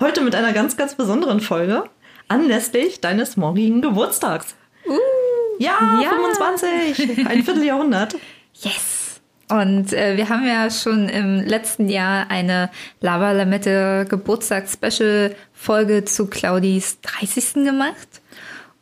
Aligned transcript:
Heute 0.00 0.20
mit 0.20 0.34
einer 0.34 0.52
ganz, 0.52 0.76
ganz 0.76 0.94
besonderen 0.94 1.40
Folge 1.40 1.84
anlässlich 2.28 3.00
deines 3.00 3.36
morgigen 3.36 3.82
Geburtstags. 3.82 4.54
ja, 5.58 6.00
ja. 6.02 6.10
25, 6.10 7.26
ein 7.26 7.42
Vierteljahrhundert. 7.42 8.16
yes! 8.54 9.20
Und 9.50 9.92
äh, 9.92 10.16
wir 10.16 10.28
haben 10.28 10.46
ja 10.46 10.70
schon 10.70 11.08
im 11.08 11.40
letzten 11.40 11.88
Jahr 11.88 12.30
eine 12.30 12.70
Lava 13.00 13.32
Lamette 13.32 14.06
Geburtstags-Special-Folge 14.08 16.04
zu 16.04 16.28
Claudis 16.28 17.00
30. 17.00 17.64
gemacht. 17.64 18.20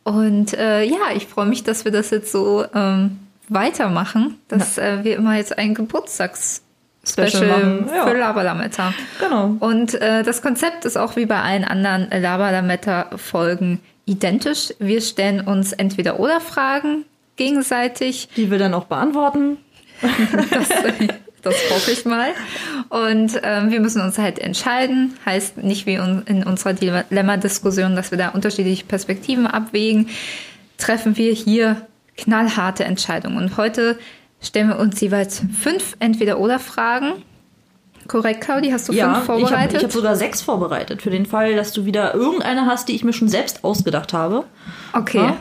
Und 0.03 0.53
äh, 0.53 0.83
ja, 0.83 1.11
ich 1.15 1.25
freue 1.25 1.47
mich, 1.47 1.63
dass 1.63 1.85
wir 1.85 1.91
das 1.91 2.11
jetzt 2.11 2.31
so 2.31 2.65
ähm, 2.75 3.17
weitermachen, 3.47 4.39
dass 4.47 4.77
äh, 4.77 5.03
wir 5.03 5.15
immer 5.17 5.37
jetzt 5.37 5.57
ein 5.57 5.73
Geburtstags- 5.75 6.61
Special 7.09 7.85
ja. 7.93 8.07
für 8.07 8.17
Lava 8.17 8.41
Lametta. 8.41 8.93
Genau. 9.19 9.55
Und 9.59 9.93
äh, 9.95 10.23
das 10.23 10.41
Konzept 10.41 10.85
ist 10.85 10.97
auch 10.97 11.15
wie 11.15 11.25
bei 11.25 11.41
allen 11.41 11.63
anderen 11.63 12.07
Lava 12.21 12.49
Lametta 12.51 13.09
Folgen 13.17 13.79
identisch. 14.05 14.73
Wir 14.79 15.01
stellen 15.01 15.41
uns 15.41 15.71
entweder 15.73 16.19
oder 16.19 16.39
Fragen 16.41 17.05
gegenseitig. 17.35 18.29
Die 18.35 18.51
wir 18.51 18.57
dann 18.59 18.73
auch 18.73 18.85
beantworten. 18.85 19.57
Das, 20.51 20.69
das 21.41 21.55
hoffe 21.71 21.91
ich 21.91 22.03
mal. 22.05 22.29
Und 22.89 23.39
ähm, 23.43 23.71
wir 23.71 23.79
müssen 23.79 24.01
uns 24.01 24.17
halt 24.17 24.39
entscheiden. 24.39 25.13
Heißt 25.25 25.57
nicht 25.57 25.85
wie 25.85 25.97
un- 25.99 26.23
in 26.25 26.43
unserer 26.43 26.73
Dilemma-Diskussion, 26.73 27.95
dass 27.95 28.11
wir 28.11 28.17
da 28.17 28.29
unterschiedliche 28.29 28.85
Perspektiven 28.85 29.47
abwägen. 29.47 30.09
Treffen 30.77 31.15
wir 31.17 31.31
hier 31.33 31.77
knallharte 32.17 32.83
Entscheidungen. 32.83 33.37
Und 33.37 33.55
heute 33.57 33.97
stellen 34.41 34.69
wir 34.69 34.79
uns 34.79 34.99
jeweils 35.01 35.41
fünf 35.61 35.95
Entweder-Oder-Fragen. 35.99 37.23
Korrekt, 38.07 38.41
Claudi? 38.41 38.71
Hast 38.71 38.89
du 38.89 38.93
Ja, 38.93 39.05
fünf 39.13 39.23
ich 39.23 39.29
habe 39.29 39.39
vorbereitet? 39.41 39.77
ich 39.77 39.83
hab 39.83 39.91
sogar 39.91 40.15
sechs 40.15 40.41
vorbereitet. 40.41 41.01
Für 41.01 41.11
den 41.11 41.25
Fall, 41.25 41.55
dass 41.55 41.73
du 41.73 41.85
wieder 41.85 42.15
irgendeine 42.15 42.65
hast, 42.65 42.87
die 42.89 42.95
ich 42.95 43.03
mir 43.03 43.13
schon 43.13 43.29
selbst 43.29 43.63
ausgedacht 43.63 44.13
habe. 44.13 44.45
okay. 44.93 45.17
Ja. 45.19 45.37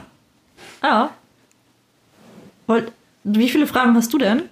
Ja. 0.83 1.11
Wie 3.25 3.49
viele 3.49 3.67
Fragen 3.67 3.95
hast 3.97 4.13
du 4.13 4.19
denn? 4.19 4.43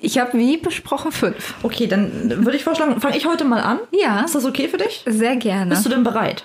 Ich 0.00 0.18
habe 0.18 0.36
wie 0.36 0.56
besprochen 0.58 1.12
fünf. 1.12 1.54
Okay, 1.62 1.86
dann 1.86 2.44
würde 2.44 2.56
ich 2.56 2.64
vorschlagen, 2.64 3.00
fange 3.00 3.16
ich 3.16 3.26
heute 3.26 3.44
mal 3.44 3.60
an. 3.60 3.78
Ja. 3.92 4.20
Ist 4.22 4.34
das 4.34 4.44
okay 4.44 4.68
für 4.68 4.76
dich? 4.76 5.04
Sehr 5.06 5.36
gerne. 5.36 5.70
Bist 5.70 5.86
du 5.86 5.90
denn 5.90 6.02
bereit? 6.02 6.44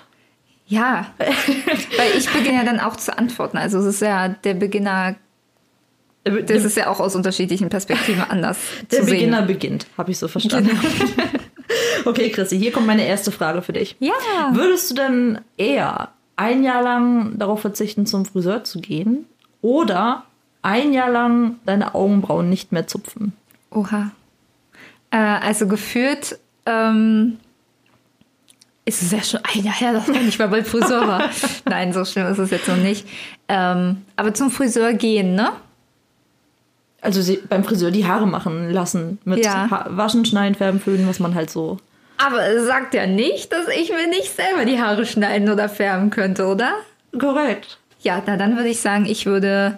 Ja. 0.67 1.07
Weil 1.17 2.11
ich 2.17 2.29
beginne 2.29 2.57
ja 2.59 2.63
dann 2.63 2.79
auch 2.79 2.95
zu 2.95 3.17
antworten. 3.17 3.57
Also 3.57 3.79
es 3.79 3.85
ist 3.85 4.01
ja 4.01 4.29
der 4.29 4.53
Beginner, 4.53 5.15
das 6.23 6.63
ist 6.63 6.77
ja 6.77 6.87
auch 6.87 6.99
aus 6.99 7.15
unterschiedlichen 7.15 7.69
Perspektiven 7.69 8.23
anders 8.29 8.57
der 8.91 8.99
zu 8.99 9.05
sehen. 9.05 9.13
Beginner 9.15 9.41
beginnt, 9.41 9.87
habe 9.97 10.11
ich 10.11 10.19
so 10.19 10.27
verstanden. 10.27 10.79
okay, 12.05 12.29
Chrissy, 12.29 12.59
hier 12.59 12.71
kommt 12.71 12.87
meine 12.87 13.05
erste 13.05 13.31
Frage 13.31 13.61
für 13.61 13.73
dich. 13.73 13.95
Ja. 13.99 14.13
Würdest 14.51 14.91
du 14.91 14.95
denn 14.95 15.39
eher 15.57 16.09
ein 16.35 16.63
Jahr 16.63 16.83
lang 16.83 17.37
darauf 17.37 17.61
verzichten, 17.61 18.05
zum 18.05 18.25
Friseur 18.25 18.63
zu 18.63 18.79
gehen 18.79 19.25
oder 19.61 20.25
ein 20.61 20.93
Jahr 20.93 21.09
lang 21.09 21.55
deine 21.65 21.95
Augenbrauen 21.95 22.49
nicht 22.49 22.71
mehr 22.71 22.87
zupfen? 22.87 23.33
Oha. 23.71 24.11
Äh, 25.09 25.17
also 25.17 25.67
gefühlt 25.67 26.39
ähm, 26.65 27.37
ist 28.85 29.01
es 29.01 29.11
ja 29.11 29.23
schon 29.23 29.39
ein 29.43 29.63
Jahr 29.63 29.75
her, 29.75 29.93
dass 29.93 30.07
man 30.07 30.25
nicht 30.25 30.39
mehr 30.39 30.47
beim 30.47 30.65
Friseur 30.65 31.07
war. 31.07 31.29
Nein, 31.65 31.93
so 31.93 32.05
schlimm 32.05 32.27
ist 32.27 32.37
es 32.37 32.51
jetzt 32.51 32.67
noch 32.67 32.77
nicht. 32.77 33.07
Ähm, 33.47 34.03
aber 34.15 34.33
zum 34.33 34.51
Friseur 34.51 34.93
gehen, 34.93 35.35
ne? 35.35 35.51
Also 37.01 37.21
sie, 37.21 37.37
beim 37.49 37.63
Friseur 37.63 37.89
die 37.91 38.05
Haare 38.05 38.27
machen 38.27 38.69
lassen 38.71 39.17
mit 39.25 39.43
Ja. 39.43 39.69
ha 39.69 39.85
Waschen, 39.89 40.23
Schneiden, 40.23 40.55
Färben, 40.55 40.79
Föhnen, 40.79 41.07
was 41.07 41.19
man 41.19 41.33
halt 41.35 41.49
so. 41.49 41.77
Aber 42.17 42.45
es 42.45 42.67
sagt 42.67 42.93
ja 42.93 43.07
nicht, 43.07 43.51
dass 43.51 43.67
ich 43.67 43.89
mir 43.89 44.07
nicht 44.07 44.35
selber 44.35 44.65
die 44.65 44.79
Haare 44.79 45.05
schneiden 45.07 45.49
oder 45.49 45.67
färben 45.67 46.11
könnte, 46.11 46.45
oder? 46.45 46.73
Korrekt. 47.17 47.79
Ja, 48.01 48.21
na 48.25 48.37
dann 48.37 48.55
würde 48.55 48.69
ich 48.69 48.79
sagen, 48.81 49.05
ich 49.05 49.25
würde 49.25 49.77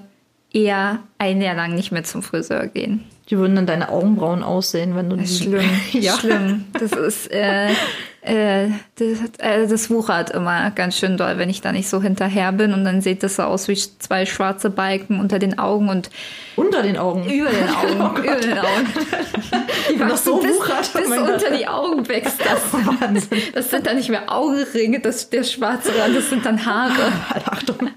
eher 0.51 0.99
ein 1.17 1.41
Jahr 1.41 1.55
lang 1.55 1.73
nicht 1.75 1.91
mehr 1.93 2.03
zum 2.03 2.21
Friseur 2.21 2.67
gehen. 2.67 3.05
Die 3.29 3.37
würden 3.37 3.55
dann 3.55 3.65
deine 3.65 3.87
Augenbrauen 3.89 4.43
aussehen, 4.43 4.95
wenn 4.95 5.09
du 5.09 5.15
die. 5.15 5.27
Schlimm, 5.27 5.63
ja. 5.93 6.13
schlimm. 6.17 6.65
Das 6.73 6.91
ist, 6.91 7.31
äh, 7.31 7.69
äh, 8.25 8.69
das, 8.95 9.19
äh, 9.39 9.67
das 9.67 9.89
wuchert 9.89 10.29
immer 10.31 10.71
ganz 10.71 10.97
schön 10.97 11.17
doll, 11.17 11.37
wenn 11.37 11.49
ich 11.49 11.61
da 11.61 11.71
nicht 11.71 11.89
so 11.89 12.01
hinterher 12.01 12.51
bin 12.51 12.73
und 12.73 12.83
dann 12.85 13.01
sieht 13.01 13.21
das 13.23 13.35
so 13.35 13.43
aus 13.43 13.67
wie 13.67 13.75
zwei 13.75 14.25
schwarze 14.25 14.69
Balken 14.69 15.19
unter 15.19 15.39
den 15.39 15.59
Augen 15.59 15.89
und 15.89 16.09
Unter 16.55 16.81
den 16.83 16.97
Augen. 16.97 17.23
über 17.29 17.49
den 17.49 17.69
Augen, 17.69 18.17
über 18.23 18.35
den 18.35 18.57
Augen. 18.59 18.87
Wenn 19.97 20.07
das 20.09 20.23
so 20.23 20.37
bis, 20.39 20.55
wuchert. 20.55 20.93
bis 20.93 21.07
oh 21.07 21.15
Gott. 21.15 21.33
unter 21.33 21.51
die 21.57 21.67
Augen 21.67 22.07
wächst 22.07 22.39
das. 22.45 22.73
Wahnsinn. 22.73 23.41
Das 23.53 23.69
sind 23.69 23.85
dann 23.85 23.97
nicht 23.97 24.09
mehr 24.09 24.31
Augenringe, 24.31 24.99
das, 24.99 25.29
der 25.29 25.43
schwarze 25.43 25.89
Rand, 25.97 26.15
das 26.15 26.29
sind 26.29 26.45
dann 26.45 26.65
Haare. 26.65 27.11
Achtung. 27.45 27.89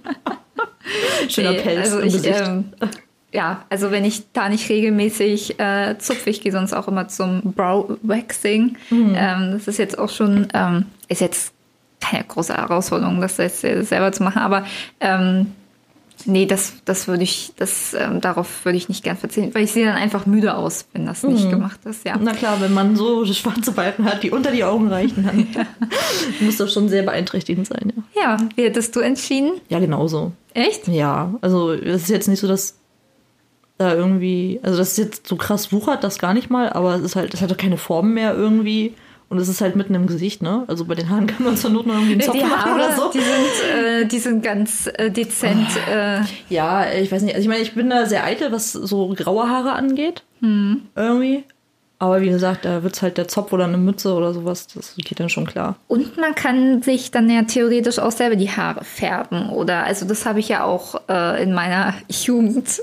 Schöner 1.29 1.53
Nee, 1.53 1.61
Pelz 1.61 1.79
also 1.87 1.99
im 2.01 2.07
ich, 2.07 2.13
Gesicht. 2.15 2.43
ähm, 2.47 2.73
ja, 3.37 3.65
also 3.69 3.91
wenn 3.91 4.05
ich 4.05 4.33
da 4.33 4.49
nicht 4.49 4.69
regelmäßig 4.71 5.61
äh, 5.61 5.97
zupfe, 5.99 6.31
ich 6.31 6.41
gehe 6.41 6.53
sonst 6.53 6.73
auch 6.73 6.89
immer 6.89 7.07
zum 7.09 7.53
Brow 7.55 7.99
Waxing. 8.03 8.77
Mhm. 8.91 9.15
Ähm, 9.17 9.51
das 9.53 9.69
ist 9.69 9.79
jetzt 9.79 9.99
auch 9.99 10.09
schon, 10.09 10.49
ähm, 10.55 10.87
ist 11.09 11.21
jetzt 11.21 11.53
keine 12.01 12.25
große 12.25 12.55
Herausforderung, 12.57 13.21
das 13.21 13.37
jetzt 13.37 13.61
selber 13.61 14.13
zu 14.13 14.23
machen, 14.23 14.39
aber 14.41 14.65
ähm, 15.01 15.53
nee, 16.25 16.47
das, 16.47 16.75
das 16.85 17.09
würde 17.09 17.25
ich, 17.25 17.53
das, 17.57 17.95
ähm, 17.95 18.21
darauf 18.21 18.65
würde 18.65 18.79
ich 18.79 18.89
nicht 18.89 19.03
gern 19.05 19.17
verzichten, 19.17 19.55
weil 19.55 19.65
ich 19.65 19.73
sehe 19.73 19.85
dann 19.87 19.97
einfach 19.97 20.25
müde 20.27 20.55
aus, 20.57 20.87
wenn 20.93 21.05
das 21.07 21.23
Mhm. 21.23 21.33
nicht 21.35 21.51
gemacht 21.51 21.81
ist, 21.85 22.05
ja. 22.07 22.17
Na 22.21 22.33
klar, 22.33 22.61
wenn 22.61 22.73
man 22.73 22.97
so 22.97 23.25
schwarze 23.33 23.73
Balken 23.73 24.05
hat, 24.05 24.23
die 24.23 24.31
unter 24.31 24.51
die 24.53 24.65
Augen 24.65 24.89
reichen, 24.89 25.25
dann 25.25 25.67
muss 26.41 26.57
das 26.57 26.73
schon 26.73 26.89
sehr 26.89 27.03
beeinträchtigend 27.03 27.67
sein. 27.67 27.93
Ja, 28.15 28.23
Ja, 28.23 28.37
wie 28.57 28.63
hättest 28.65 28.95
du 28.97 29.01
entschieden? 29.01 29.53
ja 29.69 29.79
genauso. 29.79 30.33
Echt? 30.55 30.89
Ja, 30.89 31.35
also 31.43 31.73
es 31.73 32.03
ist 32.05 32.09
jetzt 32.09 32.29
nicht 32.29 32.41
so, 32.41 32.49
dass 32.49 32.77
da 33.79 33.95
irgendwie, 33.95 34.61
also 34.63 34.79
das 34.79 34.93
ist 34.93 34.99
jetzt 34.99 35.27
so 35.27 35.37
krass 35.37 35.73
wuchert, 35.73 36.03
das 36.05 36.19
gar 36.19 36.35
nicht 36.35 36.51
mal, 36.51 36.71
aber 36.73 36.95
es 36.95 37.03
ist 37.03 37.17
halt, 37.17 37.35
es 37.35 37.41
hat 37.43 37.51
doch 37.51 37.57
keine 37.57 37.77
Form 37.77 38.15
mehr 38.15 38.35
irgendwie. 38.35 38.95
Und 39.29 39.39
es 39.39 39.49
ist 39.49 39.61
halt 39.61 39.75
mitten 39.75 39.93
im 39.97 40.07
Gesicht, 40.07 40.41
ne? 40.41 40.63
Also 40.69 40.85
bei 40.85 40.95
den 40.95 41.11
Haaren 41.11 41.27
kann 41.27 41.45
man 41.45 41.57
zur 41.57 41.71
Not 41.71 41.85
noch 41.85 41.95
irgendwie 41.95 42.13
einen 42.13 42.21
Zopf 42.21 42.37
Die 42.37 42.45
machen 42.45 42.65
Haare, 42.65 42.75
oder 42.77 42.93
so. 42.95 43.11
die 43.13 43.19
sind, 43.19 43.77
äh, 43.77 44.07
die 44.07 44.19
sind 44.21 44.41
ganz 44.45 44.89
äh, 44.95 45.11
dezent. 45.11 45.67
Äh, 45.93 46.21
Ja, 46.49 46.89
ich 46.93 47.11
weiß 47.11 47.23
nicht. 47.23 47.35
Also 47.35 47.43
ich 47.43 47.49
meine, 47.49 47.61
ich 47.63 47.75
bin 47.75 47.91
da 47.91 48.07
sehr 48.07 48.23
eitel, 48.25 48.53
was 48.53 48.71
so 48.73 49.13
graue 49.17 49.49
Haare 49.51 49.73
angeht. 49.73 50.23
Irgendwie. 50.41 51.43
Aber 51.99 52.21
wie 52.21 52.29
gesagt, 52.29 52.67
da 52.67 52.83
wird's 52.83 53.01
halt 53.01 53.17
der 53.17 53.27
Zopf 53.27 53.53
oder 53.53 53.65
eine 53.65 53.79
Mütze 53.79 54.13
oder 54.13 54.35
sowas. 54.35 54.67
Das 54.67 54.95
geht 54.97 55.19
dann 55.19 55.31
schon 55.31 55.47
klar. 55.47 55.77
Und 55.89 56.19
man 56.19 56.35
kann 56.35 56.83
sich 56.83 57.11
dann 57.11 57.31
ja 57.31 57.43
theoretisch 57.43 57.99
auch 57.99 58.13
selber 58.13 58.37
die 58.37 58.51
Haare 58.51 58.85
färben, 58.85 59.49
oder? 59.49 59.85
Also 59.85 60.07
das 60.07 60.27
habe 60.27 60.41
ich 60.41 60.49
ja 60.49 60.65
auch 60.65 61.01
äh, 61.09 61.43
in 61.43 61.55
meiner 61.55 61.95
Jugend 62.09 62.83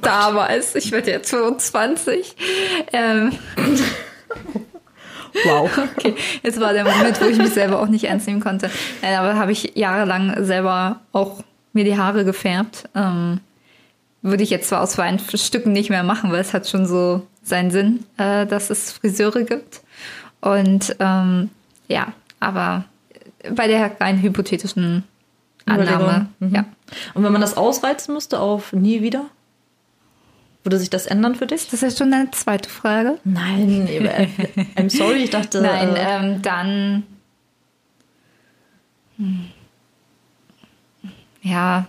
damals. 0.00 0.74
Ich 0.74 0.92
werde 0.92 1.10
jetzt 1.10 1.30
25. 1.30 2.36
Ähm, 2.92 3.32
Wow. 5.44 5.68
okay, 5.96 6.14
jetzt 6.42 6.60
war 6.60 6.72
der 6.72 6.84
Moment, 6.84 7.20
wo 7.20 7.26
ich 7.26 7.38
mich 7.38 7.50
selber 7.50 7.80
auch 7.80 7.88
nicht 7.88 8.04
ernst 8.04 8.26
nehmen 8.26 8.40
konnte. 8.40 8.70
Äh, 9.02 9.16
aber 9.16 9.36
habe 9.36 9.52
ich 9.52 9.72
jahrelang 9.74 10.44
selber 10.44 11.00
auch 11.12 11.42
mir 11.72 11.84
die 11.84 11.98
Haare 11.98 12.24
gefärbt. 12.24 12.88
Ähm, 12.94 13.40
würde 14.24 14.42
ich 14.42 14.50
jetzt 14.50 14.70
zwar 14.70 14.80
aus 14.80 14.94
freien 14.94 15.18
Stücken 15.18 15.72
nicht 15.72 15.90
mehr 15.90 16.02
machen, 16.02 16.32
weil 16.32 16.40
es 16.40 16.54
hat 16.54 16.66
schon 16.66 16.86
so 16.86 17.26
seinen 17.42 17.70
Sinn, 17.70 18.04
äh, 18.16 18.46
dass 18.46 18.70
es 18.70 18.90
Friseure 18.90 19.44
gibt. 19.44 19.82
Und 20.40 20.96
ähm, 20.98 21.50
ja, 21.88 22.14
aber 22.40 22.86
bei 23.54 23.68
der 23.68 24.00
rein 24.00 24.22
hypothetischen 24.22 25.04
Annahme. 25.66 26.28
Mhm. 26.40 26.54
ja. 26.54 26.64
Und 27.12 27.22
wenn 27.22 27.32
man 27.32 27.42
das 27.42 27.56
ausreizen 27.56 28.14
müsste 28.14 28.40
auf 28.40 28.72
nie 28.72 29.02
wieder? 29.02 29.26
Würde 30.62 30.78
sich 30.78 30.88
das 30.88 31.04
ändern 31.04 31.34
für 31.34 31.46
dich? 31.46 31.68
Das 31.68 31.82
ist 31.82 31.82
ja 31.82 32.04
schon 32.04 32.14
eine 32.14 32.30
zweite 32.30 32.70
Frage. 32.70 33.18
Nein, 33.24 33.86
äh, 33.86 34.28
I'm 34.76 34.88
sorry, 34.88 35.24
ich 35.24 35.30
dachte. 35.30 35.60
Nein, 35.60 35.94
äh, 35.94 36.16
ähm, 36.16 36.42
dann. 36.42 37.02
Hm. 39.18 39.50
Ja, 41.42 41.86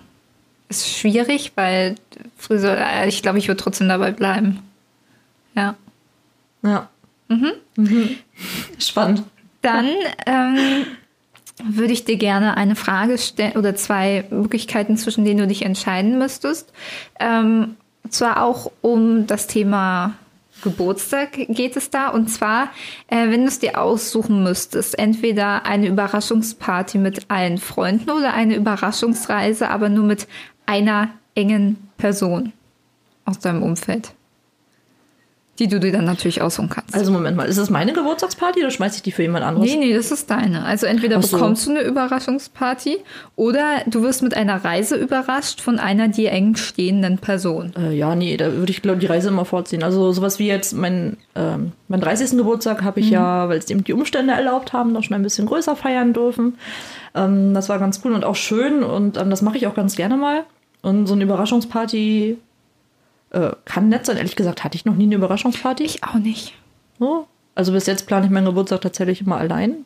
ist 0.70 0.90
schwierig, 0.90 1.54
weil 1.56 1.96
Friseur, 2.38 2.78
äh, 2.78 3.08
ich 3.08 3.22
glaube, 3.22 3.38
ich 3.38 3.48
würde 3.48 3.62
trotzdem 3.62 3.88
dabei 3.88 4.12
bleiben. 4.12 4.60
Ja. 5.56 5.76
ja. 6.64 6.90
Mhm. 7.28 7.54
Spannend. 8.80 9.24
Dann 9.62 9.90
ähm, 10.26 10.86
würde 11.64 11.94
ich 11.94 12.06
dir 12.06 12.18
gerne 12.18 12.58
eine 12.58 12.76
Frage 12.76 13.18
stellen 13.18 13.54
oder 13.54 13.76
zwei 13.76 14.26
Möglichkeiten, 14.30 14.98
zwischen 14.98 15.26
denen 15.26 15.40
du 15.40 15.48
dich 15.48 15.64
entscheiden 15.64 16.18
müsstest. 16.18 16.72
Ähm, 17.20 17.76
zwar 18.10 18.44
auch 18.44 18.72
um 18.82 19.26
das 19.28 19.48
Thema 19.48 20.16
Geburtstag 20.62 21.34
geht 21.50 21.76
es 21.76 21.90
da. 21.90 22.10
Und 22.10 22.30
zwar, 22.30 22.70
äh, 23.08 23.30
wenn 23.30 23.42
du 23.42 23.48
es 23.48 23.60
dir 23.60 23.80
aussuchen 23.80 24.44
müsstest, 24.44 24.98
entweder 24.98 25.66
eine 25.66 25.88
Überraschungsparty 25.88 26.98
mit 26.98 27.30
allen 27.30 27.58
Freunden 27.58 28.10
oder 28.10 28.34
eine 28.34 28.56
Überraschungsreise, 28.56 29.70
aber 29.70 29.90
nur 29.90 30.06
mit 30.06 30.28
einer 30.66 31.10
engen 31.36 31.78
Person 31.98 32.54
aus 33.26 33.40
deinem 33.40 33.64
Umfeld. 33.64 34.14
Die 35.58 35.68
du 35.68 35.80
dir 35.80 35.94
dann 35.94 36.04
natürlich 36.04 36.42
aussuchen 36.42 36.68
kannst. 36.68 36.94
Also 36.94 37.14
Moment 37.14 37.38
mal, 37.38 37.46
ist 37.46 37.58
das 37.58 37.70
meine 37.70 37.94
Geburtstagsparty 37.94 38.60
oder 38.60 38.72
schmeiße 38.72 38.98
ich 38.98 39.04
die 39.04 39.14
für 39.14 39.22
jemand 39.22 39.46
anderes? 39.46 39.70
Nee, 39.70 39.78
nee, 39.78 39.94
das 39.94 40.12
ist 40.12 40.30
deine. 40.30 40.66
Also 40.66 40.86
entweder 40.86 41.22
so. 41.22 41.38
bekommst 41.38 41.66
du 41.66 41.72
eine 41.72 41.82
Überraschungsparty 41.82 42.98
oder 43.38 43.82
du 43.86 44.02
wirst 44.04 44.22
mit 44.22 44.36
einer 44.36 44.66
Reise 44.66 44.98
überrascht 44.98 45.62
von 45.62 45.80
einer 45.80 46.10
dir 46.10 46.34
eng 46.34 46.58
stehenden 46.58 47.20
Person. 47.20 47.72
Äh, 47.78 47.94
ja, 47.94 48.16
nee, 48.16 48.36
da 48.36 48.52
würde 48.52 48.70
ich 48.70 48.82
glaube 48.82 49.00
die 49.00 49.06
Reise 49.06 49.30
immer 49.30 49.46
vorziehen. 49.46 49.82
Also 49.82 50.12
sowas 50.12 50.40
wie 50.40 50.48
jetzt 50.48 50.74
mein, 50.74 51.16
ähm, 51.36 51.72
mein 51.88 52.02
30. 52.02 52.32
Geburtstag 52.32 52.84
habe 52.84 53.00
ich 53.00 53.10
ja, 53.10 53.48
weil 53.48 53.58
es 53.58 53.70
eben 53.70 53.86
die 53.86 53.94
Umstände 53.94 54.34
erlaubt 54.34 54.74
haben, 54.74 54.92
noch 54.92 55.04
schon 55.04 55.16
ein 55.16 55.24
bisschen 55.24 55.46
größer 55.46 55.78
feiern 55.78 56.12
dürfen. 56.12 56.58
Ähm, 57.14 57.54
das 57.54 57.70
war 57.70 57.80
ganz 57.80 58.02
cool 58.04 58.12
und 58.12 58.26
auch 58.26 58.36
schön 58.36 58.84
und 58.84 59.16
ähm, 59.16 59.30
das 59.30 59.42
mache 59.42 59.56
ich 59.56 59.68
auch 59.68 59.74
ganz 59.74 59.96
gerne 59.96 60.18
mal. 60.18 60.44
Und 60.86 61.08
so 61.08 61.16
eine 61.16 61.24
Überraschungsparty 61.24 62.38
äh, 63.32 63.52
kann 63.66 63.90
nett 63.90 64.06
sein. 64.06 64.18
Ehrlich 64.18 64.36
gesagt 64.36 64.64
hatte 64.64 64.76
ich 64.76 64.86
noch 64.86 64.96
nie 64.96 65.06
eine 65.06 65.16
Überraschungsparty. 65.16 65.84
Ich 65.84 66.04
auch 66.04 66.14
nicht. 66.14 66.54
So. 67.00 67.26
Also 67.56 67.72
bis 67.72 67.88
jetzt 67.88 68.06
plane 68.06 68.28
ich 68.28 68.32
meinen 68.32 68.46
Geburtstag 68.46 68.82
tatsächlich 68.82 69.22
immer 69.22 69.38
allein. 69.38 69.78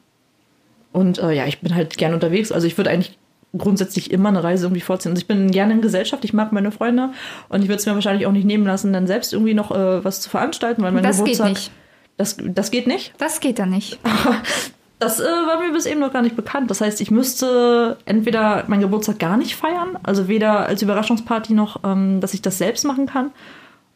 Und 0.91 1.17
äh, 1.19 1.31
ja, 1.31 1.45
ich 1.45 1.61
bin 1.61 1.73
halt 1.73 1.97
gern 1.97 2.13
unterwegs. 2.13 2.51
Also 2.51 2.67
ich 2.67 2.77
würde 2.77 2.89
eigentlich 2.89 3.17
grundsätzlich 3.57 4.11
immer 4.11 4.27
eine 4.27 4.43
Reise 4.43 4.65
irgendwie 4.65 4.81
vorziehen. 4.81 5.13
Also 5.13 5.21
ich 5.21 5.27
bin 5.27 5.51
gerne 5.51 5.71
in 5.71 5.81
Gesellschaft, 5.81 6.25
ich 6.25 6.33
mag 6.33 6.51
meine 6.51 6.73
Freunde 6.73 7.11
und 7.47 7.61
ich 7.61 7.69
würde 7.69 7.79
es 7.79 7.85
mir 7.85 7.93
wahrscheinlich 7.95 8.27
auch 8.27 8.33
nicht 8.33 8.45
nehmen 8.45 8.65
lassen, 8.65 8.91
dann 8.91 9.07
selbst 9.07 9.31
irgendwie 9.31 9.53
noch 9.53 9.71
äh, 9.71 10.03
was 10.03 10.19
zu 10.19 10.29
veranstalten, 10.29 10.81
weil 10.83 10.91
mein 10.91 11.01
Das 11.01 11.23
geht 11.23 11.37
Geburtstag. 11.37 11.49
nicht. 11.49 11.71
Das, 12.17 12.35
das 12.43 12.71
geht 12.71 12.87
nicht. 12.87 13.13
Das 13.19 13.39
geht 13.39 13.57
dann 13.57 13.69
nicht. 13.69 13.97
Das 14.99 15.21
äh, 15.21 15.23
war 15.23 15.59
mir 15.59 15.71
bis 15.71 15.85
eben 15.85 16.01
noch 16.01 16.11
gar 16.11 16.21
nicht 16.21 16.35
bekannt. 16.35 16.69
Das 16.69 16.81
heißt, 16.81 16.99
ich 16.99 17.09
müsste 17.09 17.97
entweder 18.05 18.65
meinen 18.67 18.81
Geburtstag 18.81 19.17
gar 19.17 19.37
nicht 19.37 19.55
feiern, 19.55 19.97
also 20.03 20.27
weder 20.27 20.65
als 20.65 20.81
Überraschungsparty 20.81 21.53
noch, 21.53 21.83
ähm, 21.85 22.19
dass 22.19 22.33
ich 22.33 22.41
das 22.41 22.57
selbst 22.57 22.85
machen 22.85 23.05
kann, 23.05 23.31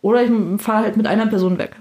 oder 0.01 0.23
ich 0.23 0.31
fahre 0.61 0.83
halt 0.83 0.97
mit 0.97 1.05
einer 1.05 1.27
Person 1.27 1.57
weg. 1.57 1.75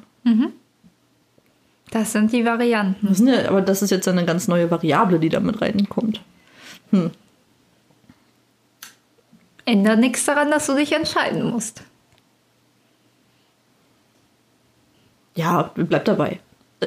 Das 1.90 2.12
sind 2.12 2.32
die 2.32 2.44
Varianten. 2.44 3.06
Das 3.06 3.18
sind 3.18 3.28
ja, 3.28 3.48
aber 3.48 3.60
das 3.60 3.82
ist 3.82 3.90
jetzt 3.90 4.08
eine 4.08 4.24
ganz 4.24 4.48
neue 4.48 4.70
Variable, 4.70 5.18
die 5.18 5.28
da 5.28 5.40
mit 5.40 5.60
reinkommt. 5.60 6.20
Ändert 9.64 10.00
nichts 10.00 10.24
daran, 10.24 10.50
dass 10.50 10.66
du 10.66 10.74
dich 10.74 10.92
entscheiden 10.92 11.50
musst. 11.50 11.82
Ja, 15.34 15.70
bleib 15.74 16.04
dabei. 16.06 16.40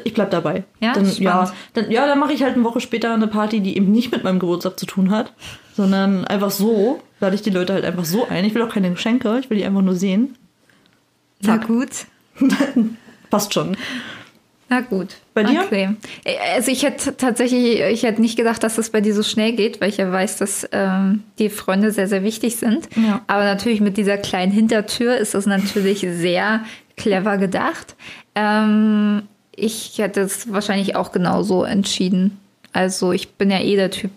Ich 0.04 0.14
bleib 0.14 0.32
dabei. 0.32 0.64
Ja, 0.80 0.94
dann, 0.94 1.06
spannend. 1.06 1.20
ja, 1.22 1.54
dann, 1.74 1.92
ja, 1.92 2.08
dann 2.08 2.20
mache 2.20 2.34
ich 2.34 2.44
halt 2.44 2.56
eine 2.56 2.64
Woche 2.64 2.80
später 2.80 3.14
eine 3.14 3.28
Party, 3.28 3.62
die 3.62 3.78
eben 3.78 3.92
nicht 3.92 4.12
mit 4.12 4.24
meinem 4.24 4.40
Geburtstag 4.40 4.80
zu 4.80 4.86
tun 4.86 5.12
hat, 5.12 5.34
sondern 5.76 6.26
einfach 6.26 6.52
so, 6.52 7.02
lade 7.20 7.36
ich 7.36 7.42
die 7.42 7.50
Leute 7.50 7.74
halt 7.74 7.86
einfach 7.86 8.06
so 8.06 8.28
ein. 8.28 8.46
Ich 8.46 8.54
will 8.54 8.62
auch 8.62 8.74
keine 8.74 8.92
Geschenke, 8.92 9.40
ich 9.40 9.50
will 9.50 9.58
die 9.58 9.66
einfach 9.66 9.82
nur 9.82 9.96
sehen. 9.96 10.36
Na 11.42 11.60
Zack. 11.60 11.68
gut. 11.68 11.90
Passt 13.30 13.54
schon. 13.54 13.78
Na 14.68 14.82
gut. 14.82 15.10
Bei 15.34 15.44
dir? 15.44 15.62
Okay. 15.62 15.96
Also 16.56 16.72
ich 16.72 16.84
hätte 16.84 17.16
tatsächlich, 17.16 17.82
ich 17.82 18.04
hätte 18.04 18.20
nicht 18.20 18.36
gedacht, 18.36 18.64
dass 18.64 18.76
das 18.76 18.90
bei 18.90 19.00
dir 19.00 19.14
so 19.14 19.22
schnell 19.22 19.54
geht, 19.54 19.80
weil 19.80 19.90
ich 19.90 19.98
ja 19.98 20.12
weiß, 20.12 20.38
dass 20.38 20.68
ähm, 20.72 21.24
die 21.38 21.50
Freunde 21.50 21.92
sehr, 21.92 22.08
sehr 22.08 22.24
wichtig 22.24 22.56
sind. 22.56 22.90
Ja. 22.96 23.22
Aber 23.28 23.44
natürlich 23.44 23.80
mit 23.80 23.98
dieser 23.98 24.18
kleinen 24.18 24.52
Hintertür 24.52 25.18
ist 25.18 25.36
das 25.36 25.46
natürlich 25.46 26.00
sehr 26.00 26.62
clever 26.98 27.38
gedacht. 27.38 27.96
Ähm, 28.34 29.24
ich 29.56 29.98
hätte 29.98 30.22
es 30.22 30.52
wahrscheinlich 30.52 30.96
auch 30.96 31.12
genauso 31.12 31.63
entschieden. 31.63 32.40
Also 32.74 33.12
ich 33.12 33.36
bin 33.36 33.50
ja 33.50 33.60
eh 33.60 33.75
der 33.75 33.92
Typ, 33.92 34.12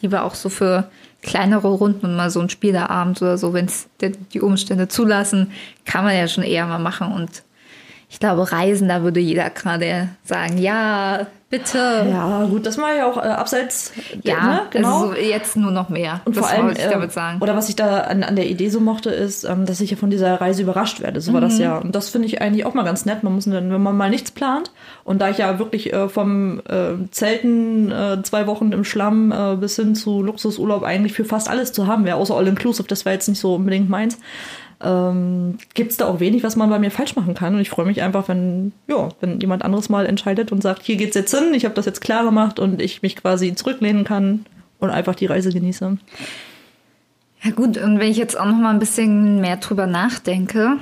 lieber 0.00 0.24
auch 0.24 0.34
so 0.34 0.48
für 0.48 0.90
kleinere 1.22 1.68
Runden 1.68 2.06
und 2.06 2.16
mal 2.16 2.30
so 2.30 2.40
ein 2.40 2.48
Spielerabend 2.48 3.20
oder 3.20 3.38
so, 3.38 3.52
wenn 3.52 3.66
es 3.66 3.88
die 4.00 4.40
Umstände 4.40 4.88
zulassen, 4.88 5.52
kann 5.84 6.04
man 6.04 6.16
ja 6.16 6.28
schon 6.28 6.44
eher 6.44 6.66
mal 6.66 6.78
machen. 6.78 7.12
Und 7.12 7.42
ich 8.10 8.20
glaube, 8.20 8.50
Reisen, 8.50 8.88
da 8.88 9.02
würde 9.02 9.20
jeder 9.20 9.50
gerade 9.50 10.08
sagen, 10.24 10.56
ja, 10.56 11.26
bitte. 11.50 12.06
Ja, 12.10 12.44
gut, 12.44 12.64
das 12.64 12.78
mache 12.78 12.96
ich 12.96 13.02
auch 13.02 13.18
äh, 13.18 13.20
abseits. 13.20 13.92
Ja, 14.22 14.44
ne, 14.44 14.60
genau. 14.70 15.02
also 15.02 15.06
so 15.08 15.20
jetzt 15.20 15.56
nur 15.56 15.70
noch 15.70 15.90
mehr. 15.90 16.22
Und 16.24 16.36
das 16.36 16.46
vor 16.46 16.54
allem, 16.54 16.70
ich 16.70 16.78
äh, 16.78 16.90
damit 16.90 17.12
sagen. 17.12 17.40
oder 17.40 17.54
was 17.54 17.68
ich 17.68 17.76
da 17.76 18.00
an, 18.00 18.22
an 18.22 18.36
der 18.36 18.46
Idee 18.48 18.70
so 18.70 18.80
mochte, 18.80 19.10
ist, 19.10 19.44
ähm, 19.44 19.66
dass 19.66 19.80
ich 19.82 19.90
ja 19.90 19.96
von 19.98 20.08
dieser 20.08 20.40
Reise 20.40 20.62
überrascht 20.62 21.00
werde. 21.00 21.20
So 21.20 21.32
war 21.34 21.40
Mhm. 21.40 21.44
das 21.44 21.58
ja. 21.58 21.76
Und 21.76 21.94
das 21.94 22.08
finde 22.08 22.28
ich 22.28 22.40
eigentlich 22.40 22.64
auch 22.64 22.72
mal 22.74 22.84
ganz 22.84 23.04
nett. 23.04 23.22
Man 23.22 23.34
muss 23.34 23.44
dann, 23.44 23.70
wenn 23.70 23.82
man 23.82 23.96
mal 23.96 24.08
nichts 24.10 24.30
plant, 24.30 24.72
und 25.04 25.20
da 25.20 25.28
ich 25.28 25.38
ja 25.38 25.58
wirklich 25.58 25.92
äh, 25.92 26.08
vom 26.08 26.60
äh, 26.68 26.94
Zelten 27.10 27.90
äh, 27.92 28.22
zwei 28.22 28.46
Wochen 28.46 28.72
im 28.72 28.84
Schlamm 28.84 29.32
äh, 29.32 29.56
bis 29.56 29.76
hin 29.76 29.94
zu 29.94 30.22
Luxusurlaub 30.22 30.82
eigentlich 30.82 31.12
für 31.12 31.24
fast 31.24 31.48
alles 31.50 31.72
zu 31.72 31.86
haben 31.86 32.04
wäre, 32.06 32.16
außer 32.16 32.34
All-Inclusive, 32.34 32.88
das 32.88 33.04
war 33.04 33.12
jetzt 33.12 33.28
nicht 33.28 33.40
so 33.40 33.54
unbedingt 33.54 33.90
meins. 33.90 34.18
Ähm, 34.80 35.58
gibt 35.74 35.90
es 35.90 35.96
da 35.96 36.06
auch 36.06 36.20
wenig, 36.20 36.44
was 36.44 36.54
man 36.54 36.70
bei 36.70 36.78
mir 36.78 36.90
falsch 36.90 37.16
machen 37.16 37.34
kann. 37.34 37.54
Und 37.54 37.60
ich 37.60 37.70
freue 37.70 37.86
mich 37.86 38.00
einfach, 38.02 38.28
wenn, 38.28 38.72
ja, 38.86 39.08
wenn 39.20 39.40
jemand 39.40 39.64
anderes 39.64 39.88
mal 39.88 40.06
entscheidet 40.06 40.52
und 40.52 40.62
sagt, 40.62 40.84
hier 40.84 40.96
geht's 40.96 41.16
jetzt 41.16 41.34
hin, 41.34 41.52
ich 41.52 41.64
habe 41.64 41.74
das 41.74 41.86
jetzt 41.86 42.00
klar 42.00 42.24
gemacht 42.24 42.60
und 42.60 42.80
ich 42.80 43.02
mich 43.02 43.16
quasi 43.16 43.54
zurücklehnen 43.54 44.04
kann 44.04 44.46
und 44.78 44.90
einfach 44.90 45.16
die 45.16 45.26
Reise 45.26 45.52
genieße. 45.52 45.98
Ja 47.42 47.50
gut, 47.52 47.76
und 47.76 47.98
wenn 47.98 48.10
ich 48.10 48.16
jetzt 48.16 48.38
auch 48.38 48.46
noch 48.46 48.56
mal 48.56 48.70
ein 48.70 48.78
bisschen 48.78 49.40
mehr 49.40 49.56
drüber 49.56 49.86
nachdenke, 49.86 50.76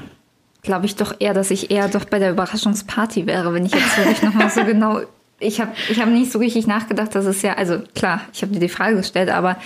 glaube 0.62 0.86
ich 0.86 0.96
doch 0.96 1.14
eher, 1.18 1.34
dass 1.34 1.50
ich 1.50 1.70
eher 1.70 1.88
doch 1.88 2.04
bei 2.04 2.18
der 2.18 2.32
Überraschungsparty 2.32 3.26
wäre, 3.26 3.54
wenn 3.54 3.66
ich 3.66 3.72
jetzt 3.72 3.96
wirklich 3.96 4.22
noch 4.22 4.34
mal 4.34 4.50
so 4.50 4.64
genau... 4.66 5.00
Ich 5.38 5.60
habe 5.60 5.72
ich 5.90 6.00
hab 6.00 6.08
nicht 6.08 6.32
so 6.32 6.38
richtig 6.38 6.66
nachgedacht, 6.66 7.14
dass 7.14 7.26
es 7.26 7.42
ja, 7.42 7.52
also 7.52 7.80
klar, 7.94 8.22
ich 8.32 8.40
habe 8.40 8.54
dir 8.54 8.58
die 8.58 8.70
Frage 8.70 8.96
gestellt, 8.96 9.28
aber 9.28 9.58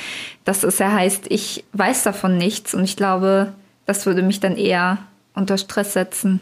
dass 0.45 0.65
es 0.65 0.81
ja 0.81 0.91
heißt, 0.91 1.27
ich 1.29 1.63
weiß 1.75 2.03
davon 2.03 2.37
nichts 2.39 2.75
und 2.75 2.83
ich 2.83 2.97
glaube, 2.97 3.53
das 3.87 4.07
würde 4.07 4.23
mich 4.23 4.41
dann 4.41 4.57
eher 4.57 4.99
unter 5.35 5.59
Stress 5.59 5.93
setzen 5.93 6.41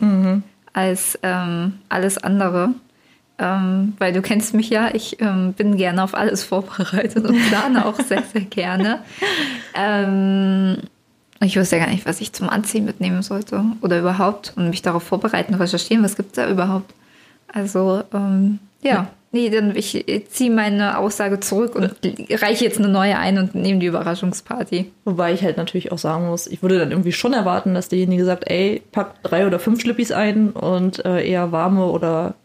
als 0.73 1.19
ähm, 1.23 1.75
alles 1.89 2.19
andere. 2.19 2.71
Ähm, 3.41 3.95
weil 3.99 4.13
du 4.13 4.21
kennst 4.21 4.53
mich 4.53 4.69
ja, 4.69 4.91
ich 4.93 5.21
ähm, 5.21 5.53
bin 5.53 5.77
gerne 5.77 6.03
auf 6.03 6.15
alles 6.15 6.43
vorbereitet 6.45 7.25
und 7.25 7.39
plane 7.49 7.87
auch 7.87 7.99
sehr, 8.01 8.23
sehr 8.23 8.43
gerne. 8.43 9.01
Ähm, 9.75 10.79
ich 11.41 11.57
wusste 11.57 11.77
ja 11.77 11.85
gar 11.85 11.93
nicht, 11.93 12.05
was 12.05 12.21
ich 12.21 12.33
zum 12.33 12.49
Anziehen 12.49 12.85
mitnehmen 12.85 13.23
sollte 13.23 13.65
oder 13.81 14.01
überhaupt 14.01 14.55
und 14.57 14.71
mich 14.71 14.83
darauf 14.83 15.05
vorbereiten, 15.05 15.55
recherchieren, 15.55 16.03
was 16.03 16.17
gibt 16.17 16.31
es 16.31 16.35
da 16.35 16.51
überhaupt. 16.51 16.93
Also, 17.53 18.03
ähm, 18.13 18.59
ja. 18.83 19.09
Nee, 19.31 19.51
dann 19.51 19.77
ich 19.77 20.05
ziehe 20.31 20.51
meine 20.51 20.97
Aussage 20.97 21.39
zurück 21.41 21.75
und 21.75 21.95
reiche 22.31 22.65
jetzt 22.65 22.79
eine 22.79 22.89
neue 22.89 23.19
ein 23.19 23.37
und 23.37 23.55
nehme 23.55 23.79
die 23.79 23.87
Überraschungsparty. 23.87 24.91
Wobei 25.05 25.35
ich 25.35 25.43
halt 25.43 25.59
natürlich 25.59 25.93
auch 25.93 25.99
sagen 25.99 26.29
muss, 26.29 26.47
ich 26.47 26.63
würde 26.63 26.79
dann 26.79 26.93
irgendwie 26.93 27.13
schon 27.13 27.35
erwarten, 27.35 27.75
dass 27.75 27.91
derjenige 27.91 28.25
sagt, 28.25 28.51
ey, 28.51 28.83
pack 28.91 29.23
drei 29.23 29.47
oder 29.47 29.59
fünf 29.59 29.83
Schlippis 29.83 30.13
ein 30.13 30.51
und 30.51 31.05
äh, 31.05 31.29
eher 31.29 31.53
warme 31.53 31.87
oder 31.87 32.37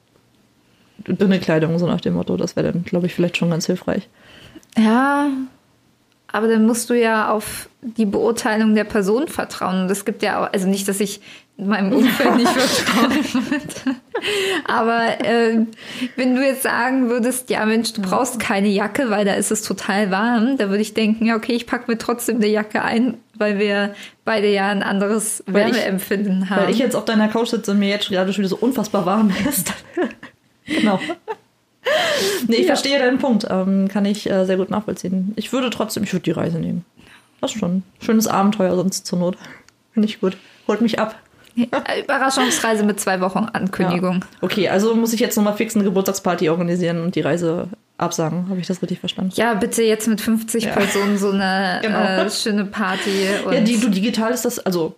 dünne 1.07 1.39
Kleidung, 1.39 1.79
so 1.79 1.87
nach 1.87 2.01
dem 2.01 2.15
Motto. 2.15 2.35
Das 2.35 2.57
wäre 2.57 2.73
dann, 2.73 2.83
glaube 2.83 3.07
ich, 3.07 3.15
vielleicht 3.15 3.37
schon 3.37 3.49
ganz 3.49 3.65
hilfreich. 3.65 4.09
Ja, 4.77 5.29
aber 6.33 6.49
dann 6.49 6.65
musst 6.65 6.89
du 6.89 6.93
ja 6.99 7.29
auf 7.29 7.69
die 7.81 8.05
Beurteilung 8.05 8.75
der 8.75 8.83
Person 8.83 9.29
vertrauen. 9.29 9.83
Und 9.83 9.91
es 9.91 10.03
gibt 10.03 10.21
ja 10.23 10.43
auch, 10.43 10.51
also 10.51 10.67
nicht, 10.67 10.87
dass 10.89 10.99
ich 10.99 11.21
meinem 11.57 11.91
Umfeld 11.93 12.35
nicht 12.37 12.49
vertrauen 12.51 13.23
würde. 13.51 13.99
Aber 14.65 15.23
äh, 15.23 15.59
wenn 16.15 16.35
du 16.35 16.43
jetzt 16.43 16.63
sagen 16.63 17.09
würdest, 17.09 17.49
ja 17.51 17.65
Mensch, 17.65 17.93
du 17.93 18.01
brauchst 18.01 18.39
keine 18.39 18.69
Jacke, 18.69 19.09
weil 19.11 19.25
da 19.25 19.33
ist 19.35 19.51
es 19.51 19.61
total 19.61 20.09
warm, 20.11 20.57
da 20.57 20.69
würde 20.69 20.81
ich 20.81 20.93
denken, 20.95 21.25
ja 21.25 21.35
okay, 21.35 21.53
ich 21.53 21.67
packe 21.67 21.91
mir 21.91 21.97
trotzdem 21.97 22.37
eine 22.37 22.47
Jacke 22.47 22.81
ein, 22.81 23.17
weil 23.35 23.59
wir 23.59 23.93
beide 24.25 24.49
ja 24.51 24.69
ein 24.69 24.81
anderes 24.81 25.43
Weil 25.45 25.69
ich- 25.69 25.75
Wärmeempfinden 25.75 26.49
haben. 26.49 26.63
Weil 26.63 26.71
ich 26.71 26.79
jetzt 26.79 26.95
auf 26.95 27.05
deiner 27.05 27.27
Couch 27.27 27.49
sitze 27.49 27.71
und 27.71 27.79
mir 27.79 27.89
jetzt 27.89 28.09
gerade 28.09 28.33
schon 28.33 28.39
wieder 28.43 28.49
so 28.49 28.57
unfassbar 28.57 29.05
warm 29.05 29.31
ist. 29.47 29.71
genau. 30.65 30.99
Nee, 32.47 32.55
ich 32.55 32.61
Ja. 32.61 32.67
verstehe 32.67 32.99
deinen 32.99 33.19
Punkt. 33.19 33.45
Ähm, 33.49 33.87
kann 33.87 34.05
ich 34.05 34.29
äh, 34.29 34.45
sehr 34.45 34.57
gut 34.57 34.69
nachvollziehen. 34.69 35.33
Ich 35.35 35.51
würde 35.53 35.69
trotzdem, 35.69 36.03
ich 36.03 36.13
würde 36.13 36.23
die 36.23 36.31
Reise 36.31 36.59
nehmen. 36.59 36.85
Das 37.41 37.51
schon. 37.51 37.83
Schönes 38.01 38.27
Abenteuer 38.27 38.75
sonst 38.75 39.05
zur 39.05 39.19
Not. 39.19 39.37
Finde 39.93 40.07
ich 40.07 40.19
gut. 40.21 40.37
Holt 40.67 40.81
mich 40.81 40.99
ab. 40.99 41.15
Überraschungsreise 42.03 42.83
mit 42.83 42.99
zwei 42.99 43.21
Wochen 43.21 43.39
Ankündigung. 43.51 44.21
Ja. 44.21 44.27
Okay, 44.41 44.69
also 44.69 44.95
muss 44.95 45.13
ich 45.13 45.19
jetzt 45.19 45.35
nochmal 45.35 45.55
fix 45.55 45.75
eine 45.75 45.83
Geburtstagsparty 45.83 46.49
organisieren 46.49 47.01
und 47.03 47.15
die 47.15 47.21
Reise 47.21 47.67
absagen. 47.97 48.49
Habe 48.49 48.59
ich 48.59 48.67
das 48.67 48.81
richtig 48.81 48.99
verstanden? 48.99 49.31
Ja, 49.35 49.53
bitte 49.53 49.83
jetzt 49.83 50.07
mit 50.07 50.19
50 50.21 50.63
Ja. 50.65 50.71
Personen 50.71 51.17
so 51.17 51.29
eine 51.31 51.79
Genau. 51.83 51.99
äh, 51.99 52.29
schöne 52.31 52.65
Party. 52.65 53.09
Ja, 53.51 53.59
die, 53.61 53.79
du 53.79 53.89
digital 53.89 54.31
ist 54.31 54.45
das, 54.45 54.59
also, 54.59 54.95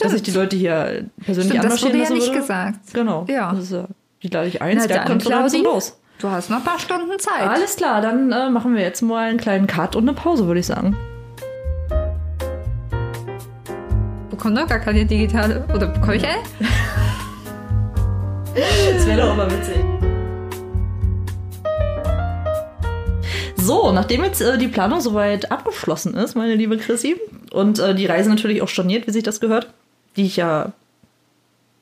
dass 0.00 0.12
ich 0.14 0.22
die 0.22 0.32
Leute 0.32 0.56
hier 0.56 1.04
persönlich 1.24 1.52
Stimmt, 1.58 1.64
das 1.72 1.82
wurde 1.82 1.98
ja 1.98 2.10
nicht 2.10 2.26
würde. 2.28 2.40
gesagt. 2.40 2.78
Genau. 2.92 3.24
Ja. 3.28 3.52
Das 3.52 3.64
ist, 3.64 3.72
ja- 3.72 3.86
die 4.22 4.28
lade 4.28 4.48
ich 4.48 4.60
ein, 4.62 4.76
Na 4.78 5.04
Konferenz 5.04 5.54
und 5.54 5.60
Claudi. 5.62 5.62
los. 5.62 5.98
Du 6.20 6.28
hast 6.28 6.50
noch 6.50 6.58
ein 6.58 6.64
paar 6.64 6.78
Stunden 6.80 7.16
Zeit. 7.18 7.48
Alles 7.48 7.76
klar, 7.76 8.00
dann 8.00 8.32
äh, 8.32 8.50
machen 8.50 8.74
wir 8.74 8.82
jetzt 8.82 9.02
mal 9.02 9.28
einen 9.28 9.38
kleinen 9.38 9.68
Cut 9.68 9.94
und 9.94 10.08
eine 10.08 10.14
Pause, 10.14 10.46
würde 10.46 10.58
ich 10.60 10.66
sagen. 10.66 10.96
Bekomme 14.30 14.56
doch 14.56 14.66
gar 14.66 14.80
keine 14.80 15.04
digitale. 15.06 15.64
Oder 15.72 15.86
bekomme 15.86 16.16
ich 16.16 16.24
eine? 16.24 16.42
Das 18.92 19.06
wäre 19.06 19.20
doch 19.20 19.30
aber 19.34 19.48
witzig. 19.52 19.76
So, 23.54 23.92
nachdem 23.92 24.24
jetzt 24.24 24.40
äh, 24.40 24.58
die 24.58 24.66
Planung 24.66 25.00
soweit 25.00 25.52
abgeschlossen 25.52 26.14
ist, 26.14 26.34
meine 26.34 26.56
liebe 26.56 26.76
Chrissy, 26.76 27.20
und 27.52 27.78
äh, 27.78 27.94
die 27.94 28.06
Reise 28.06 28.30
natürlich 28.30 28.62
auch 28.62 28.68
storniert, 28.68 29.06
wie 29.06 29.12
sich 29.12 29.22
das 29.22 29.38
gehört, 29.40 29.68
die 30.16 30.24
ich 30.26 30.36
ja, 30.36 30.72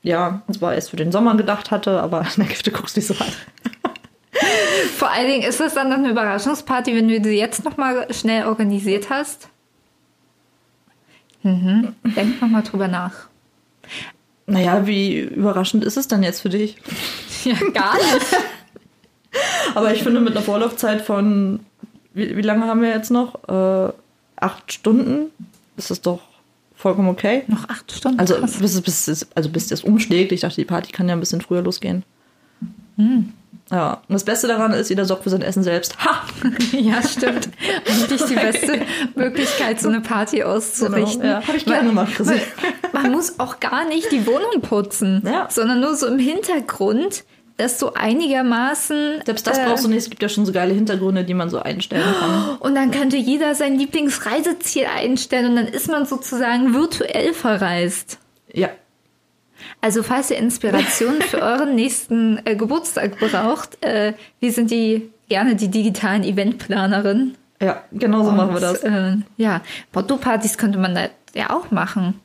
ja, 0.07 0.41
zwar 0.51 0.73
erst 0.73 0.89
für 0.89 0.95
den 0.95 1.11
Sommer 1.11 1.35
gedacht 1.35 1.69
hatte, 1.69 2.01
aber 2.01 2.25
na, 2.37 2.45
du 2.45 2.71
guckst 2.71 2.95
nicht 2.95 3.07
so 3.07 3.13
an. 3.13 3.27
Vor 4.97 5.11
allen 5.11 5.27
Dingen 5.27 5.43
ist 5.43 5.59
das 5.59 5.73
dann 5.73 5.89
noch 5.89 5.97
eine 5.97 6.11
Überraschungsparty, 6.11 6.95
wenn 6.95 7.07
du 7.07 7.21
sie 7.23 7.37
jetzt 7.37 7.65
noch 7.65 7.77
mal 7.77 8.11
schnell 8.13 8.45
organisiert 8.45 9.09
hast. 9.09 9.49
Mhm. 11.43 11.95
Denk 12.15 12.41
noch 12.41 12.47
mal 12.47 12.61
drüber 12.61 12.87
nach. 12.87 13.13
Naja, 14.45 14.87
wie 14.87 15.19
überraschend 15.19 15.83
ist 15.83 15.97
es 15.97 16.07
dann 16.07 16.23
jetzt 16.23 16.41
für 16.41 16.49
dich? 16.49 16.77
Ja, 17.43 17.55
gar 17.71 17.93
nicht. 17.95 18.25
Aber 19.73 19.93
ich 19.93 20.03
finde, 20.03 20.19
mit 20.19 20.35
einer 20.35 20.43
Vorlaufzeit 20.43 21.01
von, 21.01 21.61
wie, 22.13 22.35
wie 22.35 22.41
lange 22.41 22.65
haben 22.65 22.81
wir 22.81 22.89
jetzt 22.89 23.09
noch? 23.09 23.47
Äh, 23.47 23.93
acht 24.35 24.73
Stunden 24.73 25.31
ist 25.77 25.91
das 25.91 26.01
doch 26.01 26.19
vollkommen 26.77 27.09
okay. 27.09 27.43
noch 27.47 27.67
acht 27.67 27.91
Stunden. 27.91 28.19
Also 28.19 28.35
Krass. 28.35 28.53
bis, 28.59 28.75
es- 28.75 28.81
bis, 28.81 29.27
also 29.35 29.49
bis 29.49 29.67
das 29.67 29.81
umschlägt. 29.83 30.31
Ich 30.31 30.41
dachte, 30.41 30.55
die 30.55 30.65
Party 30.65 30.91
kann 30.93 31.09
ja 31.09 31.15
ein 31.15 31.19
bisschen 31.19 31.41
früher 31.41 31.61
losgehen. 31.61 32.03
Ja, 33.69 33.93
und 34.07 34.13
das 34.13 34.23
Beste 34.23 34.47
daran 34.47 34.71
ist, 34.73 34.89
jeder 34.89 35.05
sorgt 35.05 35.23
für 35.23 35.29
sein 35.29 35.41
Essen 35.41 35.61
selbst. 35.63 35.97
Ha! 36.03 36.21
Ja, 36.71 37.01
stimmt. 37.01 37.49
Eigentlich 37.87 38.23
die 38.25 38.35
beste 38.35 38.81
Möglichkeit, 39.15 39.79
so 39.81 39.89
eine 39.89 40.01
Party 40.01 40.43
auszurichten. 40.43 41.21
Genau, 41.21 41.33
ja. 41.41 41.47
Hab 41.47 41.55
ich 41.55 41.65
gerne 41.65 41.89
gemacht, 41.89 42.13
Chrissy. 42.15 42.39
Man, 42.93 43.03
man 43.03 43.11
muss 43.11 43.39
auch 43.39 43.59
gar 43.59 43.87
nicht 43.87 44.11
die 44.11 44.25
Wohnung 44.27 44.61
putzen, 44.61 45.21
Ja. 45.25 45.47
sondern 45.49 45.79
nur 45.81 45.95
so 45.95 46.07
im 46.07 46.19
Hintergrund, 46.19 47.23
dass 47.57 47.79
so 47.79 47.93
einigermaßen. 47.93 49.21
Selbst 49.25 49.47
das 49.47 49.57
äh, 49.57 49.65
brauchst 49.65 49.83
du 49.83 49.89
nicht. 49.89 49.97
Es 49.97 50.09
gibt 50.09 50.21
ja 50.21 50.29
schon 50.29 50.45
so 50.45 50.51
geile 50.51 50.73
Hintergründe, 50.73 51.23
die 51.23 51.33
man 51.33 51.49
so 51.49 51.59
einstellen 51.59 52.13
kann. 52.19 52.57
Und 52.59 52.75
dann 52.75 52.91
könnte 52.91 53.17
jeder 53.17 53.55
sein 53.55 53.77
Lieblingsreiseziel 53.77 54.85
einstellen 54.85 55.49
und 55.49 55.55
dann 55.55 55.67
ist 55.67 55.89
man 55.89 56.05
sozusagen 56.05 56.73
virtuell 56.73 57.33
verreist. 57.33 58.19
Ja. 58.53 58.69
Also 59.81 60.03
falls 60.03 60.31
ihr 60.31 60.37
Inspiration 60.37 61.21
für 61.21 61.41
euren 61.41 61.75
nächsten 61.75 62.39
äh, 62.45 62.55
Geburtstag 62.55 63.17
braucht, 63.19 63.83
äh, 63.83 64.13
wir 64.39 64.51
sind 64.51 64.71
die 64.71 65.11
gerne 65.29 65.55
die 65.55 65.69
digitalen 65.69 66.23
Eventplanerinnen. 66.23 67.35
Ja, 67.61 67.83
genau 67.91 68.23
so 68.23 68.31
machen 68.31 68.53
wir 68.53 68.59
das. 68.59 68.83
Äh, 68.83 69.17
ja, 69.37 69.61
Porto-Partys 69.91 70.57
könnte 70.57 70.77
man 70.77 70.93
da 70.93 71.09
ja 71.33 71.49
auch 71.49 71.71
machen. 71.71 72.19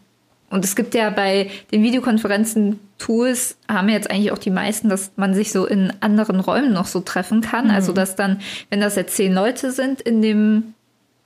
Und 0.53 0.65
es 0.65 0.77
gibt 0.77 0.95
ja 0.95 1.11
bei 1.11 1.51
den 1.73 1.83
Videokonferenzen-Tools, 1.83 3.57
haben 3.69 3.89
jetzt 3.89 4.11
eigentlich 4.11 4.33
auch 4.33 4.39
die 4.39 4.51
meisten, 4.51 4.89
dass 4.89 5.13
man 5.17 5.35
sich 5.35 5.51
so 5.51 5.67
in 5.67 5.93
anderen 6.01 6.41
Räumen 6.41 6.73
noch 6.73 6.87
so 6.87 7.01
treffen 7.01 7.41
kann. 7.41 7.71
Also 7.71 7.93
dass 7.93 8.17
dann, 8.17 8.41
wenn 8.71 8.81
das 8.81 8.97
jetzt 8.97 9.17
zehn 9.17 9.33
Leute 9.33 9.73
sind 9.73 10.03
in 10.03 10.21
dem 10.21 10.75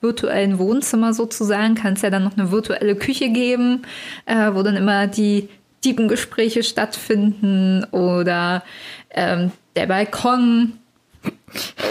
virtuellen 0.01 0.59
Wohnzimmer 0.59 1.13
sozusagen, 1.13 1.75
kann 1.75 1.95
es 1.95 2.03
ja 2.03 2.11
dann 2.11 2.25
noch 2.25 2.37
eine 2.39 2.53
virtuelle 2.53 2.95
Küche 2.95 3.31
geben, 3.31 3.83
äh, 4.27 4.53
wo 4.53 4.63
dann 4.63 4.77
immer 4.77 5.09
die 5.09 5.49
tiefen 5.81 6.07
Gespräche 6.07 6.63
stattfinden 6.63 7.85
oder 7.91 8.63
ähm, 9.11 9.51
der 9.75 9.87
Balkon 9.87 10.75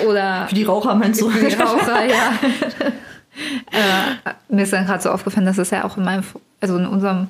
oder 0.07 0.45
Für 0.49 0.55
die 0.55 0.63
Raucher 0.63 0.95
meinst 0.95 1.21
du? 1.21 1.29
für 1.29 1.49
die 1.49 1.55
Raucher, 1.55 2.05
ja. 2.05 2.39
äh, 3.71 4.31
mir 4.53 4.63
ist 4.63 4.73
dann 4.73 4.85
gerade 4.85 5.03
so 5.03 5.09
aufgefallen, 5.09 5.45
dass 5.45 5.57
es 5.57 5.69
ja 5.69 5.83
auch 5.83 5.97
in 5.97 6.03
meinem, 6.03 6.23
also 6.65 6.77
in 6.77 6.85
unserem, 6.87 7.27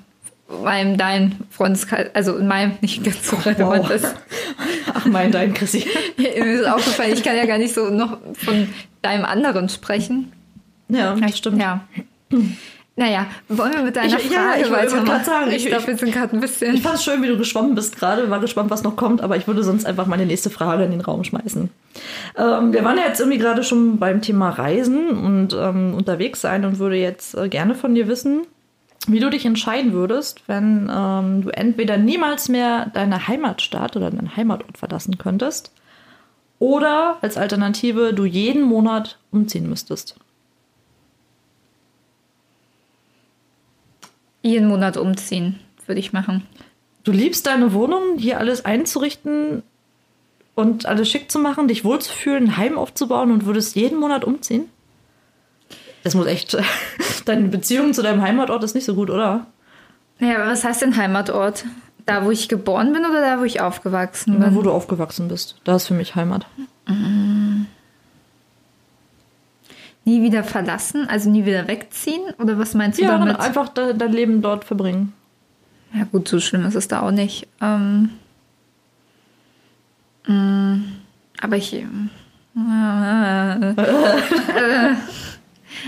meinem, 0.64 0.98
dein 0.98 1.36
Freundeskreis, 1.50 2.08
also 2.14 2.38
in 2.38 2.48
meinem 2.48 2.74
nicht 2.82 3.04
ganz 3.04 3.28
so 3.30 3.36
relevant 3.38 3.84
Wow. 3.84 3.92
ist. 3.92 4.16
Ach 4.94 5.06
mein, 5.06 5.32
dein 5.32 5.54
Chrissy. 5.54 5.86
mir 6.18 6.28
ist 6.36 6.66
aufgefallen, 6.66 7.14
ich 7.14 7.24
kann 7.24 7.36
ja 7.36 7.46
gar 7.46 7.58
nicht 7.58 7.74
so 7.74 7.90
noch 7.90 8.18
von 8.34 8.68
deinem 9.02 9.26
anderen 9.26 9.68
sprechen. 9.70 10.32
Ja, 10.88 11.16
das 11.16 11.38
stimmt. 11.38 11.60
Ja. 11.62 11.82
Naja, 12.98 13.26
wollen 13.50 13.74
wir 13.74 13.82
mit 13.84 13.96
deiner 13.98 14.18
Ich- 14.18 14.30
ja, 14.32 14.40
Frage 14.52 14.62
ich 14.62 14.70
wollte 14.72 14.92
weitermachen? 14.94 15.26
sagen, 15.26 15.50
ich 15.52 15.58
ich- 15.58 15.66
glaube, 15.68 15.88
wir 15.88 15.98
sind 15.98 16.14
gerade 16.14 16.34
ein 16.34 16.40
bisschen. 16.40 16.76
Ich 16.76 16.82
fand 16.82 16.96
es 16.96 17.04
schön, 17.04 17.22
wie 17.24 17.28
du 17.28 17.38
geschwommen 17.38 17.76
bist 17.76 17.98
gerade. 17.98 18.30
War 18.30 18.40
gespannt, 18.40 18.70
was 18.70 18.84
noch 18.84 18.96
kommt, 18.96 19.20
aber 19.22 19.36
ich 19.36 19.48
würde 19.48 19.64
sonst 19.64 19.86
einfach 19.86 20.06
meine 20.06 20.26
nächste 20.26 20.50
Frage 20.50 20.86
in 20.86 20.92
den 20.92 21.02
Raum 21.02 21.24
schmeißen. 21.26 21.70
Ähm, 22.38 22.72
wir 22.74 22.84
waren 22.86 22.98
ja 22.98 23.04
jetzt 23.08 23.20
irgendwie 23.20 23.38
gerade 23.40 23.64
schon 23.64 23.98
beim 24.00 24.22
Thema 24.22 24.50
Reisen 24.50 25.10
und 25.10 25.54
ähm, 25.54 25.94
unterwegs 25.94 26.40
sein 26.40 26.64
und 26.64 26.80
würde 26.80 26.96
jetzt 26.96 27.36
äh, 27.36 27.50
gerne 27.50 27.76
von 27.76 27.96
dir 27.96 28.08
wissen, 28.08 28.44
wie 29.12 29.20
du 29.20 29.30
dich 29.30 29.46
entscheiden 29.46 29.94
würdest, 29.94 30.44
wenn 30.48 30.90
ähm, 30.92 31.42
du 31.44 31.50
entweder 31.50 31.98
niemals 31.98 32.50
mehr 32.50 32.88
deine 32.94 33.28
Heimatstadt 33.28 33.96
oder 33.96 34.12
deinen 34.12 34.36
Heimatort 34.36 34.78
verlassen 34.78 35.18
könntest 35.18 35.72
oder 36.60 37.18
als 37.22 37.38
Alternative 37.38 38.14
du 38.14 38.26
jeden 38.26 38.64
Monat 38.64 39.18
umziehen 39.32 39.70
müsstest. 39.70 40.16
jeden 44.46 44.68
Monat 44.68 44.96
umziehen, 44.96 45.60
würde 45.88 46.00
ich 46.00 46.14
machen. 46.14 46.46
Du 47.04 47.12
liebst 47.12 47.48
deine 47.48 47.74
Wohnung, 47.74 48.18
hier 48.18 48.40
alles 48.40 48.64
einzurichten 48.64 49.64
und 50.54 50.86
alles 50.86 51.10
schick 51.10 51.32
zu 51.32 51.40
machen, 51.40 51.68
dich 51.68 51.84
wohlzufühlen, 51.84 52.46
ein 52.46 52.58
Heim 52.58 52.78
aufzubauen 52.78 53.32
und 53.32 53.46
würdest 53.46 53.76
jeden 53.76 54.00
Monat 54.00 54.24
umziehen? 54.24 54.70
Das 56.06 56.14
muss 56.16 56.28
echt. 56.28 56.56
Deine 57.26 57.48
Beziehung 57.50 57.94
zu 57.94 58.02
deinem 58.04 58.22
Heimatort 58.22 58.64
ist 58.64 58.76
nicht 58.76 58.86
so 58.86 58.94
gut, 58.96 59.10
oder? 59.10 59.48
Ja, 60.20 60.36
aber 60.36 60.52
was 60.52 60.64
heißt 60.64 60.82
denn 60.84 60.96
Heimatort? 60.96 61.66
Da, 62.06 62.24
wo 62.24 62.30
ich 62.32 62.48
geboren 62.48 62.94
bin 62.94 63.04
oder 63.04 63.20
da, 63.22 63.40
wo 63.40 63.44
ich 63.44 63.60
aufgewachsen 63.60 64.40
Da, 64.40 64.46
bin? 64.48 64.56
wo 64.56 64.62
du 64.62 64.72
aufgewachsen 64.72 65.28
bist. 65.28 65.56
Da 65.64 65.76
ist 65.76 65.88
für 65.88 65.96
mich 65.96 66.14
Heimat. 66.16 66.46
Nie 70.06 70.22
wieder 70.22 70.44
verlassen, 70.44 71.10
also 71.10 71.32
nie 71.32 71.46
wieder 71.46 71.68
wegziehen? 71.68 72.22
Oder 72.38 72.60
was 72.60 72.76
meinst 72.76 73.00
du 73.00 73.04
Ja, 73.04 73.18
damit? 73.18 73.40
einfach 73.40 73.70
de 73.70 73.96
dein 73.98 74.12
Leben 74.14 74.42
dort 74.44 74.64
verbringen. 74.64 75.14
Ja, 75.96 76.04
gut, 76.04 76.28
so 76.28 76.40
schlimm 76.40 76.64
ist 76.66 76.76
es 76.76 76.88
da 76.88 77.02
auch 77.02 77.10
nicht. 77.12 77.48
Ähm, 77.60 78.12
mm, 80.28 80.84
aber 81.42 81.58
ich. 81.58 81.74
ähm, 81.74 82.10
äh, 82.56 83.72
äh, 83.72 84.96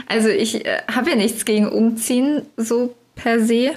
also, 0.07 0.29
ich 0.29 0.65
äh, 0.65 0.81
habe 0.93 1.09
ja 1.09 1.15
nichts 1.15 1.45
gegen 1.45 1.67
Umziehen, 1.67 2.43
so 2.55 2.95
per 3.15 3.43
se, 3.43 3.73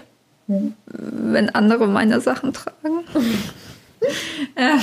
wenn 0.47 1.51
andere 1.51 1.87
meine 1.87 2.21
Sachen 2.21 2.53
tragen. 2.53 3.05
äh, 4.55 4.79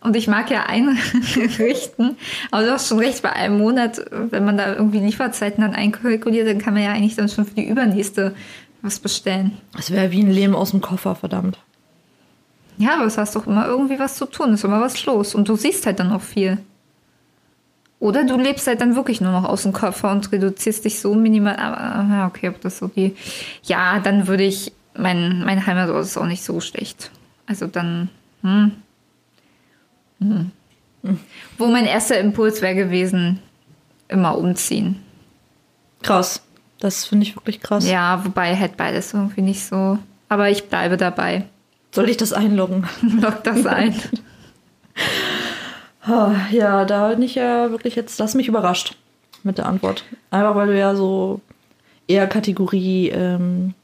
und 0.00 0.14
ich 0.16 0.28
mag 0.28 0.50
ja 0.50 0.64
einrichten, 0.66 2.16
aber 2.50 2.64
du 2.64 2.72
hast 2.72 2.88
schon 2.88 2.98
recht, 2.98 3.22
bei 3.22 3.32
einem 3.32 3.58
Monat, 3.58 4.04
wenn 4.10 4.44
man 4.44 4.58
da 4.58 4.74
irgendwie 4.74 4.98
Lieferzeiten 4.98 5.62
dann 5.62 5.74
einkalkuliert, 5.74 6.46
dann 6.46 6.58
kann 6.58 6.74
man 6.74 6.82
ja 6.82 6.92
eigentlich 6.92 7.16
dann 7.16 7.28
schon 7.28 7.46
für 7.46 7.54
die 7.54 7.66
übernächste 7.66 8.34
was 8.82 8.98
bestellen. 8.98 9.56
Es 9.78 9.90
wäre 9.90 10.10
wie 10.10 10.22
ein 10.22 10.30
Leben 10.30 10.54
aus 10.54 10.72
dem 10.72 10.82
Koffer, 10.82 11.14
verdammt. 11.14 11.58
Ja, 12.76 12.96
aber 12.96 13.06
es 13.06 13.16
hast 13.16 13.34
doch 13.34 13.46
immer 13.46 13.66
irgendwie 13.66 13.98
was 13.98 14.16
zu 14.16 14.26
tun, 14.26 14.52
ist 14.52 14.64
immer 14.64 14.80
was 14.80 15.06
los 15.06 15.34
und 15.34 15.48
du 15.48 15.56
siehst 15.56 15.86
halt 15.86 16.00
dann 16.00 16.12
auch 16.12 16.20
viel. 16.20 16.58
Oder 18.04 18.24
du 18.24 18.36
lebst 18.36 18.66
halt 18.66 18.82
dann 18.82 18.96
wirklich 18.96 19.22
nur 19.22 19.32
noch 19.32 19.44
aus 19.44 19.62
dem 19.62 19.72
Koffer 19.72 20.10
und 20.10 20.30
reduzierst 20.30 20.84
dich 20.84 21.00
so 21.00 21.14
minimal. 21.14 21.56
Aber 21.56 22.06
ja, 22.12 22.26
okay, 22.26 22.50
ob 22.50 22.60
das 22.60 22.76
so 22.76 22.88
die. 22.88 23.16
Ja, 23.62 23.98
dann 23.98 24.26
würde 24.26 24.44
ich. 24.44 24.72
Mein, 24.94 25.42
mein 25.42 25.66
Heimatort 25.66 26.04
ist 26.04 26.18
auch 26.18 26.26
nicht 26.26 26.44
so 26.44 26.60
schlecht. 26.60 27.10
Also 27.46 27.66
dann. 27.66 28.10
Hm. 28.42 28.72
Hm. 30.20 30.50
Wo 31.56 31.66
mein 31.68 31.86
erster 31.86 32.20
Impuls 32.20 32.60
wäre 32.60 32.74
gewesen, 32.74 33.38
immer 34.08 34.36
umziehen. 34.36 35.02
Krass. 36.02 36.42
Das 36.80 37.06
finde 37.06 37.24
ich 37.24 37.34
wirklich 37.36 37.62
krass. 37.62 37.88
Ja, 37.88 38.22
wobei 38.22 38.54
halt 38.54 38.76
beides 38.76 39.14
irgendwie 39.14 39.40
nicht 39.40 39.64
so. 39.64 39.98
Aber 40.28 40.50
ich 40.50 40.68
bleibe 40.68 40.98
dabei. 40.98 41.46
Soll 41.90 42.10
ich 42.10 42.18
das 42.18 42.34
einloggen? 42.34 42.86
Lock 43.22 43.44
das 43.44 43.64
ein. 43.64 43.94
Ah, 46.06 46.32
Ja, 46.50 46.84
da 46.84 47.08
bin 47.08 47.22
ich 47.22 47.34
ja 47.34 47.70
wirklich 47.70 47.94
jetzt, 47.96 48.20
das 48.20 48.34
mich 48.34 48.48
überrascht 48.48 48.96
mit 49.42 49.58
der 49.58 49.66
Antwort. 49.66 50.04
Einfach 50.30 50.54
weil 50.54 50.68
du 50.68 50.78
ja 50.78 50.94
so 50.94 51.40
eher 52.06 52.26
Kategorie 52.26 53.08
ähm, 53.08 53.74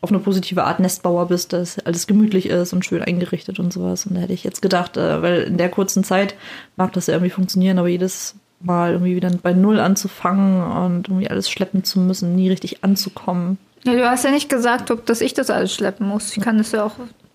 auf 0.00 0.10
eine 0.10 0.18
positive 0.18 0.64
Art 0.64 0.80
Nestbauer 0.80 1.28
bist, 1.28 1.52
dass 1.52 1.78
alles 1.80 2.06
gemütlich 2.06 2.46
ist 2.46 2.72
und 2.72 2.84
schön 2.84 3.02
eingerichtet 3.02 3.58
und 3.58 3.72
sowas. 3.72 4.06
Und 4.06 4.14
da 4.16 4.20
hätte 4.22 4.32
ich 4.32 4.44
jetzt 4.44 4.62
gedacht, 4.62 4.96
äh, 4.96 5.22
weil 5.22 5.42
in 5.42 5.58
der 5.58 5.68
kurzen 5.68 6.04
Zeit 6.04 6.34
mag 6.76 6.92
das 6.92 7.06
ja 7.06 7.14
irgendwie 7.14 7.30
funktionieren, 7.30 7.78
aber 7.78 7.88
jedes 7.88 8.34
Mal 8.60 8.92
irgendwie 8.92 9.16
wieder 9.16 9.30
bei 9.42 9.52
Null 9.52 9.80
anzufangen 9.80 10.62
und 10.62 11.08
irgendwie 11.08 11.28
alles 11.28 11.50
schleppen 11.50 11.84
zu 11.84 12.00
müssen, 12.00 12.34
nie 12.36 12.48
richtig 12.48 12.84
anzukommen. 12.84 13.58
Ja, 13.84 13.94
du 13.94 14.08
hast 14.08 14.24
ja 14.24 14.30
nicht 14.30 14.48
gesagt, 14.48 14.90
ob 14.90 15.04
dass 15.06 15.20
ich 15.20 15.34
das 15.34 15.50
alles 15.50 15.74
schleppen 15.74 16.06
muss. 16.06 16.36
Ich 16.36 16.42
kann 16.42 16.58
das 16.58 16.72
ja 16.72 16.84
auch 16.84 16.92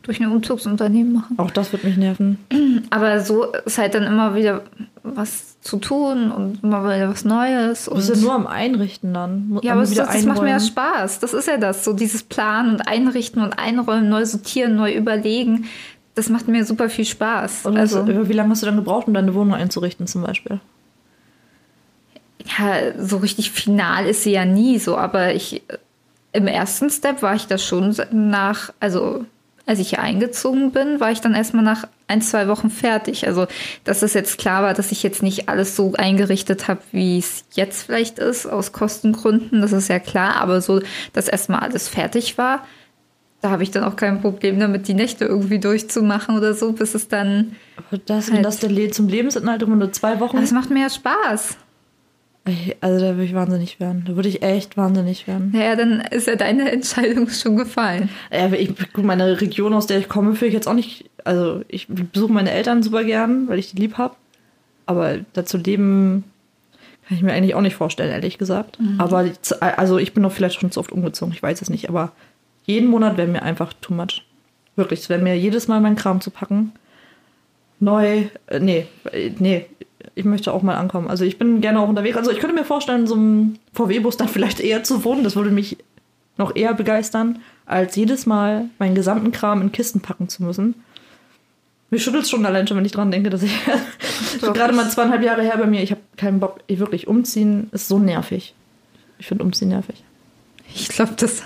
durch 0.07 0.19
ein 0.21 0.31
Umzugsunternehmen 0.31 1.13
machen. 1.13 1.37
Auch 1.37 1.51
das 1.51 1.71
wird 1.71 1.83
mich 1.83 1.97
nerven. 1.97 2.39
Aber 2.89 3.19
so 3.19 3.51
ist 3.65 3.77
halt 3.77 3.93
dann 3.93 4.03
immer 4.03 4.33
wieder 4.35 4.63
was 5.03 5.61
zu 5.61 5.77
tun 5.77 6.31
und 6.31 6.63
immer 6.63 6.83
wieder 6.83 7.09
was 7.09 7.23
Neues. 7.23 7.85
Du 7.85 7.95
bist 7.95 8.09
ja 8.09 8.15
nur 8.15 8.33
am 8.33 8.47
Einrichten 8.47 9.13
dann. 9.13 9.59
Ja, 9.61 9.73
aber 9.73 9.81
das, 9.81 9.93
das 9.93 10.25
macht 10.25 10.41
mir 10.41 10.49
ja. 10.49 10.59
Spaß. 10.59 11.19
Das 11.19 11.33
ist 11.33 11.47
ja 11.47 11.57
das. 11.57 11.83
So 11.83 11.93
dieses 11.93 12.23
Planen 12.23 12.71
und 12.71 12.81
Einrichten 12.81 13.41
und 13.41 13.57
Einräumen, 13.57 14.09
neu 14.09 14.25
sortieren, 14.25 14.75
neu 14.75 14.93
überlegen. 14.93 15.65
Das 16.15 16.29
macht 16.29 16.47
mir 16.47 16.65
super 16.65 16.89
viel 16.89 17.05
Spaß. 17.05 17.65
Und 17.65 17.77
also, 17.77 18.01
also, 18.01 18.27
wie 18.27 18.33
lange 18.33 18.49
hast 18.49 18.63
du 18.63 18.65
dann 18.65 18.75
gebraucht, 18.75 19.07
um 19.07 19.13
deine 19.13 19.33
Wohnung 19.33 19.53
einzurichten 19.53 20.07
zum 20.07 20.23
Beispiel? 20.23 20.59
ja, 22.57 22.93
so 22.97 23.17
richtig 23.17 23.51
final 23.51 24.05
ist 24.07 24.23
sie 24.23 24.31
ja 24.31 24.45
nie 24.45 24.79
so, 24.79 24.97
aber 24.97 25.33
ich 25.33 25.63
im 26.33 26.47
ersten 26.47 26.89
Step 26.89 27.21
war 27.21 27.35
ich 27.35 27.47
da 27.47 27.57
schon 27.57 27.95
nach, 28.11 28.71
also 28.79 29.25
als 29.67 29.79
ich 29.79 29.89
hier 29.89 29.99
eingezogen 29.99 30.71
bin, 30.71 30.99
war 30.99 31.11
ich 31.11 31.21
dann 31.21 31.35
erstmal 31.35 31.63
nach 31.63 31.87
ein, 32.07 32.21
zwei 32.21 32.47
Wochen 32.47 32.69
fertig. 32.69 33.27
Also, 33.27 33.47
dass 33.83 34.01
es 34.01 34.13
jetzt 34.13 34.37
klar 34.37 34.63
war, 34.63 34.73
dass 34.73 34.91
ich 34.91 35.03
jetzt 35.03 35.21
nicht 35.21 35.49
alles 35.49 35.75
so 35.75 35.93
eingerichtet 35.93 36.67
habe, 36.67 36.79
wie 36.91 37.19
es 37.19 37.43
jetzt 37.53 37.83
vielleicht 37.83 38.17
ist, 38.17 38.45
aus 38.45 38.71
Kostengründen, 38.71 39.61
das 39.61 39.73
ist 39.73 39.89
ja 39.89 39.99
klar, 39.99 40.37
aber 40.37 40.61
so, 40.61 40.81
dass 41.11 41.27
erstmal 41.27 41.59
alles 41.59 41.89
fertig 41.89 42.37
war, 42.37 42.65
da 43.41 43.51
habe 43.51 43.61
ich 43.61 43.71
dann 43.71 43.83
auch 43.83 43.95
kein 43.95 44.21
Problem 44.21 44.59
damit, 44.59 44.87
die 44.87 44.93
Nächte 44.93 45.25
irgendwie 45.25 45.59
durchzumachen 45.59 46.35
oder 46.37 46.53
so, 46.53 46.71
bis 46.71 46.95
es 46.95 47.07
dann. 47.07 47.55
Aber 47.75 47.99
das, 47.99 48.31
Halt. 48.31 48.43
das 48.43 48.59
der 48.59 48.69
Le 48.69 48.89
zum 48.89 49.07
Lebensinhalt 49.07 49.61
immer 49.61 49.75
nur 49.75 49.91
zwei 49.91 50.19
Wochen. 50.19 50.37
Es 50.37 50.51
macht 50.51 50.69
mir 50.71 50.81
ja 50.81 50.89
Spaß. 50.89 51.57
Also 52.81 52.99
da 53.05 53.11
würde 53.13 53.23
ich 53.25 53.33
wahnsinnig 53.33 53.79
werden. 53.79 54.03
Da 54.07 54.15
würde 54.15 54.29
ich 54.29 54.41
echt 54.41 54.77
wahnsinnig 54.77 55.27
werden. 55.27 55.51
Naja, 55.53 55.75
dann 55.75 56.01
ist 56.01 56.27
ja 56.27 56.35
deine 56.35 56.71
Entscheidung 56.71 57.29
schon 57.29 57.57
gefallen. 57.57 58.09
Ja, 58.31 58.51
ich, 58.53 58.73
gut, 58.93 59.03
meine 59.05 59.39
Region, 59.41 59.73
aus 59.73 59.87
der 59.87 59.97
ich 59.99 60.09
komme, 60.09 60.33
fühle 60.35 60.49
ich 60.49 60.53
jetzt 60.53 60.67
auch 60.67 60.73
nicht. 60.73 61.09
Also 61.23 61.61
ich 61.67 61.87
besuche 61.87 62.31
meine 62.31 62.51
Eltern 62.51 62.83
super 62.83 63.03
gern, 63.03 63.47
weil 63.47 63.59
ich 63.59 63.71
die 63.71 63.77
lieb 63.81 63.97
habe. 63.97 64.15
Aber 64.85 65.17
dazu 65.33 65.57
leben 65.57 66.23
kann 67.07 67.17
ich 67.17 67.23
mir 67.23 67.33
eigentlich 67.33 67.55
auch 67.55 67.61
nicht 67.61 67.75
vorstellen, 67.75 68.11
ehrlich 68.11 68.37
gesagt. 68.37 68.77
Aber 68.97 69.23
die 69.23 69.33
Z- 69.41 69.61
also 69.61 69.97
ich 69.97 70.13
bin 70.13 70.23
doch 70.23 70.31
vielleicht 70.31 70.59
schon 70.59 70.71
zu 70.71 70.79
oft 70.79 70.91
umgezogen, 70.91 71.33
ich 71.33 71.43
weiß 71.43 71.61
es 71.61 71.69
nicht. 71.69 71.89
Aber 71.89 72.11
jeden 72.65 72.87
Monat 72.89 73.17
wäre 73.17 73.27
mir 73.27 73.43
einfach 73.43 73.73
too 73.81 73.93
much. 73.93 74.23
Wirklich, 74.75 74.99
es 75.01 75.09
wäre 75.09 75.21
mir 75.21 75.37
jedes 75.37 75.67
Mal 75.67 75.81
mein 75.81 75.95
Kram 75.95 76.21
zu 76.21 76.31
packen. 76.31 76.71
Neu, 77.79 78.23
äh, 78.47 78.59
nee, 78.59 78.87
äh, 79.11 79.31
nee, 79.39 79.65
ich 80.15 80.25
möchte 80.25 80.53
auch 80.53 80.61
mal 80.61 80.75
ankommen. 80.75 81.07
Also 81.07 81.25
ich 81.25 81.37
bin 81.37 81.61
gerne 81.61 81.79
auch 81.79 81.89
unterwegs. 81.89 82.17
Also 82.17 82.31
ich 82.31 82.39
könnte 82.39 82.55
mir 82.55 82.65
vorstellen, 82.65 83.07
so 83.07 83.15
einem 83.15 83.55
VW-Bus 83.73 84.17
dann 84.17 84.27
vielleicht 84.29 84.59
eher 84.59 84.83
zu 84.83 85.03
wohnen. 85.03 85.23
Das 85.23 85.35
würde 85.35 85.51
mich 85.51 85.77
noch 86.37 86.55
eher 86.55 86.73
begeistern, 86.73 87.39
als 87.65 87.95
jedes 87.95 88.25
Mal 88.25 88.65
meinen 88.79 88.95
gesamten 88.95 89.31
Kram 89.31 89.61
in 89.61 89.71
Kisten 89.71 90.01
packen 90.01 90.29
zu 90.29 90.43
müssen. 90.43 90.75
Mir 91.89 91.99
schüttelt 91.99 92.23
es 92.23 92.29
schon 92.29 92.45
allein 92.45 92.67
schon, 92.67 92.77
wenn 92.77 92.85
ich 92.85 92.91
dran 92.91 93.11
denke, 93.11 93.29
dass 93.29 93.43
ich 93.43 93.51
gerade 94.41 94.73
mal 94.73 94.89
zweieinhalb 94.89 95.23
Jahre 95.23 95.41
her 95.41 95.57
bei 95.57 95.65
mir, 95.65 95.81
ich 95.81 95.91
habe 95.91 96.01
keinen 96.17 96.39
Bock, 96.39 96.59
ich 96.67 96.79
wirklich 96.79 97.07
umziehen 97.07 97.69
ist 97.71 97.87
so 97.87 97.97
nervig. 97.97 98.53
Ich 99.19 99.27
finde 99.27 99.45
umziehen 99.45 99.69
nervig. 99.69 100.03
Ich 100.73 100.89
glaube, 100.89 101.13
das, 101.17 101.43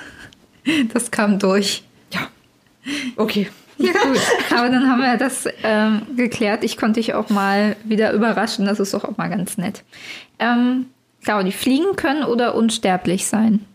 das 0.93 1.11
kam 1.11 1.37
durch. 1.37 1.83
Ja. 2.11 2.27
Okay. 3.15 3.49
Ja, 3.81 3.91
gut. 4.03 4.19
Aber 4.55 4.69
dann 4.69 4.89
haben 4.89 5.01
wir 5.01 5.17
das 5.17 5.47
ähm, 5.63 6.01
geklärt. 6.15 6.63
Ich 6.63 6.77
konnte 6.77 6.99
dich 6.99 7.13
auch 7.13 7.29
mal 7.29 7.75
wieder 7.83 8.13
überraschen. 8.13 8.65
Das 8.65 8.79
ist 8.79 8.93
doch 8.93 9.03
auch 9.03 9.17
mal 9.17 9.29
ganz 9.29 9.57
nett. 9.57 9.83
Ähm, 10.39 10.87
Claudi, 11.23 11.49
die 11.49 11.55
fliegen 11.55 11.95
können 11.95 12.23
oder 12.23 12.55
unsterblich 12.55 13.27
sein? 13.27 13.65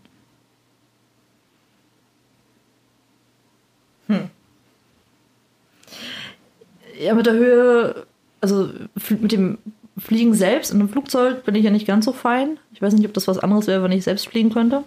Ja, 6.99 7.13
mit 7.13 7.25
der 7.25 7.33
Höhe, 7.33 8.05
also 8.41 8.69
mit 9.09 9.31
dem 9.31 9.59
Fliegen 9.97 10.33
selbst 10.33 10.71
in 10.71 10.79
einem 10.79 10.89
Flugzeug 10.89 11.43
bin 11.43 11.55
ich 11.55 11.63
ja 11.63 11.71
nicht 11.71 11.87
ganz 11.87 12.05
so 12.05 12.13
fein. 12.13 12.59
Ich 12.71 12.81
weiß 12.81 12.93
nicht, 12.93 13.05
ob 13.05 13.13
das 13.13 13.27
was 13.27 13.39
anderes 13.39 13.67
wäre, 13.67 13.83
wenn 13.83 13.91
ich 13.91 14.03
selbst 14.03 14.27
fliegen 14.27 14.51
könnte. 14.51 14.83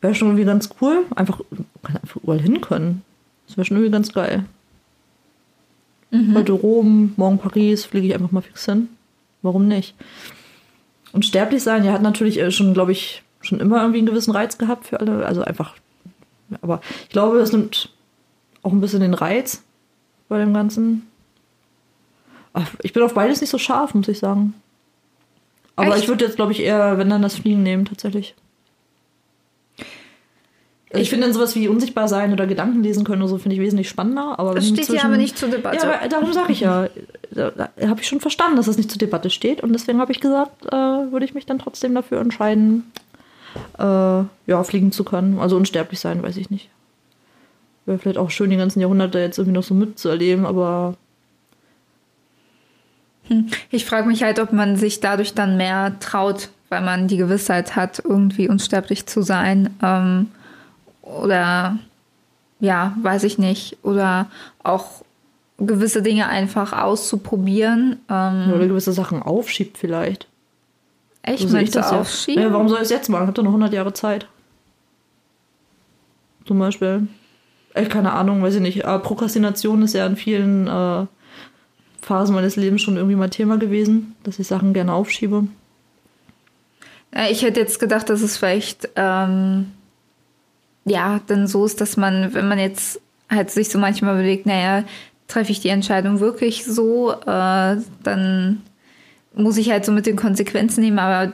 Wäre 0.00 0.14
schon 0.14 0.28
irgendwie 0.28 0.44
ganz 0.44 0.70
cool. 0.80 1.04
Einfach, 1.14 1.40
kann 1.82 1.96
einfach 1.96 2.16
überall 2.16 2.40
hin 2.40 2.60
können. 2.60 3.02
Das 3.46 3.56
wäre 3.56 3.66
schon 3.66 3.76
irgendwie 3.76 3.92
ganz 3.92 4.12
geil. 4.12 4.44
Heute 6.34 6.52
Rom, 6.52 7.12
morgen 7.16 7.38
Paris, 7.38 7.84
fliege 7.84 8.08
ich 8.08 8.14
einfach 8.14 8.32
mal 8.32 8.40
fix 8.40 8.64
hin. 8.64 8.88
Warum 9.42 9.68
nicht? 9.68 9.94
Und 11.12 11.24
sterblich 11.24 11.62
sein, 11.62 11.84
ja, 11.84 11.92
hat 11.92 12.02
natürlich 12.02 12.38
äh, 12.38 12.50
schon, 12.50 12.74
glaube 12.74 12.92
ich, 12.92 13.22
schon 13.40 13.60
immer 13.60 13.80
irgendwie 13.80 13.98
einen 13.98 14.06
gewissen 14.06 14.32
Reiz 14.32 14.58
gehabt 14.58 14.86
für 14.86 14.98
alle. 14.98 15.24
Also 15.24 15.42
einfach, 15.42 15.76
aber 16.62 16.80
ich 17.04 17.10
glaube, 17.10 17.38
es 17.38 17.52
nimmt 17.52 17.90
auch 18.62 18.72
ein 18.72 18.80
bisschen 18.80 19.00
den 19.00 19.14
Reiz 19.14 19.62
bei 20.28 20.38
dem 20.38 20.52
Ganzen. 20.52 21.06
Ich 22.82 22.92
bin 22.92 23.02
auf 23.04 23.14
beides 23.14 23.40
nicht 23.40 23.50
so 23.50 23.58
scharf, 23.58 23.94
muss 23.94 24.08
ich 24.08 24.18
sagen. 24.18 24.54
Aber 25.76 25.94
Echt? 25.94 26.02
ich 26.02 26.08
würde 26.08 26.24
jetzt, 26.24 26.36
glaube 26.36 26.52
ich, 26.52 26.60
eher, 26.60 26.98
wenn 26.98 27.08
dann 27.08 27.22
das 27.22 27.36
Fliegen 27.36 27.62
nehmen, 27.62 27.84
tatsächlich. 27.84 28.34
Ich, 30.92 31.10
finde 31.10 31.26
dann 31.26 31.34
sowas 31.34 31.54
wie 31.54 31.68
unsichtbar 31.68 32.08
sein 32.08 32.32
oder 32.32 32.46
Gedanken 32.46 32.82
lesen 32.82 33.04
können 33.04 33.22
oder 33.22 33.28
so, 33.28 33.38
finde 33.38 33.54
ich 33.54 33.62
wesentlich 33.62 33.88
spannender. 33.88 34.38
Aber 34.38 34.54
Das 34.54 34.66
steht 34.66 34.88
ja 34.88 35.04
aber 35.04 35.16
nicht 35.16 35.38
zur 35.38 35.48
Debatte. 35.48 35.76
Ja, 35.76 35.82
aber 35.84 36.08
darum 36.08 36.32
sage 36.32 36.52
ich 36.52 36.60
ja. 36.60 36.88
Da, 37.30 37.50
da 37.50 37.88
habe 37.88 38.00
ich 38.00 38.08
schon 38.08 38.20
verstanden, 38.20 38.56
dass 38.56 38.66
das 38.66 38.76
nicht 38.76 38.90
zur 38.90 38.98
Debatte 38.98 39.30
steht. 39.30 39.62
Und 39.62 39.72
deswegen 39.72 40.00
habe 40.00 40.10
ich 40.10 40.20
gesagt, 40.20 40.66
äh, 40.66 40.72
würde 40.72 41.24
ich 41.24 41.34
mich 41.34 41.46
dann 41.46 41.60
trotzdem 41.60 41.94
dafür 41.94 42.20
entscheiden, 42.20 42.90
äh, 43.78 43.82
ja, 43.82 44.64
fliegen 44.64 44.90
zu 44.90 45.04
können. 45.04 45.38
Also 45.38 45.56
unsterblich 45.56 46.00
sein, 46.00 46.22
weiß 46.24 46.36
ich 46.36 46.50
nicht. 46.50 46.70
Wäre 47.86 47.98
vielleicht 47.98 48.18
auch 48.18 48.30
schön, 48.30 48.50
die 48.50 48.56
ganzen 48.56 48.80
Jahrhunderte 48.80 49.20
jetzt 49.20 49.38
irgendwie 49.38 49.56
noch 49.56 49.62
so 49.62 49.74
mitzuerleben, 49.74 50.44
aber 50.44 50.96
Ich 53.70 53.84
frage 53.84 54.08
mich 54.08 54.22
halt, 54.22 54.38
ob 54.40 54.52
man 54.52 54.76
sich 54.76 55.00
dadurch 55.00 55.34
dann 55.34 55.56
mehr 55.56 55.98
traut, 56.00 56.48
weil 56.68 56.82
man 56.82 57.08
die 57.08 57.16
Gewissheit 57.16 57.76
hat, 57.76 58.02
irgendwie 58.04 58.48
unsterblich 58.48 59.06
zu 59.06 59.22
sein. 59.22 59.70
Ähm, 59.82 60.28
oder 61.10 61.78
ja, 62.60 62.96
weiß 63.02 63.24
ich 63.24 63.38
nicht. 63.38 63.78
Oder 63.82 64.30
auch 64.62 65.02
gewisse 65.58 66.02
Dinge 66.02 66.28
einfach 66.28 66.72
auszuprobieren. 66.72 68.00
Ähm, 68.08 68.52
oder 68.54 68.68
gewisse 68.68 68.92
Sachen 68.92 69.22
aufschiebt 69.22 69.78
vielleicht. 69.78 70.26
echt 71.22 71.40
So 71.40 71.48
sehe 71.48 71.60
meinst 71.60 71.74
du 71.74 71.80
ja. 71.80 72.00
aufschieben? 72.00 72.42
Ja, 72.42 72.52
warum 72.52 72.68
soll 72.68 72.78
ich 72.78 72.84
es 72.84 72.90
jetzt 72.90 73.08
machen? 73.08 73.22
Ich 73.22 73.28
habe 73.28 73.34
doch 73.34 73.42
noch 73.42 73.50
100 73.50 73.72
Jahre 73.72 73.92
Zeit. 73.92 74.26
Zum 76.46 76.58
Beispiel. 76.58 77.08
Echt 77.74 77.90
keine 77.90 78.12
Ahnung, 78.12 78.42
weiß 78.42 78.56
ich 78.56 78.60
nicht. 78.60 78.84
Aber 78.84 79.02
Prokrastination 79.02 79.82
ist 79.82 79.94
ja 79.94 80.06
in 80.06 80.16
vielen 80.16 80.66
äh, 80.66 81.06
Phasen 82.02 82.34
meines 82.34 82.56
Lebens 82.56 82.82
schon 82.82 82.96
irgendwie 82.96 83.16
mal 83.16 83.30
Thema 83.30 83.56
gewesen, 83.56 84.16
dass 84.24 84.38
ich 84.38 84.46
Sachen 84.46 84.72
gerne 84.74 84.92
aufschiebe. 84.92 85.46
Ja, 87.14 87.28
Ich 87.28 87.42
hätte 87.42 87.60
jetzt 87.60 87.78
gedacht, 87.78 88.08
dass 88.10 88.22
es 88.22 88.36
vielleicht 88.36 88.88
ähm, 88.96 89.72
ja 90.84 91.20
dann 91.26 91.46
so 91.46 91.64
ist, 91.64 91.80
dass 91.80 91.96
man, 91.96 92.34
wenn 92.34 92.48
man 92.48 92.58
jetzt 92.58 93.00
halt 93.28 93.50
sich 93.50 93.68
so 93.68 93.78
manchmal 93.78 94.14
überlegt, 94.14 94.46
naja, 94.46 94.84
treffe 95.28 95.52
ich 95.52 95.60
die 95.60 95.68
Entscheidung 95.68 96.20
wirklich 96.20 96.64
so, 96.64 97.12
äh, 97.12 97.76
dann 98.02 98.62
muss 99.34 99.56
ich 99.56 99.70
halt 99.70 99.84
so 99.84 99.92
mit 99.92 100.06
den 100.06 100.16
Konsequenzen 100.16 100.80
nehmen, 100.80 100.98
aber 100.98 101.32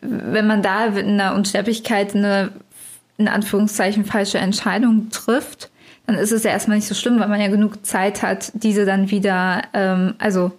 wenn 0.00 0.46
man 0.46 0.62
da 0.62 0.86
in 0.86 1.16
der 1.16 1.34
Unsterblichkeit 1.34 2.14
eine 2.14 2.50
in 3.16 3.28
Anführungszeichen 3.28 4.04
falsche 4.04 4.38
Entscheidung 4.38 5.08
trifft, 5.10 5.70
dann 6.06 6.16
ist 6.16 6.32
es 6.32 6.42
ja 6.42 6.50
erstmal 6.50 6.76
nicht 6.76 6.88
so 6.88 6.94
schlimm, 6.94 7.18
weil 7.20 7.28
man 7.28 7.40
ja 7.40 7.48
genug 7.48 7.86
Zeit 7.86 8.22
hat, 8.22 8.50
diese 8.54 8.84
dann 8.84 9.10
wieder, 9.10 9.62
ähm, 9.72 10.14
also 10.18 10.52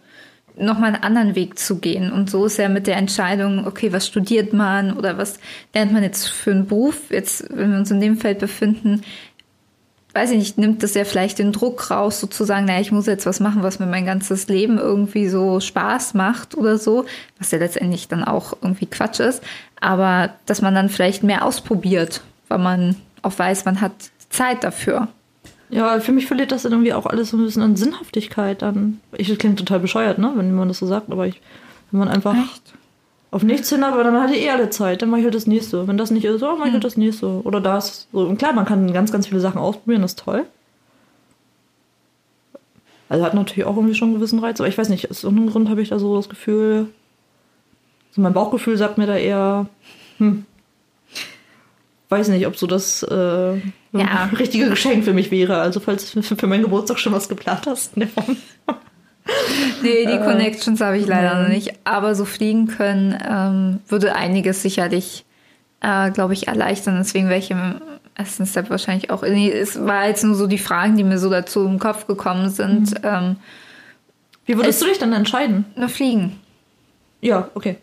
nochmal 0.57 0.93
einen 0.93 1.03
anderen 1.03 1.35
Weg 1.35 1.59
zu 1.59 1.77
gehen. 1.77 2.11
Und 2.11 2.29
so 2.29 2.45
ist 2.45 2.57
ja 2.57 2.69
mit 2.69 2.87
der 2.87 2.97
Entscheidung, 2.97 3.67
okay, 3.67 3.91
was 3.91 4.07
studiert 4.07 4.53
man 4.53 4.93
oder 4.93 5.17
was 5.17 5.39
lernt 5.73 5.91
man 5.91 6.03
jetzt 6.03 6.27
für 6.27 6.51
einen 6.51 6.67
Beruf? 6.67 7.09
Jetzt, 7.09 7.45
wenn 7.49 7.71
wir 7.71 7.77
uns 7.77 7.91
in 7.91 7.99
dem 7.99 8.17
Feld 8.17 8.39
befinden, 8.39 9.01
weiß 10.15 10.31
ich 10.31 10.37
nicht, 10.37 10.57
nimmt 10.57 10.81
das 10.81 10.93
ja 10.93 11.03
vielleicht 11.03 11.39
den 11.39 11.51
Druck 11.51 11.91
raus, 11.91 12.21
sozusagen, 12.21 12.65
naja, 12.65 12.79
ich 12.79 12.93
muss 12.93 13.05
jetzt 13.05 13.25
was 13.25 13.41
machen, 13.41 13.63
was 13.63 13.79
mir 13.79 13.85
mein 13.85 14.05
ganzes 14.05 14.47
Leben 14.47 14.77
irgendwie 14.77 15.27
so 15.27 15.59
Spaß 15.59 16.13
macht 16.13 16.55
oder 16.55 16.77
so, 16.77 17.05
was 17.37 17.51
ja 17.51 17.57
letztendlich 17.57 18.07
dann 18.07 18.23
auch 18.23 18.53
irgendwie 18.61 18.85
Quatsch 18.85 19.19
ist, 19.19 19.43
aber 19.81 20.33
dass 20.45 20.61
man 20.61 20.73
dann 20.73 20.87
vielleicht 20.87 21.23
mehr 21.23 21.43
ausprobiert, 21.43 22.21
weil 22.47 22.59
man 22.59 22.95
auch 23.23 23.37
weiß, 23.37 23.65
man 23.65 23.81
hat 23.81 23.91
Zeit 24.29 24.63
dafür. 24.63 25.09
Ja, 25.69 25.99
für 25.99 26.12
mich 26.12 26.28
verliert 26.28 26.51
das 26.51 26.63
dann 26.63 26.73
irgendwie 26.73 26.93
auch 26.93 27.06
alles 27.06 27.32
so 27.32 27.38
ein 27.38 27.43
bisschen 27.43 27.63
an 27.63 27.75
Sinnhaftigkeit 27.75 28.62
dann. 28.62 28.99
Ich 29.17 29.28
das 29.28 29.38
klingt 29.38 29.60
total 29.60 29.80
bescheuert, 29.80 30.19
ne, 30.19 30.32
wenn 30.36 30.54
man 30.54 30.67
das 30.67 30.80
so 30.80 30.86
sagt, 30.86 31.12
aber 31.12 31.28
ich, 31.28 31.41
wenn 31.91 31.99
man 31.99 32.08
einfach 32.08 32.36
auf 33.32 33.43
nichts 33.43 33.69
hin 33.69 33.84
hat, 33.84 33.93
aber 33.93 34.04
dann 34.04 34.19
hatte 34.21 34.34
ich 34.34 34.45
eh 34.45 34.51
alle 34.51 34.69
Zeit, 34.69 35.01
dann 35.01 35.10
mache 35.10 35.19
ich 35.19 35.25
halt 35.25 35.36
das 35.36 35.47
nächste. 35.47 35.88
Wenn 35.88 35.97
das 35.97 36.12
nicht 36.12 36.23
ist, 36.23 36.39
so 36.39 36.56
mache 36.56 36.67
ich 36.67 36.73
halt 36.73 36.84
das 36.84 36.97
nächste. 36.97 37.41
Oder 37.43 37.60
das. 37.60 38.08
So. 38.13 38.21
Und 38.21 38.38
klar, 38.38 38.54
man 38.54 38.65
kann 38.65 38.93
ganz, 38.93 39.12
ganz 39.12 39.28
viele 39.28 39.41
Sachen 39.41 39.60
ausprobieren, 39.60 40.04
das 40.04 40.12
ist 40.12 40.19
toll. 40.19 40.45
Also 43.10 43.25
hat 43.25 43.34
natürlich 43.34 43.65
auch 43.65 43.75
irgendwie 43.75 43.93
schon 43.93 44.10
einen 44.10 44.17
gewissen 44.17 44.39
Reiz, 44.39 44.60
aber 44.60 44.69
ich 44.69 44.78
weiß 44.78 44.89
nicht, 44.89 45.12
aus 45.12 45.23
irgendeinem 45.23 45.51
Grund 45.51 45.69
habe 45.69 45.82
ich 45.82 45.89
da 45.89 45.99
so 45.99 46.15
das 46.15 46.30
Gefühl, 46.30 46.88
so 48.12 48.21
mein 48.21 48.34
Bauchgefühl 48.34 48.78
sagt 48.78 48.97
mir 48.97 49.06
da 49.06 49.17
eher, 49.17 49.67
hm. 50.17 50.45
weiß 52.10 52.30
nicht, 52.30 52.47
ob 52.47 52.56
so 52.56 52.67
das 52.67 53.04
äh, 53.04 53.58
Ja. 53.99 54.29
richtige 54.38 54.69
Geschenk 54.69 55.03
für 55.05 55.13
mich 55.13 55.31
wäre. 55.31 55.58
Also 55.60 55.79
falls 55.79 56.12
du 56.12 56.21
für 56.21 56.47
meinen 56.47 56.63
Geburtstag 56.63 56.99
schon 56.99 57.13
was 57.13 57.29
geplant 57.29 57.65
hast. 57.67 57.95
Nee, 59.81 60.05
die 60.05 60.17
Connections 60.19 60.81
habe 60.81 60.97
ich 60.97 61.08
leider 61.08 61.41
noch 61.41 61.49
nicht. 61.49 61.73
Aber 61.84 62.13
so 62.15 62.25
fliegen 62.25 62.67
können 62.67 63.17
ähm, 63.27 63.79
würde 63.88 64.15
einiges 64.15 64.62
sicherlich, 64.62 65.25
äh, 65.81 66.12
glaube 66.12 66.34
ich, 66.34 66.47
erleichtern. 66.47 66.97
Deswegen 66.99 67.27
wäre 67.29 67.39
ich 67.39 67.49
im 67.51 67.81
ersten 68.15 68.45
Step 68.45 68.69
wahrscheinlich 68.69 69.10
auch. 69.10 69.23
Nee, 69.23 69.51
es 69.51 69.84
war 69.84 70.08
jetzt 70.08 70.23
nur 70.23 70.36
so 70.36 70.45
die 70.47 70.58
Fragen, 70.60 70.95
die 70.95 71.03
mir 71.03 71.17
so 71.17 71.29
dazu 71.29 71.65
im 71.65 71.79
Kopf 71.79 72.05
gekommen 72.08 72.49
sind. 72.49 72.93
Ähm, 73.03 73.38
Wie 74.45 74.55
würdest 74.58 74.79
Es- 74.79 74.79
du 74.79 74.86
dich 74.88 74.99
dann 74.99 75.13
entscheiden? 75.13 75.65
nur 75.75 75.89
fliegen. 75.89 76.39
Ja, 77.21 77.49
okay. 77.55 77.77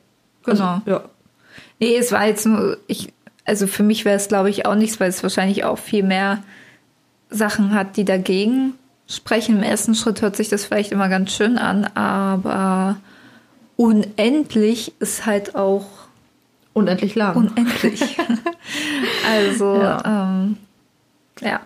Genau. 0.45 0.75
Also, 0.75 0.91
ja. 0.91 1.03
Nee, 1.81 1.97
es 1.97 2.13
war 2.13 2.27
jetzt 2.27 2.47
nur, 2.47 2.79
ich, 2.87 3.13
also 3.45 3.67
für 3.67 3.83
mich 3.83 4.05
wäre 4.05 4.17
es, 4.17 4.29
glaube 4.29 4.51
ich, 4.51 4.67
auch 4.67 4.75
nichts, 4.75 5.01
weil 5.01 5.09
es 5.09 5.23
wahrscheinlich 5.23 5.65
auch 5.65 5.79
viel 5.79 6.03
mehr 6.03 6.43
Sachen 7.31 7.75
hat, 7.75 7.97
die 7.97 8.05
dagegen 8.05 8.75
sprechen. 9.09 9.57
Im 9.57 9.63
ersten 9.63 9.95
Schritt 9.95 10.23
hört 10.23 10.37
sich 10.37 10.49
das 10.49 10.65
vielleicht 10.65 10.93
immer 10.93 11.09
ganz 11.09 11.33
schön 11.33 11.59
an, 11.59 11.85
aber 11.95 12.97
unendlich 13.77 14.93
ist 15.01 15.27
halt 15.27 15.55
auch 15.55 15.87
Unendlich 16.75 17.15
lang. 17.15 17.37
unendlich. 17.37 18.03
also, 19.31 19.77
Ja. 19.77 20.03
ähm, 20.41 20.57
ja. 21.41 21.61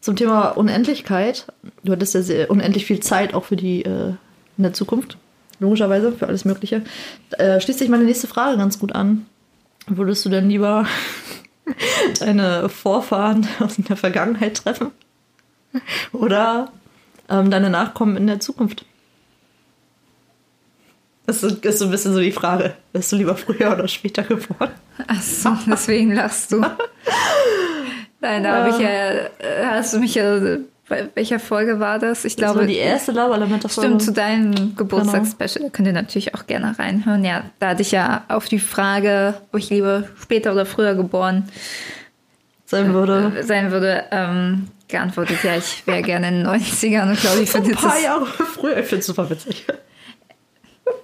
Zum 0.00 0.16
Thema 0.16 0.48
Unendlichkeit. 0.48 1.46
Du 1.84 1.92
hattest 1.92 2.14
ja 2.14 2.22
sehr, 2.22 2.50
unendlich 2.50 2.86
viel 2.86 2.98
Zeit 2.98 3.34
auch 3.34 3.44
für 3.44 3.54
die 3.54 3.84
äh, 3.84 4.14
in 4.56 4.64
der 4.64 4.72
Zukunft. 4.72 5.16
Logischerweise, 5.60 6.10
für 6.10 6.26
alles 6.26 6.44
Mögliche. 6.44 6.82
Äh, 7.38 7.60
schließt 7.60 7.78
sich 7.78 7.88
meine 7.88 8.02
nächste 8.02 8.26
Frage 8.26 8.56
ganz 8.56 8.80
gut 8.80 8.92
an. 8.96 9.26
Würdest 9.86 10.24
du 10.24 10.28
denn 10.28 10.48
lieber 10.48 10.86
deine 12.20 12.68
Vorfahren 12.68 13.46
aus 13.60 13.76
der 13.76 13.96
Vergangenheit 13.96 14.58
treffen? 14.58 14.92
Oder 16.12 16.72
ähm, 17.28 17.50
deine 17.50 17.70
Nachkommen 17.70 18.16
in 18.16 18.26
der 18.26 18.40
Zukunft? 18.40 18.84
Das 21.26 21.42
ist, 21.42 21.78
so 21.78 21.84
ein 21.84 21.90
bisschen 21.90 22.12
so 22.12 22.20
die 22.20 22.32
Frage. 22.32 22.74
Bist 22.92 23.12
du 23.12 23.16
lieber 23.16 23.36
früher 23.36 23.72
oder 23.72 23.86
später 23.88 24.22
geboren? 24.22 24.70
Achso, 25.06 25.56
deswegen 25.66 26.12
lachst 26.14 26.52
du. 26.52 26.60
Nein, 28.20 28.42
da 28.42 28.56
habe 28.56 28.70
ich 28.70 28.78
ja, 28.78 28.88
äh, 28.88 29.66
hast 29.66 29.94
du 29.94 29.98
mich 29.98 30.14
ja, 30.14 30.58
bei 30.92 31.08
welcher 31.14 31.40
Folge 31.40 31.80
war 31.80 31.98
das? 31.98 32.26
Ich 32.26 32.36
Das 32.36 32.48
war 32.48 32.52
glaube, 32.54 32.66
die 32.66 32.76
erste 32.76 33.12
Lava-Lametta-Folge. 33.12 33.88
Stimmt, 33.88 34.02
zu 34.02 34.12
deinem 34.12 34.76
Geburtstagsspecial 34.76 35.70
könnt 35.70 35.86
ihr 35.88 35.94
natürlich 35.94 36.34
auch 36.34 36.46
gerne 36.46 36.78
reinhören. 36.78 37.24
Ja, 37.24 37.44
da 37.60 37.70
hatte 37.70 37.80
ich 37.80 37.92
ja 37.92 38.24
auf 38.28 38.46
die 38.46 38.58
Frage, 38.58 39.34
ob 39.50 39.58
ich 39.58 39.70
lieber 39.70 40.04
später 40.20 40.52
oder 40.52 40.66
früher 40.66 40.94
geboren 40.94 41.48
sein 42.66 42.92
würde. 42.92 43.32
äh, 43.38 43.42
sein 43.42 43.70
würde, 43.70 44.04
ähm, 44.10 44.68
geantwortet, 44.88 45.38
ja, 45.42 45.56
ich 45.56 45.86
wäre 45.86 46.02
gerne 46.10 46.28
in 46.28 46.34
den 46.44 46.46
90ern 46.46 47.08
und 47.08 47.18
glaube, 47.20 47.40
ich 47.40 47.50
finde 47.50 47.70
Ein 47.70 47.76
paar 47.76 48.00
Jahre 48.00 48.26
früher. 48.26 48.76
Ich 48.76 48.86
finde 48.86 49.00
es 49.00 49.06
super 49.06 49.30
witzig. 49.30 49.64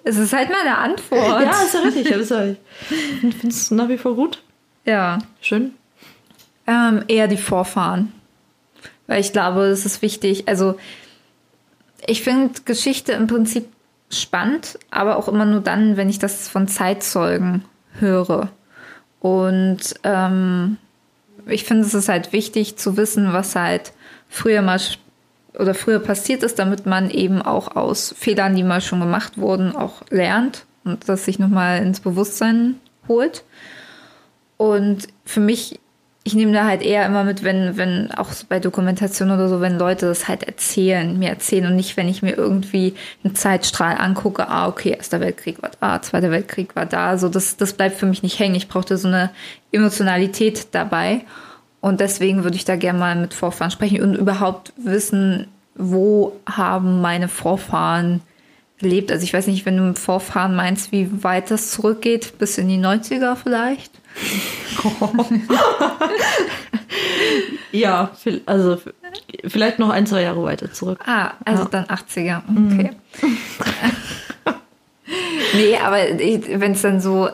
es 0.05 0.19
ist 0.19 0.35
halt 0.35 0.51
meine 0.51 0.77
Antwort. 0.77 1.43
Ja, 1.45 1.63
ist 1.63 1.73
ja 1.73 1.81
richtig. 1.81 2.11
Ist 2.11 2.31
ja, 2.31 2.45
ich 2.45 2.57
finde 2.91 3.49
es 3.49 3.71
nach 3.71 3.89
wie 3.89 3.97
vor 3.97 4.15
gut. 4.15 4.43
ja. 4.85 5.19
Schön. 5.41 5.73
Ähm, 6.67 7.03
eher 7.09 7.29
die 7.29 7.39
Vorfahren. 7.39 8.13
Weil 9.09 9.21
ich 9.21 9.33
glaube, 9.33 9.63
es 9.63 9.85
ist 9.85 10.03
wichtig. 10.03 10.47
Also, 10.47 10.79
ich 12.07 12.23
finde 12.23 12.61
Geschichte 12.65 13.13
im 13.13 13.27
Prinzip 13.27 13.67
spannend, 14.11 14.79
aber 14.91 15.17
auch 15.17 15.27
immer 15.27 15.45
nur 15.45 15.61
dann, 15.61 15.97
wenn 15.97 16.09
ich 16.09 16.21
das 16.21 16.49
von 16.49 16.69
Zeitzeugen 16.69 17.65
höre. 17.99 18.51
Und 19.21 19.95
ähm, 20.05 20.77
ich 21.47 21.65
finde, 21.65 21.85
es 21.85 21.95
ist 21.95 22.09
halt 22.09 22.33
wichtig 22.33 22.77
zu 22.77 22.97
wissen, 22.97 23.33
was 23.33 23.57
halt 23.57 23.93
früher 24.29 24.63
mal 24.63 24.81
oder 25.59 25.75
früher 25.75 25.99
passiert 25.99 26.43
ist, 26.43 26.59
damit 26.59 26.87
man 26.87 27.11
eben 27.11 27.43
auch 27.43 27.75
aus 27.75 28.15
Fehlern, 28.17 28.55
die 28.55 28.63
mal 28.63 28.81
schon 28.81 29.01
gemacht 29.01 29.39
wurden, 29.39 29.75
auch 29.75 30.03
lernt 30.11 30.67
und 30.85 31.09
das 31.09 31.25
sich 31.25 31.39
nochmal 31.39 31.83
ins 31.83 32.01
Bewusstsein 32.01 32.77
holt. 33.09 33.45
Und 34.57 35.09
für 35.25 35.41
mich, 35.41 35.81
ich 36.29 36.35
nehme 36.35 36.53
da 36.53 36.67
halt 36.67 36.83
eher 36.83 37.07
immer 37.07 37.25
mit, 37.25 37.43
wenn, 37.43 37.79
wenn, 37.79 38.13
auch 38.13 38.29
bei 38.51 38.61
Dokumentation 38.61 39.31
oder 39.31 39.49
so, 39.49 39.63
wenn 39.63 39.79
Leute 39.79 40.05
das 40.05 40.29
halt 40.29 40.43
erzählen, 40.43 41.19
mir 41.19 41.31
erzählen 41.31 41.65
und 41.65 41.77
nicht, 41.77 41.97
wenn 41.97 42.07
ich 42.07 42.21
mir 42.21 42.37
irgendwie 42.37 42.93
einen 43.25 43.35
Zeitstrahl 43.35 43.97
angucke, 43.97 44.47
ah, 44.47 44.69
okay, 44.69 44.91
Erster 44.91 45.21
Weltkrieg 45.21 45.63
war 45.63 45.71
da, 45.81 46.03
Zweiter 46.03 46.31
Weltkrieg 46.31 46.77
war 46.77 46.85
da, 46.85 47.17
so, 47.17 47.31
das, 47.31 47.57
das 47.57 47.73
bleibt 47.73 47.97
für 47.97 48.05
mich 48.05 48.23
nicht 48.23 48.39
hängen. 48.39 48.57
Ich 48.57 48.69
brauchte 48.69 48.99
so 48.99 49.09
eine 49.09 49.31
Emotionalität 49.73 50.69
dabei. 50.73 51.23
Und 51.81 52.01
deswegen 52.01 52.45
würde 52.45 52.57
ich 52.57 52.67
da 52.67 52.77
gerne 52.77 52.99
mal 52.99 53.17
mit 53.17 53.33
Vorfahren 53.33 53.71
sprechen 53.71 54.03
und 54.03 54.15
überhaupt 54.15 54.75
wissen, 54.77 55.47
wo 55.77 56.37
haben 56.45 57.01
meine 57.01 57.29
Vorfahren 57.29 58.21
gelebt. 58.79 59.11
Also 59.13 59.25
ich 59.25 59.33
weiß 59.35 59.47
nicht, 59.49 59.67
wenn 59.67 59.77
du 59.77 59.83
mit 59.83 59.99
Vorfahren 59.99 60.55
meinst, 60.55 60.93
wie 60.93 61.23
weit 61.25 61.51
das 61.51 61.71
zurückgeht, 61.71 62.39
bis 62.39 62.59
in 62.59 62.69
die 62.69 62.79
90er 62.79 63.37
vielleicht. 63.37 63.93
Ja, 67.71 68.11
also 68.47 68.81
vielleicht 69.47 69.79
noch 69.79 69.91
ein, 69.91 70.07
zwei 70.07 70.23
Jahre 70.23 70.43
weiter 70.43 70.73
zurück. 70.73 71.01
Ah, 71.07 71.33
also 71.45 71.65
Ja. 71.65 71.69
dann 71.69 71.85
80er. 71.85 72.41
Okay. 72.49 72.91
nee, 75.55 75.77
aber 75.77 75.97
wenn 75.99 76.73
es 76.73 76.83
dann 76.83 77.01
so 77.01 77.29
äh, 77.29 77.33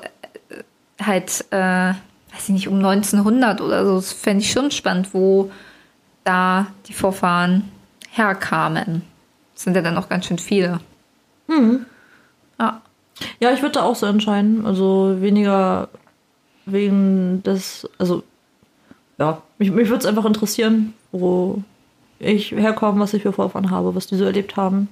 halt, 1.01 1.45
äh, 1.51 1.57
weiß 1.91 2.43
ich 2.45 2.49
nicht, 2.49 2.69
um 2.69 2.85
1900 2.85 3.61
oder 3.61 3.87
so, 3.87 3.95
das 3.97 4.13
fände 4.13 4.43
ich 4.43 4.51
schon 4.51 4.71
spannend, 4.71 5.15
wo 5.15 5.51
da 6.25 6.67
die 6.89 6.95
Vorfahren 6.95 7.71
herkamen. 8.11 9.03
Das 9.55 9.63
sind 9.65 9.77
ja 9.77 9.83
dann 9.83 9.97
auch 9.97 10.09
ganz 10.09 10.27
schön 10.27 10.39
viele. 10.39 10.81
Ah, 12.59 12.81
Ja, 13.41 13.53
ich 13.53 13.63
würde 13.63 13.73
da 13.73 13.83
auch 13.83 13.97
so 13.97 14.07
entscheiden. 14.07 14.65
Also 14.67 15.17
weniger 15.21 15.89
wegen 16.67 17.43
des, 17.43 17.89
also 17.99 18.23
ja, 19.19 19.43
mich, 19.59 19.71
mich 19.71 19.89
würde 19.89 20.01
es 20.01 20.07
einfach 20.07 20.25
interessieren, 20.25 20.95
wo 21.13 21.63
ich 22.19 22.53
herkomme, 22.53 23.01
was 23.01 23.15
ich 23.15 23.23
für 23.23 23.33
Vorfahren 23.33 23.71
habe, 23.71 23.95
was 23.95 24.07
die 24.07 24.17
so 24.17 24.25
erlebt 24.25 24.57
haben. 24.57 24.89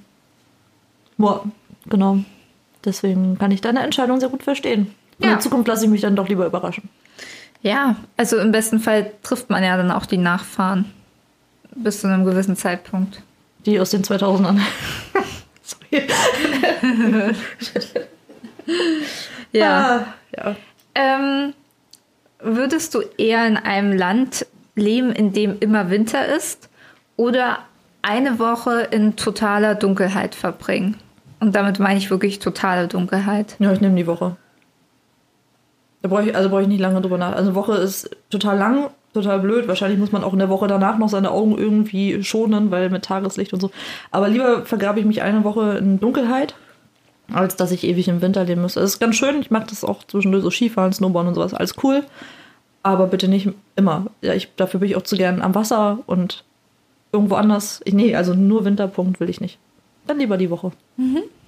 Ja, 1.18 1.40
genau. 1.86 2.18
Deswegen 2.84 3.38
kann 3.38 3.50
ich 3.52 3.60
deine 3.60 3.80
Entscheidung 3.80 4.20
sehr 4.20 4.28
gut 4.28 4.42
verstehen. 4.42 4.94
In 5.18 5.24
Ja. 5.26 5.30
der 5.30 5.40
Zukunft 5.40 5.68
lasse 5.68 5.84
ich 5.84 5.90
mich 5.90 6.00
dann 6.00 6.16
doch 6.16 6.28
lieber 6.28 6.46
überraschen. 6.46 6.88
Ja, 7.62 7.96
also 8.16 8.38
im 8.38 8.50
besten 8.52 8.80
Fall 8.80 9.12
trifft 9.22 9.48
man 9.50 9.62
ja 9.62 9.76
dann 9.76 9.90
auch 9.92 10.04
die 10.06 10.16
Nachfahren 10.18 10.84
bis 11.76 12.00
zu 12.00 12.08
einem 12.08 12.24
gewissen 12.24 12.56
Zeitpunkt. 12.56 13.22
Die 13.66 13.78
aus 13.78 13.90
den 13.90 14.02
2000ern. 14.02 14.58
Sorry. 19.52 19.62
Ah, 19.62 20.06
ja. 20.36 20.56
Ähm, 20.94 21.52
würdest 22.40 22.94
du 22.94 23.02
eher 23.18 23.46
in 23.46 23.56
einem 23.56 23.92
Land 23.92 24.46
leben, 24.74 25.12
in 25.12 25.32
dem 25.32 25.58
immer 25.60 25.90
Winter 25.90 26.26
ist, 26.26 26.68
oder 27.16 27.58
eine 28.00 28.38
Woche 28.38 28.88
in 28.90 29.16
totaler 29.16 29.74
Dunkelheit 29.74 30.34
verbringen? 30.34 30.96
Und 31.40 31.54
damit 31.54 31.78
meine 31.78 31.98
ich 31.98 32.10
wirklich 32.10 32.38
totale 32.38 32.88
Dunkelheit. 32.88 33.56
Ja, 33.58 33.72
ich 33.72 33.80
nehme 33.80 33.96
die 33.96 34.06
Woche. 34.06 34.36
Da 36.00 36.08
brauche 36.08 36.28
ich, 36.28 36.36
also 36.36 36.48
brauche 36.48 36.62
ich 36.62 36.68
nicht 36.68 36.80
lange 36.80 37.00
drüber 37.00 37.18
nach. 37.18 37.32
Also 37.32 37.50
eine 37.50 37.54
Woche 37.54 37.74
ist 37.74 38.10
total 38.30 38.58
lang, 38.58 38.90
total 39.12 39.40
blöd. 39.40 39.68
Wahrscheinlich 39.68 39.98
muss 39.98 40.12
man 40.12 40.24
auch 40.24 40.32
in 40.32 40.38
der 40.38 40.48
Woche 40.48 40.66
danach 40.66 40.98
noch 40.98 41.08
seine 41.08 41.30
Augen 41.30 41.56
irgendwie 41.56 42.22
schonen, 42.22 42.70
weil 42.70 42.90
mit 42.90 43.04
Tageslicht 43.04 43.52
und 43.52 43.60
so. 43.60 43.70
Aber 44.10 44.28
lieber 44.28 44.64
vergrabe 44.64 45.00
ich 45.00 45.06
mich 45.06 45.22
eine 45.22 45.44
Woche 45.44 45.78
in 45.78 46.00
Dunkelheit, 46.00 46.54
als 47.32 47.56
dass 47.56 47.72
ich 47.72 47.84
ewig 47.84 48.08
im 48.08 48.22
Winter 48.22 48.44
leben 48.44 48.62
müsste. 48.62 48.80
Es 48.80 48.94
ist 48.94 49.00
ganz 49.00 49.16
schön. 49.16 49.40
Ich 49.40 49.50
mag 49.50 49.68
das 49.68 49.84
auch 49.84 50.04
zwischendurch 50.04 50.42
so 50.42 50.50
Skifahren, 50.50 50.92
Snowboarden 50.92 51.28
und 51.28 51.34
sowas. 51.34 51.54
Alles 51.54 51.74
cool. 51.82 52.04
Aber 52.82 53.06
bitte 53.06 53.28
nicht 53.28 53.48
immer. 53.76 54.06
Ja, 54.22 54.34
ich, 54.34 54.48
dafür 54.56 54.80
bin 54.80 54.88
ich 54.90 54.96
auch 54.96 55.02
zu 55.02 55.16
gern 55.16 55.40
am 55.40 55.54
Wasser 55.54 55.98
und 56.06 56.44
irgendwo 57.12 57.36
anders. 57.36 57.80
Ich, 57.84 57.94
nee, 57.94 58.16
also 58.16 58.34
nur 58.34 58.64
Winterpunkt 58.64 59.20
will 59.20 59.30
ich 59.30 59.40
nicht. 59.40 59.58
Dann 60.06 60.18
lieber 60.18 60.36
die 60.36 60.50
Woche. 60.50 60.72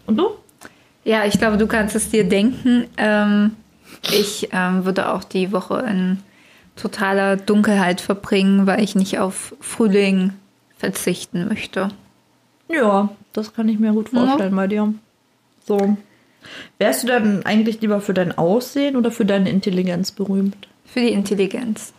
Und 0.06 0.16
du? 0.16 0.30
Ja, 1.04 1.24
ich 1.24 1.38
glaube, 1.38 1.58
du 1.58 1.66
kannst 1.66 1.96
es 1.96 2.10
dir 2.10 2.24
denken. 2.24 2.86
Ähm, 2.96 3.56
ich 4.12 4.48
ähm, 4.52 4.84
würde 4.84 5.12
auch 5.12 5.24
die 5.24 5.52
Woche 5.52 5.84
in 5.88 6.18
totaler 6.76 7.36
Dunkelheit 7.36 8.00
verbringen, 8.00 8.66
weil 8.66 8.82
ich 8.82 8.94
nicht 8.94 9.18
auf 9.18 9.54
Frühling 9.60 10.32
verzichten 10.76 11.48
möchte. 11.48 11.88
Ja, 12.68 13.10
das 13.32 13.54
kann 13.54 13.68
ich 13.68 13.78
mir 13.78 13.92
gut 13.92 14.08
vorstellen 14.08 14.56
bei 14.56 14.66
dir. 14.66 14.92
So. 15.66 15.96
Wärst 16.78 17.02
du 17.02 17.06
dann 17.06 17.44
eigentlich 17.44 17.80
lieber 17.80 18.00
für 18.00 18.14
dein 18.14 18.36
Aussehen 18.36 18.96
oder 18.96 19.10
für 19.10 19.24
deine 19.24 19.50
Intelligenz 19.50 20.12
berühmt? 20.12 20.56
Für 20.84 21.00
die 21.00 21.12
Intelligenz, 21.12 21.92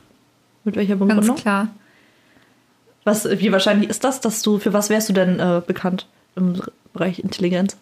Mit 0.63 0.75
welcher 0.75 0.95
ganz 0.97 1.09
Begründung? 1.09 1.35
klar. 1.35 1.69
Was, 3.03 3.27
wie 3.39 3.51
wahrscheinlich 3.51 3.89
ist 3.89 4.03
das, 4.03 4.21
dass 4.21 4.41
du, 4.41 4.57
für 4.59 4.73
was 4.73 4.89
wärst 4.89 5.09
du 5.09 5.13
denn 5.13 5.39
äh, 5.39 5.61
bekannt 5.65 6.07
im 6.35 6.61
Bereich 6.93 7.19
Intelligenz? 7.19 7.77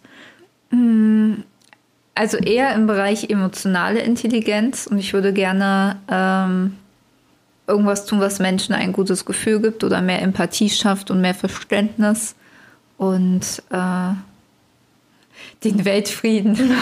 Also 2.14 2.36
eher 2.38 2.74
im 2.74 2.86
Bereich 2.86 3.30
emotionale 3.30 4.00
Intelligenz 4.00 4.86
und 4.86 4.98
ich 4.98 5.12
würde 5.12 5.32
gerne 5.32 5.96
ähm, 6.10 6.76
irgendwas 7.66 8.06
tun, 8.06 8.20
was 8.20 8.38
Menschen 8.38 8.74
ein 8.74 8.92
gutes 8.92 9.24
Gefühl 9.24 9.60
gibt 9.60 9.84
oder 9.84 10.02
mehr 10.02 10.22
Empathie 10.22 10.70
schafft 10.70 11.10
und 11.10 11.20
mehr 11.20 11.34
Verständnis 11.34 12.34
und 12.98 13.62
äh, 13.70 14.12
den 15.64 15.84
Weltfrieden. 15.84 16.58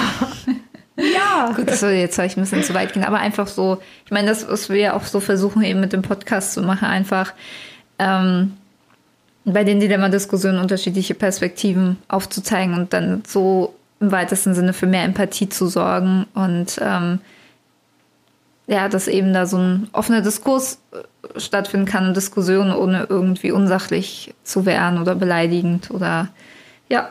Ja. 0.97 1.53
Gut, 1.57 1.69
das 1.69 1.81
soll 1.81 1.93
jetzt 1.93 2.17
vielleicht 2.17 2.37
ein 2.37 2.43
bisschen 2.43 2.63
zu 2.63 2.75
weit 2.75 2.93
gehen, 2.93 3.03
aber 3.03 3.19
einfach 3.19 3.47
so, 3.47 3.81
ich 4.05 4.11
meine, 4.11 4.29
das, 4.29 4.47
was 4.49 4.69
wir 4.69 4.95
auch 4.95 5.05
so 5.05 5.21
versuchen 5.21 5.63
eben 5.63 5.81
mit 5.81 5.93
dem 5.93 6.03
Podcast 6.03 6.53
zu 6.53 6.63
machen, 6.63 6.87
einfach 6.87 7.33
ähm, 7.99 8.53
bei 9.45 9.65
den 9.65 9.81
Dilemma-Diskussionen 9.81 10.59
unterschiedliche 10.59 11.15
Perspektiven 11.15 11.97
aufzuzeigen 12.09 12.75
und 12.75 12.93
dann 12.93 13.23
so 13.27 13.75
im 14.01 14.13
weitesten 14.13 14.55
Sinne 14.55 14.73
für 14.73 14.87
mehr 14.87 15.05
Empathie 15.05 15.49
zu 15.49 15.67
sorgen 15.67 16.27
und 16.35 16.79
ähm, 16.81 17.21
ja, 18.67 18.89
dass 18.89 19.09
eben 19.09 19.33
da 19.33 19.47
so 19.47 19.59
ein 19.59 19.89
offener 19.93 20.23
Diskurs 20.23 20.79
äh, 20.93 21.41
stattfinden 21.41 21.87
kann 21.87 22.09
und 22.09 22.17
Diskussionen 22.17 22.73
ohne 22.73 23.07
irgendwie 23.09 23.51
unsachlich 23.51 24.35
zu 24.45 24.67
werden 24.67 25.01
oder 25.01 25.15
beleidigend 25.15 25.91
oder 25.91 26.29
ja, 26.89 27.11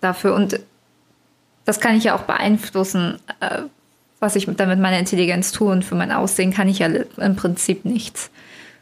dafür. 0.00 0.34
Und 0.34 0.60
das 1.64 1.80
kann 1.80 1.96
ich 1.96 2.04
ja 2.04 2.14
auch 2.14 2.22
beeinflussen, 2.22 3.18
äh, 3.40 3.62
was 4.20 4.36
ich 4.36 4.46
damit 4.56 4.78
meiner 4.78 4.98
Intelligenz 4.98 5.52
tue 5.52 5.70
und 5.70 5.84
für 5.84 5.94
mein 5.94 6.12
Aussehen 6.12 6.52
kann 6.52 6.68
ich 6.68 6.78
ja 6.78 6.86
im 6.86 7.36
Prinzip 7.36 7.84
nichts. 7.84 8.30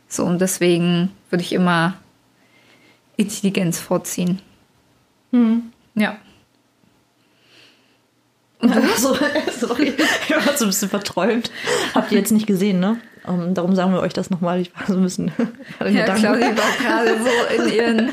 So, 0.08 0.24
und 0.24 0.40
deswegen 0.40 1.10
würde 1.30 1.42
ich 1.42 1.52
immer 1.52 1.94
Intelligenz 3.16 3.80
vorziehen. 3.80 4.40
Hm. 5.32 5.72
Ja. 5.94 6.16
So, 8.96 9.16
sorry, 9.66 9.92
ich 10.28 10.36
war 10.36 10.56
so 10.56 10.64
ein 10.64 10.68
bisschen 10.68 10.88
verträumt. 10.88 11.50
Habt 11.94 12.12
ihr 12.12 12.18
jetzt 12.18 12.32
nicht 12.32 12.46
gesehen, 12.46 12.80
ne? 12.80 12.98
Um, 13.26 13.54
darum 13.54 13.74
sagen 13.74 13.92
wir 13.92 14.00
euch 14.00 14.12
das 14.12 14.30
nochmal. 14.30 14.60
Ich 14.60 14.74
war 14.74 14.86
so 14.86 14.94
ein 14.94 15.02
bisschen. 15.02 15.32
ja, 15.80 16.14
Claudia 16.14 16.54
war 16.56 16.72
gerade 16.78 17.16
so 17.18 17.62
in 17.62 17.72
ihren 17.72 18.12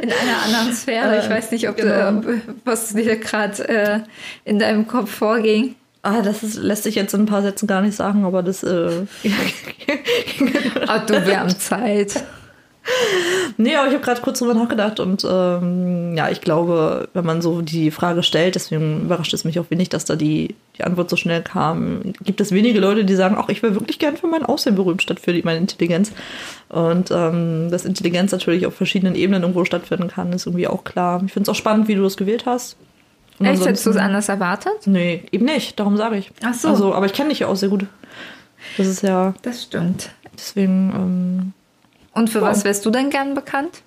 in 0.00 0.12
einer 0.12 0.42
anderen 0.44 0.74
Sphäre. 0.74 1.20
Ich 1.22 1.28
weiß 1.28 1.50
nicht, 1.50 1.68
ob 1.68 1.76
genau. 1.76 2.12
du, 2.12 2.40
was 2.64 2.94
dir 2.94 3.16
gerade 3.16 3.68
äh, 3.68 4.00
in 4.44 4.58
deinem 4.58 4.86
Kopf 4.86 5.10
vorging. 5.10 5.74
Ah, 6.02 6.22
das 6.22 6.42
ist, 6.42 6.54
lässt 6.54 6.84
sich 6.84 6.94
jetzt 6.94 7.12
in 7.14 7.22
ein 7.22 7.26
paar 7.26 7.42
Sätzen 7.42 7.66
gar 7.66 7.82
nicht 7.82 7.96
sagen, 7.96 8.24
aber 8.24 8.42
das. 8.42 8.62
Äh, 8.62 9.06
ah, 10.86 11.00
du, 11.00 11.26
wir 11.26 11.40
haben 11.40 11.58
Zeit. 11.58 12.24
Nee, 13.56 13.74
aber 13.74 13.88
ich 13.88 13.94
habe 13.94 14.04
gerade 14.04 14.20
kurz 14.20 14.38
drüber 14.38 14.54
nachgedacht 14.54 15.00
und 15.00 15.26
ähm, 15.28 16.16
ja, 16.16 16.30
ich 16.30 16.40
glaube, 16.40 17.08
wenn 17.12 17.26
man 17.26 17.42
so 17.42 17.60
die 17.60 17.90
Frage 17.90 18.22
stellt, 18.22 18.54
deswegen 18.54 19.02
überrascht 19.02 19.34
es 19.34 19.44
mich 19.44 19.58
auch 19.58 19.70
wenig, 19.70 19.88
dass 19.88 20.04
da 20.04 20.16
die, 20.16 20.54
die 20.76 20.84
Antwort 20.84 21.10
so 21.10 21.16
schnell 21.16 21.42
kam, 21.42 22.12
gibt 22.22 22.40
es 22.40 22.52
wenige 22.52 22.78
Leute, 22.78 23.04
die 23.04 23.14
sagen, 23.14 23.36
ach, 23.38 23.48
ich 23.48 23.62
wäre 23.62 23.74
wirklich 23.74 23.98
gern 23.98 24.16
für 24.16 24.28
mein 24.28 24.44
Aussehen 24.44 24.76
berühmt 24.76 25.02
statt 25.02 25.18
für 25.20 25.32
die, 25.32 25.42
meine 25.42 25.58
Intelligenz. 25.58 26.12
Und 26.68 27.10
ähm, 27.10 27.70
dass 27.70 27.84
Intelligenz 27.84 28.32
natürlich 28.32 28.66
auf 28.66 28.74
verschiedenen 28.74 29.14
Ebenen 29.14 29.42
irgendwo 29.42 29.64
stattfinden 29.64 30.08
kann, 30.08 30.32
ist 30.32 30.46
irgendwie 30.46 30.68
auch 30.68 30.84
klar. 30.84 31.22
Ich 31.26 31.32
finde 31.32 31.50
es 31.50 31.56
auch 31.56 31.58
spannend, 31.58 31.88
wie 31.88 31.94
du 31.94 32.02
das 32.02 32.16
gewählt 32.16 32.46
hast. 32.46 32.76
Und 33.38 33.46
Echt, 33.46 33.64
hättest 33.64 33.86
du 33.86 33.90
es 33.90 33.96
anders 33.96 34.28
erwartet? 34.28 34.86
Nee, 34.86 35.22
eben 35.30 35.46
nicht, 35.46 35.78
darum 35.78 35.96
sage 35.96 36.16
ich. 36.16 36.30
Ach 36.44 36.54
so. 36.54 36.68
Also, 36.68 36.94
aber 36.94 37.06
ich 37.06 37.12
kenne 37.12 37.30
dich 37.30 37.40
ja 37.40 37.46
auch 37.46 37.56
sehr 37.56 37.68
gut. 37.68 37.86
Das 38.76 38.86
ist 38.86 39.02
ja. 39.02 39.34
Das 39.42 39.62
stimmt. 39.64 40.10
Deswegen. 40.36 40.92
Ähm, 40.94 41.52
und 42.18 42.30
für 42.30 42.40
wow. 42.40 42.48
was 42.48 42.64
wärst 42.64 42.84
du 42.84 42.90
denn 42.90 43.10
gern 43.10 43.34
bekannt? 43.34 43.82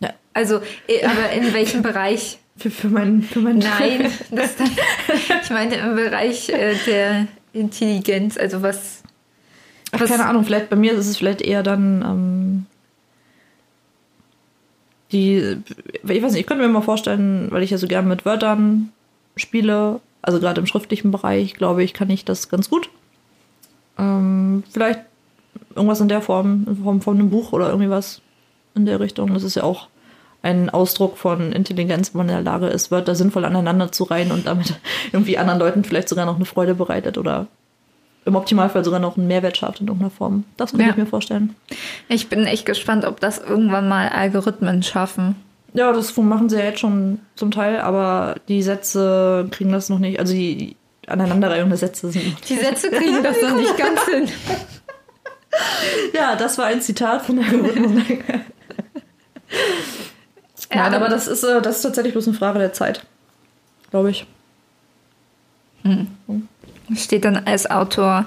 Ja. 0.00 0.10
Also, 0.34 0.56
aber 0.56 1.30
in 1.34 1.54
welchem 1.54 1.82
Bereich? 1.82 2.38
Für, 2.58 2.70
für 2.70 2.88
meinen 2.88 3.22
für 3.22 3.40
mein 3.40 3.58
Nein, 3.58 4.10
das 4.30 4.54
ich 5.42 5.50
meinte 5.50 5.76
im 5.76 5.94
Bereich 5.94 6.48
äh, 6.48 6.74
der 6.86 7.26
Intelligenz, 7.52 8.38
also 8.38 8.62
was, 8.62 9.02
Ach, 9.92 10.00
was. 10.00 10.08
keine 10.08 10.24
Ahnung, 10.24 10.42
vielleicht 10.42 10.70
bei 10.70 10.76
mir 10.76 10.94
ist 10.94 11.06
es 11.06 11.18
vielleicht 11.18 11.42
eher 11.42 11.62
dann 11.62 12.00
ähm, 12.00 12.66
die. 15.12 15.58
Ich 16.02 16.22
weiß 16.22 16.32
nicht, 16.32 16.40
ich 16.40 16.46
könnte 16.46 16.66
mir 16.66 16.72
mal 16.72 16.80
vorstellen, 16.80 17.48
weil 17.50 17.62
ich 17.62 17.68
ja 17.68 17.76
so 17.76 17.86
gern 17.86 18.08
mit 18.08 18.24
Wörtern 18.24 18.90
spiele, 19.36 20.00
also 20.22 20.40
gerade 20.40 20.58
im 20.58 20.66
schriftlichen 20.66 21.10
Bereich, 21.10 21.52
glaube 21.52 21.84
ich, 21.84 21.92
kann 21.92 22.08
ich 22.08 22.24
das 22.24 22.48
ganz 22.48 22.70
gut. 22.70 22.88
Ähm, 23.98 24.64
vielleicht 24.72 25.00
irgendwas 25.76 26.00
in 26.00 26.08
der 26.08 26.20
Form, 26.20 26.64
in 26.66 26.76
Form 26.82 27.00
von 27.00 27.18
einem 27.18 27.30
Buch 27.30 27.52
oder 27.52 27.68
irgendwie 27.68 27.90
was 27.90 28.20
in 28.74 28.86
der 28.86 29.00
Richtung. 29.00 29.32
Das 29.32 29.42
ist 29.42 29.56
ja 29.56 29.62
auch 29.62 29.88
ein 30.42 30.70
Ausdruck 30.70 31.16
von 31.16 31.52
Intelligenz, 31.52 32.14
wenn 32.14 32.18
man 32.18 32.28
in 32.28 32.34
der 32.34 32.52
Lage 32.52 32.66
ist, 32.66 32.90
Wörter 32.90 33.14
sinnvoll 33.14 33.44
aneinander 33.44 33.90
zu 33.90 34.04
reihen 34.04 34.30
und 34.30 34.46
damit 34.46 34.78
irgendwie 35.12 35.38
anderen 35.38 35.58
Leuten 35.58 35.84
vielleicht 35.84 36.08
sogar 36.08 36.26
noch 36.26 36.36
eine 36.36 36.44
Freude 36.44 36.74
bereitet 36.74 37.18
oder 37.18 37.46
im 38.24 38.34
Optimalfall 38.34 38.84
sogar 38.84 39.00
noch 39.00 39.16
einen 39.16 39.28
Mehrwert 39.28 39.56
schafft 39.56 39.80
in 39.80 39.86
irgendeiner 39.86 40.10
Form. 40.10 40.44
Das 40.56 40.72
könnte 40.72 40.84
ja. 40.84 40.90
ich 40.90 40.96
mir 40.96 41.06
vorstellen. 41.06 41.54
Ich 42.08 42.28
bin 42.28 42.44
echt 42.44 42.66
gespannt, 42.66 43.04
ob 43.04 43.20
das 43.20 43.38
irgendwann 43.38 43.88
mal 43.88 44.08
Algorithmen 44.08 44.82
schaffen. 44.82 45.36
Ja, 45.74 45.92
das 45.92 46.16
machen 46.16 46.48
sie 46.48 46.56
ja 46.56 46.64
jetzt 46.64 46.80
schon 46.80 47.20
zum 47.36 47.50
Teil, 47.50 47.80
aber 47.80 48.36
die 48.48 48.62
Sätze 48.62 49.46
kriegen 49.50 49.70
das 49.70 49.88
noch 49.88 49.98
nicht. 49.98 50.18
Also 50.18 50.32
die 50.32 50.76
Aneinanderreihung 51.06 51.68
der 51.68 51.78
Sätze 51.78 52.10
sind. 52.10 52.36
Die 52.48 52.56
Sätze 52.56 52.90
kriegen 52.90 53.22
das 53.22 53.40
noch 53.42 53.56
nicht 53.56 53.76
ganz 53.76 54.04
hin. 54.06 54.28
ja, 56.14 56.36
das 56.36 56.58
war 56.58 56.66
ein 56.66 56.80
Zitat 56.80 57.22
von 57.22 57.36
der 57.36 57.46
Algorithmus. 57.46 58.02
Nein, 60.70 60.94
aber 60.94 61.08
das 61.08 61.26
ist, 61.26 61.44
äh, 61.44 61.62
das 61.62 61.76
ist 61.76 61.82
tatsächlich 61.82 62.12
bloß 62.12 62.28
eine 62.28 62.36
Frage 62.36 62.58
der 62.58 62.72
Zeit. 62.72 63.04
Glaube 63.90 64.10
ich. 64.10 64.26
Hm. 65.82 66.08
Steht 66.94 67.24
dann 67.24 67.36
als 67.36 67.70
Autor 67.70 68.26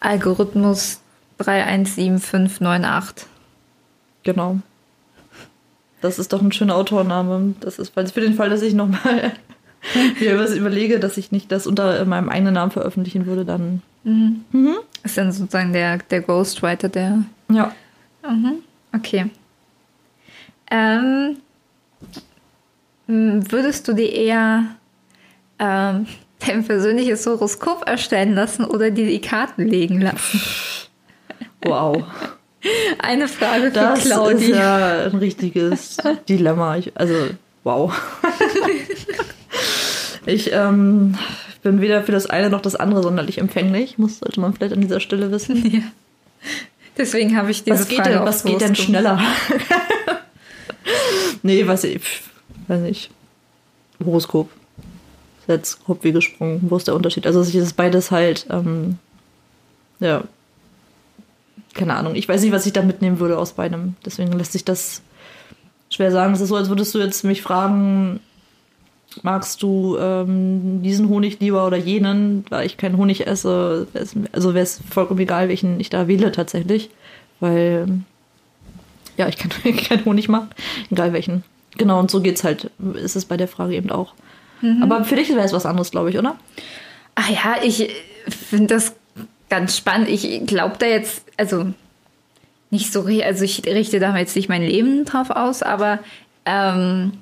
Algorithmus 0.00 1.00
317598. 1.38 3.26
Genau. 4.22 4.58
Das 6.00 6.18
ist 6.18 6.32
doch 6.32 6.42
ein 6.42 6.52
schöner 6.52 6.76
Autorname. 6.76 7.54
Das 7.60 7.78
ist 7.78 7.94
für 7.94 8.20
den 8.20 8.34
Fall, 8.34 8.50
dass 8.50 8.62
ich 8.62 8.74
nochmal 8.74 9.32
mir 10.20 10.38
was 10.38 10.54
überlege, 10.54 10.98
dass 10.98 11.16
ich 11.16 11.32
nicht 11.32 11.50
das 11.52 11.66
unter 11.66 12.04
meinem 12.04 12.28
eigenen 12.28 12.54
Namen 12.54 12.72
veröffentlichen 12.72 13.26
würde, 13.26 13.44
dann. 13.44 13.82
Mhm. 14.04 14.44
Mhm. 14.52 14.76
Ist 15.02 15.16
dann 15.18 15.32
sozusagen 15.32 15.72
der, 15.72 15.98
der 15.98 16.20
Ghostwriter, 16.20 16.88
der. 16.88 17.24
Ja. 17.50 17.74
Mhm. 18.28 18.62
Okay. 18.94 19.30
Ähm, 20.70 21.36
würdest 23.06 23.88
du 23.88 23.92
dir 23.92 24.12
eher 24.12 24.64
ähm, 25.58 26.06
dein 26.46 26.64
persönliches 26.64 27.26
Horoskop 27.26 27.86
erstellen 27.86 28.34
lassen 28.34 28.64
oder 28.64 28.90
dir 28.90 29.06
die 29.06 29.20
Karten 29.20 29.66
legen 29.66 30.00
lassen? 30.00 30.40
Wow. 31.64 32.02
Eine 32.98 33.28
Frage 33.28 33.66
für 33.66 33.70
das 33.70 34.00
Claudi. 34.00 34.34
Das 34.34 34.42
ist 34.42 34.48
ja 34.48 35.04
ein 35.04 35.16
richtiges 35.16 35.96
Dilemma. 36.28 36.76
Ich, 36.76 36.90
also, 36.96 37.14
wow. 37.62 37.92
ich 40.26 40.52
ähm, 40.52 41.16
bin 41.62 41.80
weder 41.80 42.02
für 42.02 42.12
das 42.12 42.26
eine 42.26 42.50
noch 42.50 42.60
das 42.60 42.76
andere 42.76 43.02
sonderlich 43.02 43.38
empfänglich. 43.38 43.98
Muss, 43.98 44.18
sollte 44.18 44.40
man 44.40 44.52
vielleicht 44.52 44.74
an 44.74 44.80
dieser 44.80 45.00
Stelle 45.00 45.30
wissen. 45.30 45.62
Ja. 45.72 45.82
Deswegen 46.98 47.36
habe 47.36 47.50
ich 47.50 47.62
diese 47.62 47.78
was 47.78 47.88
geht 47.88 47.98
Frage 47.98 48.10
denn, 48.10 48.26
Was 48.26 48.44
geht 48.44 48.60
denn 48.60 48.74
schneller? 48.74 49.22
nee, 51.42 51.66
weiß 51.66 51.84
ich, 51.84 52.02
weiß 52.66 52.80
nicht. 52.80 53.10
Horoskop. 54.04 54.50
Jetzt 55.46 55.84
grob 55.84 56.04
wie 56.04 56.12
gesprungen. 56.12 56.60
Wo 56.62 56.76
ist 56.76 56.88
der 56.88 56.94
Unterschied? 56.94 57.26
Also 57.26 57.40
es 57.40 57.54
ist 57.54 57.76
beides 57.76 58.10
halt, 58.10 58.46
ähm, 58.50 58.98
ja, 60.00 60.24
keine 61.74 61.94
Ahnung. 61.94 62.14
Ich 62.14 62.28
weiß 62.28 62.42
nicht, 62.42 62.52
was 62.52 62.66
ich 62.66 62.72
da 62.72 62.82
mitnehmen 62.82 63.18
würde 63.18 63.38
aus 63.38 63.52
beidem. 63.52 63.96
Deswegen 64.04 64.32
lässt 64.32 64.52
sich 64.52 64.64
das 64.64 65.00
schwer 65.90 66.12
sagen. 66.12 66.34
Es 66.34 66.40
ist 66.40 66.48
so, 66.48 66.56
als 66.56 66.68
würdest 66.68 66.94
du 66.94 66.98
jetzt 66.98 67.24
mich 67.24 67.42
fragen, 67.42 68.20
magst 69.22 69.62
du 69.62 69.96
ähm, 69.98 70.82
diesen 70.82 71.08
Honig 71.08 71.40
lieber 71.40 71.66
oder 71.66 71.76
jenen, 71.76 72.44
da 72.50 72.62
ich 72.62 72.76
keinen 72.76 72.96
Honig 72.96 73.26
esse. 73.26 73.86
Also 74.32 74.54
wäre 74.54 74.62
es 74.62 74.80
vollkommen 74.90 75.20
egal, 75.20 75.48
welchen 75.48 75.80
ich 75.80 75.90
da 75.90 76.08
wähle 76.08 76.32
tatsächlich. 76.32 76.90
Weil, 77.40 77.86
ja, 79.16 79.28
ich 79.28 79.36
keinen 79.62 79.76
kein 79.76 80.04
Honig 80.04 80.28
mag, 80.28 80.48
egal 80.90 81.12
welchen. 81.12 81.44
Genau, 81.78 81.98
und 81.98 82.10
so 82.10 82.20
geht's 82.20 82.44
halt, 82.44 82.70
ist 82.94 83.16
es 83.16 83.24
bei 83.24 83.36
der 83.36 83.48
Frage 83.48 83.74
eben 83.74 83.90
auch. 83.90 84.14
Mhm. 84.60 84.82
Aber 84.82 85.04
für 85.04 85.16
dich 85.16 85.30
wäre 85.30 85.44
es 85.44 85.52
was 85.52 85.66
anderes, 85.66 85.90
glaube 85.90 86.10
ich, 86.10 86.18
oder? 86.18 86.36
Ach 87.14 87.28
ja, 87.28 87.56
ich 87.62 87.90
finde 88.28 88.74
das 88.74 88.94
ganz 89.48 89.76
spannend. 89.76 90.08
Ich 90.08 90.46
glaube 90.46 90.76
da 90.78 90.86
jetzt, 90.86 91.24
also 91.36 91.66
nicht 92.70 92.92
so, 92.92 93.06
also 93.06 93.44
ich 93.44 93.66
richte 93.66 94.00
da 94.00 94.16
jetzt 94.16 94.34
nicht 94.34 94.48
mein 94.48 94.62
Leben 94.62 95.04
drauf 95.04 95.30
aus, 95.30 95.62
aber 95.62 95.98
ähm, 96.46 97.12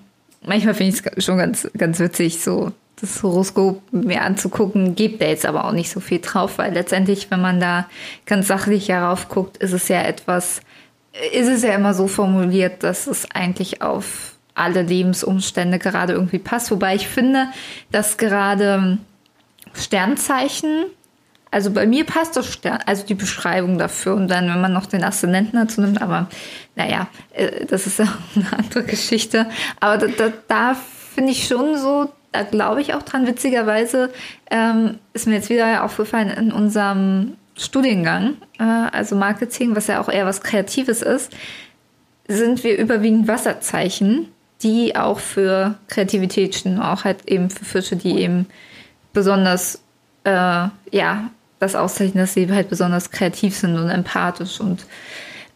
manchmal 0.45 0.75
finde 0.75 0.95
ich 0.95 1.03
es 1.17 1.25
schon 1.25 1.39
ganz, 1.39 1.69
ganz 1.77 1.99
witzig, 1.99 2.43
so 2.43 2.73
das 3.01 3.23
Horoskop 3.23 3.81
mir 3.93 4.23
anzugucken, 4.23 4.95
gibt 4.95 5.23
er 5.23 5.31
jetzt 5.31 5.47
aber 5.47 5.65
auch 5.65 5.73
nicht 5.73 5.91
so 5.91 6.01
viel 6.01 6.21
drauf, 6.21 6.59
weil 6.59 6.75
letztendlich, 6.75 7.31
wenn 7.31 7.41
man 7.41 7.61
da 7.61 7.89
ganz 8.27 8.47
sachlich 8.49 8.89
herauf 8.89 9.29
guckt, 9.29 9.57
ist 9.57 9.73
es 9.73 9.89
ja 9.89 10.03
etwas, 10.03 10.61
ist 11.33 11.49
es 11.49 11.63
ja 11.63 11.75
immer 11.75 11.95
so 11.95 12.09
formuliert, 12.09 12.83
dass 12.83 13.07
es 13.07 13.31
eigentlich 13.31 13.81
auf 13.83 14.35
alle 14.55 14.83
Lebensumstände 14.83 15.79
gerade 15.79 16.13
irgendwie 16.13 16.39
passt. 16.39 16.71
Wobei 16.71 16.95
ich 16.95 17.09
finde, 17.09 17.47
dass 17.91 18.19
gerade 18.19 18.99
Sternzeichen 19.73 20.85
Also 21.51 21.73
bei 21.73 21.87
mir 21.87 22.05
passt 22.05 22.37
das 22.37 22.53
Stern, 22.53 22.79
also 22.87 23.05
die 23.05 23.15
Beschreibung 23.15 23.77
dafür 23.79 24.15
und 24.15 24.29
dann, 24.29 24.49
wenn 24.49 24.61
man 24.61 24.73
noch 24.73 24.87
den 24.87 25.03
Aszendenten 25.03 25.59
dazu 25.59 25.81
nimmt, 25.81 26.01
aber 26.01 26.29
naja, 26.77 27.09
äh, 27.33 27.67
das 27.67 27.87
ist 27.87 27.99
ja 27.99 28.07
eine 28.37 28.53
andere 28.53 28.85
Geschichte. 28.85 29.47
Aber 29.81 29.99
da, 29.99 30.07
da, 30.07 30.33
da 30.47 30.77
finde 31.15 31.33
ich 31.33 31.49
schon 31.49 31.77
so, 31.77 32.13
da 32.33 32.45
glaube 32.45 32.81
ich 32.81 32.95
auch 32.95 33.03
dran. 33.03 33.27
Witzigerweise 33.27 34.11
ähm, 34.51 34.99
ist 35.13 35.27
mir 35.27 35.35
jetzt 35.35 35.51
wieder 35.51 35.83
aufgefallen 35.85 36.29
in 36.29 36.53
unserem 36.53 37.37
Studiengang, 37.57 38.37
äh, 38.59 38.63
also 38.63 39.17
Marketing, 39.17 39.75
was 39.75 39.89
ja 39.89 40.01
auch 40.01 40.09
eher 40.09 40.27
was 40.27 40.43
Kreatives 40.43 41.03
ist, 41.03 41.33
sind 42.29 42.63
wir 42.63 42.79
überwiegend 42.79 43.27
Wasserzeichen, 43.27 44.29
die 44.63 44.95
auch 44.95 45.19
für 45.19 45.75
Kreativität 45.89 46.55
stehen, 46.55 46.81
auch 46.81 47.05
halt 47.05 47.29
eben 47.29 47.51
für 47.51 47.65
Fische, 47.65 47.97
die 47.97 48.19
eben 48.21 48.47
besonders, 49.13 49.83
äh, 50.25 50.69
ja, 50.93 51.31
das 51.61 51.77
auszeichnen, 51.77 52.25
dass 52.25 52.35
sie 52.35 52.51
halt 52.51 52.69
besonders 52.69 53.11
kreativ 53.11 53.57
sind 53.57 53.77
und 53.79 53.89
empathisch 53.89 54.61
und 54.61 54.85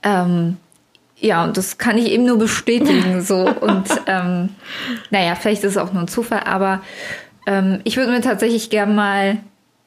ähm, 0.05 0.59
ja, 1.17 1.43
und 1.43 1.57
das 1.57 1.79
kann 1.79 1.97
ich 1.97 2.11
eben 2.11 2.27
nur 2.27 2.39
bestätigen. 2.39 3.21
so 3.25 3.49
und 3.49 3.89
ähm, 4.07 4.51
naja, 5.11 5.35
vielleicht 5.35 5.65
ist 5.65 5.73
es 5.73 5.77
auch 5.79 5.93
nur 5.93 6.03
ein 6.03 6.09
Zufall, 6.09 6.43
aber 6.45 6.83
ähm, 7.47 7.81
ich 7.85 7.97
würde 7.97 8.13
mir 8.13 8.21
tatsächlich 8.21 8.71
gerne 8.71 8.93
mal 8.93 9.39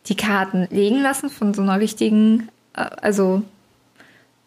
die 0.07 0.15
Karten 0.15 0.67
legen 0.71 1.01
lassen 1.01 1.29
von 1.29 1.53
so 1.53 1.61
einer 1.61 1.79
richtigen, 1.79 2.49
äh, 2.73 2.81
also 3.01 3.43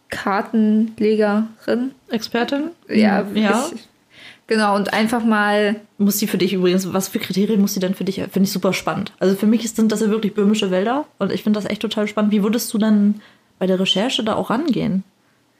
Kartenlegerin. 0.09 1.93
Expertin? 2.11 2.71
Ja, 2.89 3.25
ja. 3.35 3.69
Ich, 3.73 3.89
genau, 4.51 4.77
und 4.77 4.93
einfach 4.93 5.25
mal. 5.25 5.77
Muss 5.97 6.19
die 6.19 6.27
für 6.27 6.37
dich 6.37 6.53
übrigens, 6.53 6.93
was 6.93 7.09
für 7.09 7.19
Kriterien 7.19 7.61
muss 7.61 7.73
sie 7.73 7.81
denn 7.81 7.95
für 7.95 8.05
dich, 8.05 8.17
finde 8.17 8.43
ich 8.43 8.53
super 8.53 8.75
spannend. 8.75 9.13
Also 9.19 9.37
für 9.37 9.47
mich 9.47 9.71
sind 9.71 9.93
das 9.93 10.01
ja 10.01 10.11
wirklich 10.11 10.35
böhmische 10.35 10.71
Wälder 10.71 11.07
und 11.19 11.33
ich 11.33 11.43
finde 11.43 11.59
das 11.59 11.71
echt 11.71 11.81
total 11.81 12.09
spannend. 12.09 12.33
Wie 12.33 12.43
würdest 12.43 12.73
du 12.75 12.79
dann 12.79 13.23
bei 13.59 13.67
der 13.67 13.81
Recherche 13.81 14.25
da 14.25 14.35
auch 14.35 14.51
rangehen? 14.51 15.05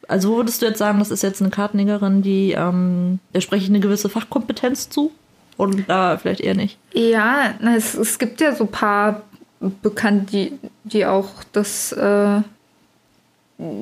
Also 0.09 0.31
wo 0.33 0.37
würdest 0.39 0.61
du 0.61 0.67
jetzt 0.67 0.79
sagen, 0.79 0.99
das 0.99 1.11
ist 1.11 1.23
jetzt 1.23 1.41
eine 1.41 1.51
Kartenlegerin, 1.51 2.21
die, 2.21 2.53
ähm, 2.53 3.21
der 3.33 3.41
spreche 3.41 3.65
ich 3.65 3.71
eine 3.71 3.81
gewisse 3.81 4.09
Fachkompetenz 4.09 4.91
zu? 4.91 5.13
Und 5.57 5.89
da 5.89 6.17
vielleicht 6.17 6.41
eher 6.41 6.55
nicht? 6.55 6.79
Ja, 6.95 7.55
es, 7.77 7.95
es 7.95 8.19
gibt 8.19 8.41
ja 8.41 8.55
so 8.55 8.65
ein 8.65 8.71
paar 8.71 9.23
bekannt, 9.83 10.33
die, 10.33 10.53
die 10.85 11.05
auch 11.05 11.29
das, 11.53 11.93
äh, 11.93 12.41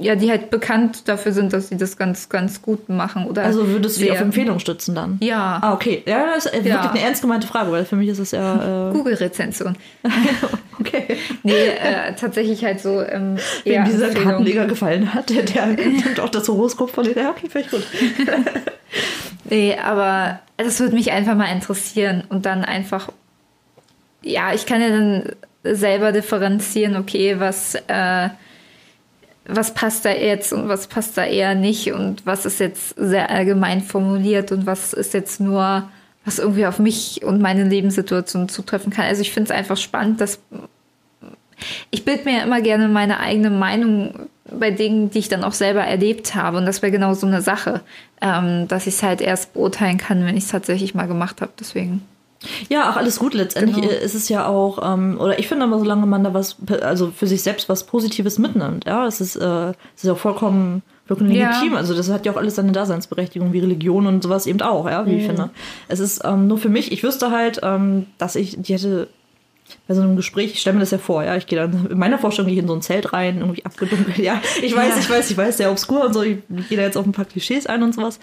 ja, 0.01 0.17
die 0.17 0.31
halt 0.31 0.51
bekannt 0.51 1.09
dafür 1.09 1.33
sind, 1.33 1.53
dass 1.53 1.69
sie 1.69 1.77
das 1.77 1.97
ganz, 1.97 2.29
ganz 2.29 2.63
gut 2.63 2.89
machen. 2.89 3.27
Oder 3.27 3.45
also 3.45 3.69
würdest 3.69 3.99
du 3.99 4.05
die 4.05 4.11
auf 4.11 4.21
Empfehlung 4.21 4.59
stützen 4.59 4.95
dann? 4.95 5.19
Ja. 5.21 5.61
Ah, 5.63 5.73
okay. 5.73 6.03
Ja, 6.07 6.35
das 6.35 6.47
ist 6.47 6.55
ja. 6.55 6.65
wirklich 6.65 6.91
eine 6.91 7.01
ernst 7.01 7.23
gemeinte 7.23 7.47
Frage, 7.47 7.71
weil 7.71 7.85
für 7.85 7.95
mich 7.95 8.09
ist 8.09 8.19
es 8.19 8.33
ja. 8.33 8.91
Äh 8.91 8.93
Google-Rezension. 8.95 9.77
okay. 10.81 11.19
Nee, 11.45 11.53
äh, 11.53 12.15
tatsächlich 12.19 12.65
halt 12.65 12.81
so. 12.81 13.01
Ähm, 13.03 13.37
Wem 13.65 13.85
dieser 13.85 14.11
Kartenleger 14.11 14.67
gefallen 14.67 15.15
hat, 15.15 15.31
der, 15.31 15.45
der 15.45 15.67
nimmt 15.77 16.19
auch 16.19 16.31
das 16.31 16.49
Horoskop 16.49 16.91
von 16.91 17.05
dir. 17.05 17.15
Ja, 17.17 17.31
okay, 17.31 17.47
vielleicht 17.49 17.71
gut. 17.71 17.87
nee, 19.49 19.77
aber 19.77 20.41
das 20.57 20.81
würde 20.81 20.95
mich 20.95 21.13
einfach 21.13 21.37
mal 21.37 21.53
interessieren 21.53 22.25
und 22.29 22.47
dann 22.47 22.65
einfach. 22.65 23.11
Ja, 24.23 24.53
ich 24.53 24.67
kann 24.67 24.81
ja 24.81 24.89
dann 24.89 25.33
selber 25.63 26.11
differenzieren, 26.11 26.97
okay, 26.97 27.37
was, 27.39 27.77
äh, 27.87 28.29
was 29.49 29.73
passt 29.73 30.05
da 30.05 30.11
jetzt 30.11 30.53
und 30.53 30.69
was 30.69 30.87
passt 30.87 31.17
da 31.17 31.25
eher 31.25 31.55
nicht 31.55 31.93
und 31.93 32.27
was 32.27 32.45
ist 32.45 32.61
jetzt 32.61 32.95
sehr 32.97 33.31
allgemein 33.31 33.81
formuliert 33.81 34.53
und 34.53 34.67
was 34.67 34.93
ist 34.93 35.15
jetzt 35.15 35.41
nur, 35.41 35.89
was 36.25 36.39
irgendwie 36.39 36.67
auf 36.67 36.79
mich 36.79 37.25
und 37.25 37.41
meine 37.41 37.65
Lebenssituation 37.65 38.51
zutreffen 38.51 38.93
kann. 38.93 39.07
Also 39.07 39.23
ich 39.23 39.33
finde 39.33 39.51
es 39.51 39.59
einfach 39.59 39.79
spannend, 39.79 40.21
dass 40.21 40.39
ich 41.91 42.05
bilde 42.05 42.25
mir 42.25 42.43
immer 42.43 42.61
gerne 42.61 42.89
meine 42.89 43.21
eigene 43.21 43.51
Meinung 43.51 44.29
bei 44.51 44.71
Dingen, 44.71 45.11
die 45.11 45.19
ich 45.19 45.29
dann 45.29 45.45
auch 45.45 45.53
selber 45.53 45.83
erlebt 45.83 46.35
habe. 46.35 46.59
Und 46.59 46.67
das 46.67 46.83
wäre 46.83 46.93
genau 46.93 47.15
so 47.15 47.27
eine 47.27 47.43
Sache, 47.43 47.81
ähm, 48.21 48.69
dass 48.69 48.87
ich 48.87 48.95
es 48.95 49.03
halt 49.03 49.21
erst 49.21 49.55
beurteilen 49.55 49.99
kann, 49.99 50.25
wenn 50.25 50.37
ich 50.37 50.45
es 50.45 50.51
tatsächlich 50.51 50.95
mal 50.95 51.09
gemacht 51.09 51.41
habe. 51.41 51.53
Deswegen. 51.59 52.03
Ja, 52.69 52.91
auch 52.91 52.97
alles 52.97 53.19
gut. 53.19 53.35
Letztendlich 53.35 53.89
genau. 53.89 54.01
ist 54.01 54.15
es 54.15 54.29
ja 54.29 54.47
auch, 54.47 54.79
ähm, 54.83 55.19
oder 55.21 55.39
ich 55.39 55.49
finde 55.49 55.65
aber, 55.65 55.79
solange 55.79 56.07
man 56.07 56.25
da 56.25 56.35
was, 56.35 56.57
also 56.83 57.11
für 57.11 57.27
sich 57.27 57.43
selbst 57.43 57.69
was 57.69 57.85
Positives 57.85 58.39
mitnimmt, 58.39 58.85
ja, 58.87 59.07
es 59.07 59.21
ist, 59.21 59.37
äh, 59.37 59.71
es 59.97 60.05
ist 60.05 60.11
auch 60.11 60.19
vollkommen, 60.19 60.83
vollkommen 61.07 61.31
legitim. 61.31 61.73
Ja. 61.73 61.79
Also 61.79 61.95
das 61.95 62.11
hat 62.11 62.27
ja 62.27 62.33
auch 62.33 62.37
alles 62.37 62.55
seine 62.55 62.73
Daseinsberechtigung, 62.73 63.53
wie 63.53 63.61
Religion 63.61 64.07
und 64.07 64.23
sowas 64.23 64.47
eben 64.47 64.61
auch, 64.61 64.89
ja, 64.89 65.05
wie 65.07 65.13
mhm. 65.13 65.19
ich 65.19 65.27
finde. 65.27 65.51
Es 65.89 66.01
ist 66.01 66.23
ähm, 66.25 66.47
nur 66.47 66.59
für 66.59 66.69
mich, 66.69 66.93
ich 66.93 67.03
wüsste 67.03 67.31
halt, 67.31 67.61
ähm, 67.63 68.07
dass 68.19 68.37
ich, 68.37 68.57
die 68.59 68.75
hätte 68.75 69.09
bei 69.87 69.95
so 69.95 70.01
einem 70.01 70.17
Gespräch, 70.17 70.53
ich 70.53 70.61
stelle 70.61 70.75
mir 70.75 70.81
das 70.81 70.93
ja 70.93 70.99
vor, 70.99 71.25
ja, 71.25 71.37
ich 71.37 71.47
gehe 71.47 71.59
dann, 71.59 71.89
in 71.91 71.99
meiner 71.99 72.19
Vorstellung 72.19 72.49
gehe 72.49 72.57
ich 72.57 72.63
in 72.63 72.69
so 72.69 72.75
ein 72.75 72.83
Zelt 72.83 73.13
rein, 73.13 73.39
irgendwie 73.39 73.65
abgedunkelt, 73.67 74.17
ja, 74.19 74.41
ich 74.63 74.75
weiß, 74.75 74.95
ja. 74.95 75.01
ich 75.01 75.11
weiß, 75.11 75.31
ich 75.31 75.37
weiß, 75.37 75.57
sehr 75.57 75.71
obskur 75.71 76.07
und 76.07 76.15
so, 76.15 76.23
ich, 76.23 76.39
ich 76.57 76.69
gehe 76.69 76.79
da 76.79 76.85
jetzt 76.85 76.97
auf 76.97 77.05
ein 77.05 77.13
paar 77.13 77.27
Klischees 77.27 77.67
ein 77.67 77.83
und 77.83 77.95
sowas. 77.95 78.19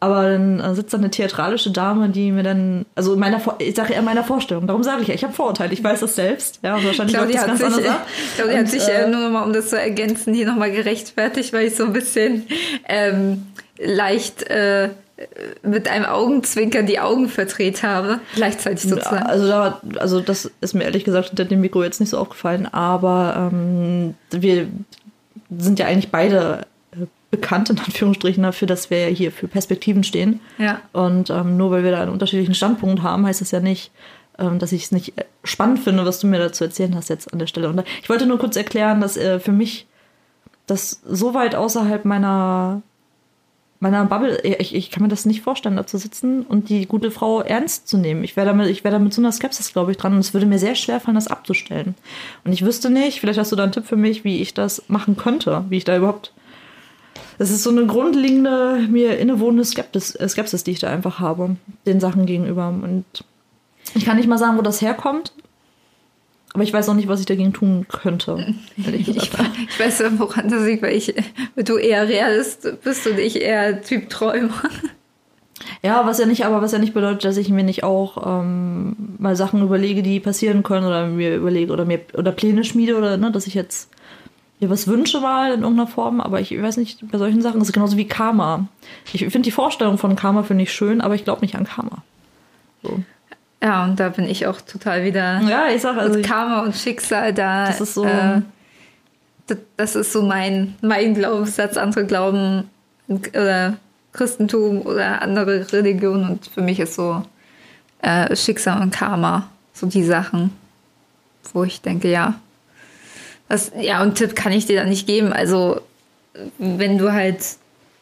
Aber 0.00 0.30
dann 0.30 0.60
äh, 0.60 0.74
sitzt 0.74 0.94
da 0.94 0.98
eine 0.98 1.10
theatralische 1.10 1.72
Dame, 1.72 2.08
die 2.08 2.30
mir 2.30 2.44
dann, 2.44 2.86
also 2.94 3.14
in 3.14 3.18
meiner, 3.18 3.40
ich 3.58 3.74
sage 3.74 3.94
ja 3.94 3.98
in 3.98 4.04
meiner 4.04 4.22
Vorstellung, 4.22 4.66
darum 4.66 4.84
sage 4.84 5.02
ich 5.02 5.08
ja, 5.08 5.14
ich 5.14 5.24
habe 5.24 5.32
Vorurteile, 5.32 5.72
ich 5.72 5.82
weiß 5.82 6.00
das 6.00 6.14
selbst. 6.14 6.60
Ja, 6.62 6.82
wahrscheinlich 6.82 7.16
läuft 7.16 7.34
das 7.34 7.46
ganz 7.46 7.58
sich, 7.58 7.66
anders 7.66 7.86
ab. 7.88 8.06
Ich 8.28 8.36
glaube, 8.36 8.50
die 8.52 8.58
hat 8.58 8.68
sich 8.68 8.88
äh, 8.88 9.08
nur 9.08 9.20
nochmal, 9.20 9.44
um 9.44 9.52
das 9.52 9.70
zu 9.70 9.80
ergänzen, 9.80 10.34
hier 10.34 10.46
nochmal 10.46 10.70
gerechtfertigt, 10.70 11.52
weil 11.52 11.66
ich 11.66 11.74
so 11.74 11.84
ein 11.84 11.92
bisschen 11.92 12.46
ähm, 12.88 13.46
leicht 13.76 14.44
äh, 14.44 14.90
mit 15.62 15.88
einem 15.88 16.04
Augenzwinkern 16.04 16.86
die 16.86 17.00
Augen 17.00 17.28
verdreht 17.28 17.82
habe, 17.82 18.20
gleichzeitig 18.36 18.88
sozusagen. 18.88 19.26
Also, 19.26 19.48
da, 19.48 19.80
also 19.98 20.20
das 20.20 20.48
ist 20.60 20.74
mir 20.74 20.84
ehrlich 20.84 21.02
gesagt 21.02 21.30
hinter 21.30 21.44
dem 21.44 21.60
Mikro 21.60 21.82
jetzt 21.82 21.98
nicht 21.98 22.10
so 22.10 22.18
aufgefallen, 22.18 22.66
aber 22.72 23.50
ähm, 23.52 24.14
wir 24.30 24.68
sind 25.58 25.80
ja 25.80 25.86
eigentlich 25.86 26.12
beide 26.12 26.66
bekannt, 27.30 27.70
in 27.70 27.78
Anführungsstrichen, 27.78 28.42
dafür, 28.42 28.66
dass 28.66 28.90
wir 28.90 29.06
hier 29.06 29.32
für 29.32 29.48
Perspektiven 29.48 30.02
stehen. 30.04 30.40
Ja. 30.58 30.80
Und 30.92 31.30
ähm, 31.30 31.56
nur 31.56 31.70
weil 31.70 31.84
wir 31.84 31.90
da 31.90 32.02
einen 32.02 32.12
unterschiedlichen 32.12 32.54
Standpunkt 32.54 33.02
haben, 33.02 33.26
heißt 33.26 33.40
das 33.40 33.50
ja 33.50 33.60
nicht, 33.60 33.90
ähm, 34.38 34.58
dass 34.58 34.72
ich 34.72 34.84
es 34.84 34.92
nicht 34.92 35.12
spannend 35.44 35.80
finde, 35.80 36.04
was 36.06 36.20
du 36.20 36.26
mir 36.26 36.38
dazu 36.38 36.64
erzählen 36.64 36.94
hast 36.94 37.08
jetzt 37.08 37.32
an 37.32 37.38
der 37.38 37.46
Stelle. 37.46 37.68
Und 37.68 37.82
ich 38.02 38.08
wollte 38.08 38.26
nur 38.26 38.38
kurz 38.38 38.56
erklären, 38.56 39.00
dass 39.00 39.16
äh, 39.16 39.40
für 39.40 39.52
mich 39.52 39.86
das 40.66 41.00
so 41.04 41.34
weit 41.34 41.54
außerhalb 41.54 42.04
meiner 42.04 42.82
meiner 43.80 44.04
Bubble, 44.06 44.40
ich, 44.42 44.74
ich 44.74 44.90
kann 44.90 45.04
mir 45.04 45.08
das 45.08 45.24
nicht 45.24 45.42
vorstellen, 45.42 45.76
da 45.76 45.86
zu 45.86 45.98
sitzen 45.98 46.42
und 46.42 46.68
die 46.68 46.86
gute 46.86 47.10
Frau 47.10 47.42
ernst 47.42 47.86
zu 47.86 47.96
nehmen. 47.96 48.24
Ich 48.24 48.36
wäre 48.36 48.46
damit, 48.46 48.68
ich 48.68 48.82
wäre 48.82 48.94
da 48.94 48.98
mit 48.98 49.14
so 49.14 49.20
einer 49.20 49.30
Skepsis, 49.30 49.72
glaube 49.72 49.92
ich, 49.92 49.96
dran 49.96 50.14
und 50.14 50.18
es 50.18 50.34
würde 50.34 50.46
mir 50.46 50.58
sehr 50.58 50.74
schwer 50.74 50.98
fallen, 50.98 51.14
das 51.14 51.28
abzustellen. 51.28 51.94
Und 52.44 52.52
ich 52.52 52.64
wüsste 52.64 52.90
nicht, 52.90 53.20
vielleicht 53.20 53.38
hast 53.38 53.52
du 53.52 53.56
da 53.56 53.62
einen 53.62 53.72
Tipp 53.72 53.86
für 53.86 53.96
mich, 53.96 54.24
wie 54.24 54.42
ich 54.42 54.52
das 54.52 54.82
machen 54.88 55.16
könnte, 55.16 55.64
wie 55.68 55.76
ich 55.76 55.84
da 55.84 55.96
überhaupt 55.96 56.32
das 57.38 57.50
ist 57.50 57.62
so 57.62 57.70
eine 57.70 57.86
grundlegende, 57.86 58.86
mir 58.90 59.18
innewohnende 59.18 59.64
Skepsis, 59.64 60.14
äh, 60.16 60.28
Skepsis, 60.28 60.64
die 60.64 60.72
ich 60.72 60.80
da 60.80 60.90
einfach 60.90 61.20
habe, 61.20 61.56
den 61.86 62.00
Sachen 62.00 62.26
gegenüber. 62.26 62.68
Und 62.68 63.04
ich 63.94 64.04
kann 64.04 64.16
nicht 64.16 64.28
mal 64.28 64.38
sagen, 64.38 64.58
wo 64.58 64.62
das 64.62 64.82
herkommt, 64.82 65.32
aber 66.52 66.64
ich 66.64 66.72
weiß 66.72 66.88
auch 66.88 66.94
nicht, 66.94 67.08
was 67.08 67.20
ich 67.20 67.26
dagegen 67.26 67.52
tun 67.52 67.86
könnte. 67.88 68.54
Ich, 68.76 69.08
ich, 69.16 69.80
weiß, 69.80 70.02
woran 70.18 70.48
das 70.48 70.64
liegt, 70.64 70.82
weil 70.82 70.96
ich, 70.96 71.14
du 71.56 71.76
eher 71.76 72.08
Realist 72.08 72.68
bist 72.82 73.06
und 73.06 73.18
ich 73.18 73.40
eher 73.40 73.82
Typ 73.82 74.10
Träumer. 74.10 74.62
Ja, 75.82 76.06
was 76.06 76.18
ja 76.18 76.26
nicht, 76.26 76.44
aber 76.44 76.60
was 76.62 76.72
ja 76.72 76.78
nicht 76.78 76.94
bedeutet, 76.94 77.24
dass 77.24 77.36
ich 77.36 77.50
mir 77.50 77.62
nicht 77.62 77.84
auch 77.84 78.40
ähm, 78.40 78.96
mal 79.18 79.36
Sachen 79.36 79.62
überlege, 79.62 80.02
die 80.02 80.18
passieren 80.18 80.62
können 80.62 80.86
oder 80.86 81.06
mir 81.06 81.36
überlege 81.36 81.72
oder 81.72 81.84
mir 81.84 82.00
oder 82.14 82.32
Pläne 82.32 82.64
schmiede 82.64 82.96
oder 82.96 83.16
ne, 83.16 83.30
dass 83.30 83.46
ich 83.46 83.54
jetzt 83.54 83.90
mir 84.60 84.70
was 84.70 84.86
wünsche 84.86 85.20
mal 85.20 85.52
in 85.52 85.62
irgendeiner 85.62 85.86
Form, 85.86 86.20
aber 86.20 86.40
ich 86.40 86.50
weiß 86.50 86.76
nicht, 86.78 87.10
bei 87.10 87.18
solchen 87.18 87.42
Sachen 87.42 87.60
ist 87.60 87.68
es 87.68 87.72
genauso 87.72 87.96
wie 87.96 88.08
Karma. 88.08 88.66
Ich 89.12 89.20
finde 89.20 89.42
die 89.42 89.52
Vorstellung 89.52 89.98
von 89.98 90.16
Karma 90.16 90.42
finde 90.42 90.64
ich 90.64 90.72
schön, 90.72 91.00
aber 91.00 91.14
ich 91.14 91.24
glaube 91.24 91.42
nicht 91.42 91.54
an 91.54 91.64
Karma. 91.64 92.02
So. 92.82 93.00
Ja, 93.62 93.84
und 93.84 93.98
da 93.98 94.08
bin 94.08 94.24
ich 94.24 94.46
auch 94.46 94.60
total 94.60 95.04
wieder. 95.04 95.40
Ja, 95.42 95.68
ich 95.68 95.82
sag 95.82 95.96
also. 95.96 96.20
Karma 96.22 96.62
und 96.62 96.76
Schicksal 96.76 97.34
da. 97.34 97.66
Das 97.66 97.80
ist 97.80 97.94
so. 97.94 98.04
Äh, 98.04 98.42
das, 99.46 99.58
das, 99.76 99.96
ist 99.96 100.12
so 100.12 100.22
mein, 100.22 100.74
mein 100.80 101.14
Glaubenssatz. 101.14 101.76
Andere 101.76 102.06
glauben 102.06 102.70
oder 103.08 103.76
Christentum 104.12 104.82
oder 104.82 105.22
andere 105.22 105.72
Religionen 105.72 106.28
und 106.28 106.46
für 106.46 106.60
mich 106.60 106.78
ist 106.78 106.94
so 106.94 107.22
äh, 108.02 108.34
Schicksal 108.36 108.82
und 108.82 108.92
Karma 108.92 109.48
so 109.72 109.86
die 109.86 110.04
Sachen, 110.04 110.52
wo 111.52 111.64
ich 111.64 111.80
denke, 111.80 112.10
ja, 112.10 112.34
was, 113.48 113.72
ja, 113.80 114.02
und 114.02 114.16
Tipp 114.16 114.36
kann 114.36 114.52
ich 114.52 114.66
dir 114.66 114.80
da 114.80 114.84
nicht 114.84 115.06
geben. 115.06 115.32
Also, 115.32 115.80
wenn 116.58 116.98
du 116.98 117.12
halt 117.12 117.42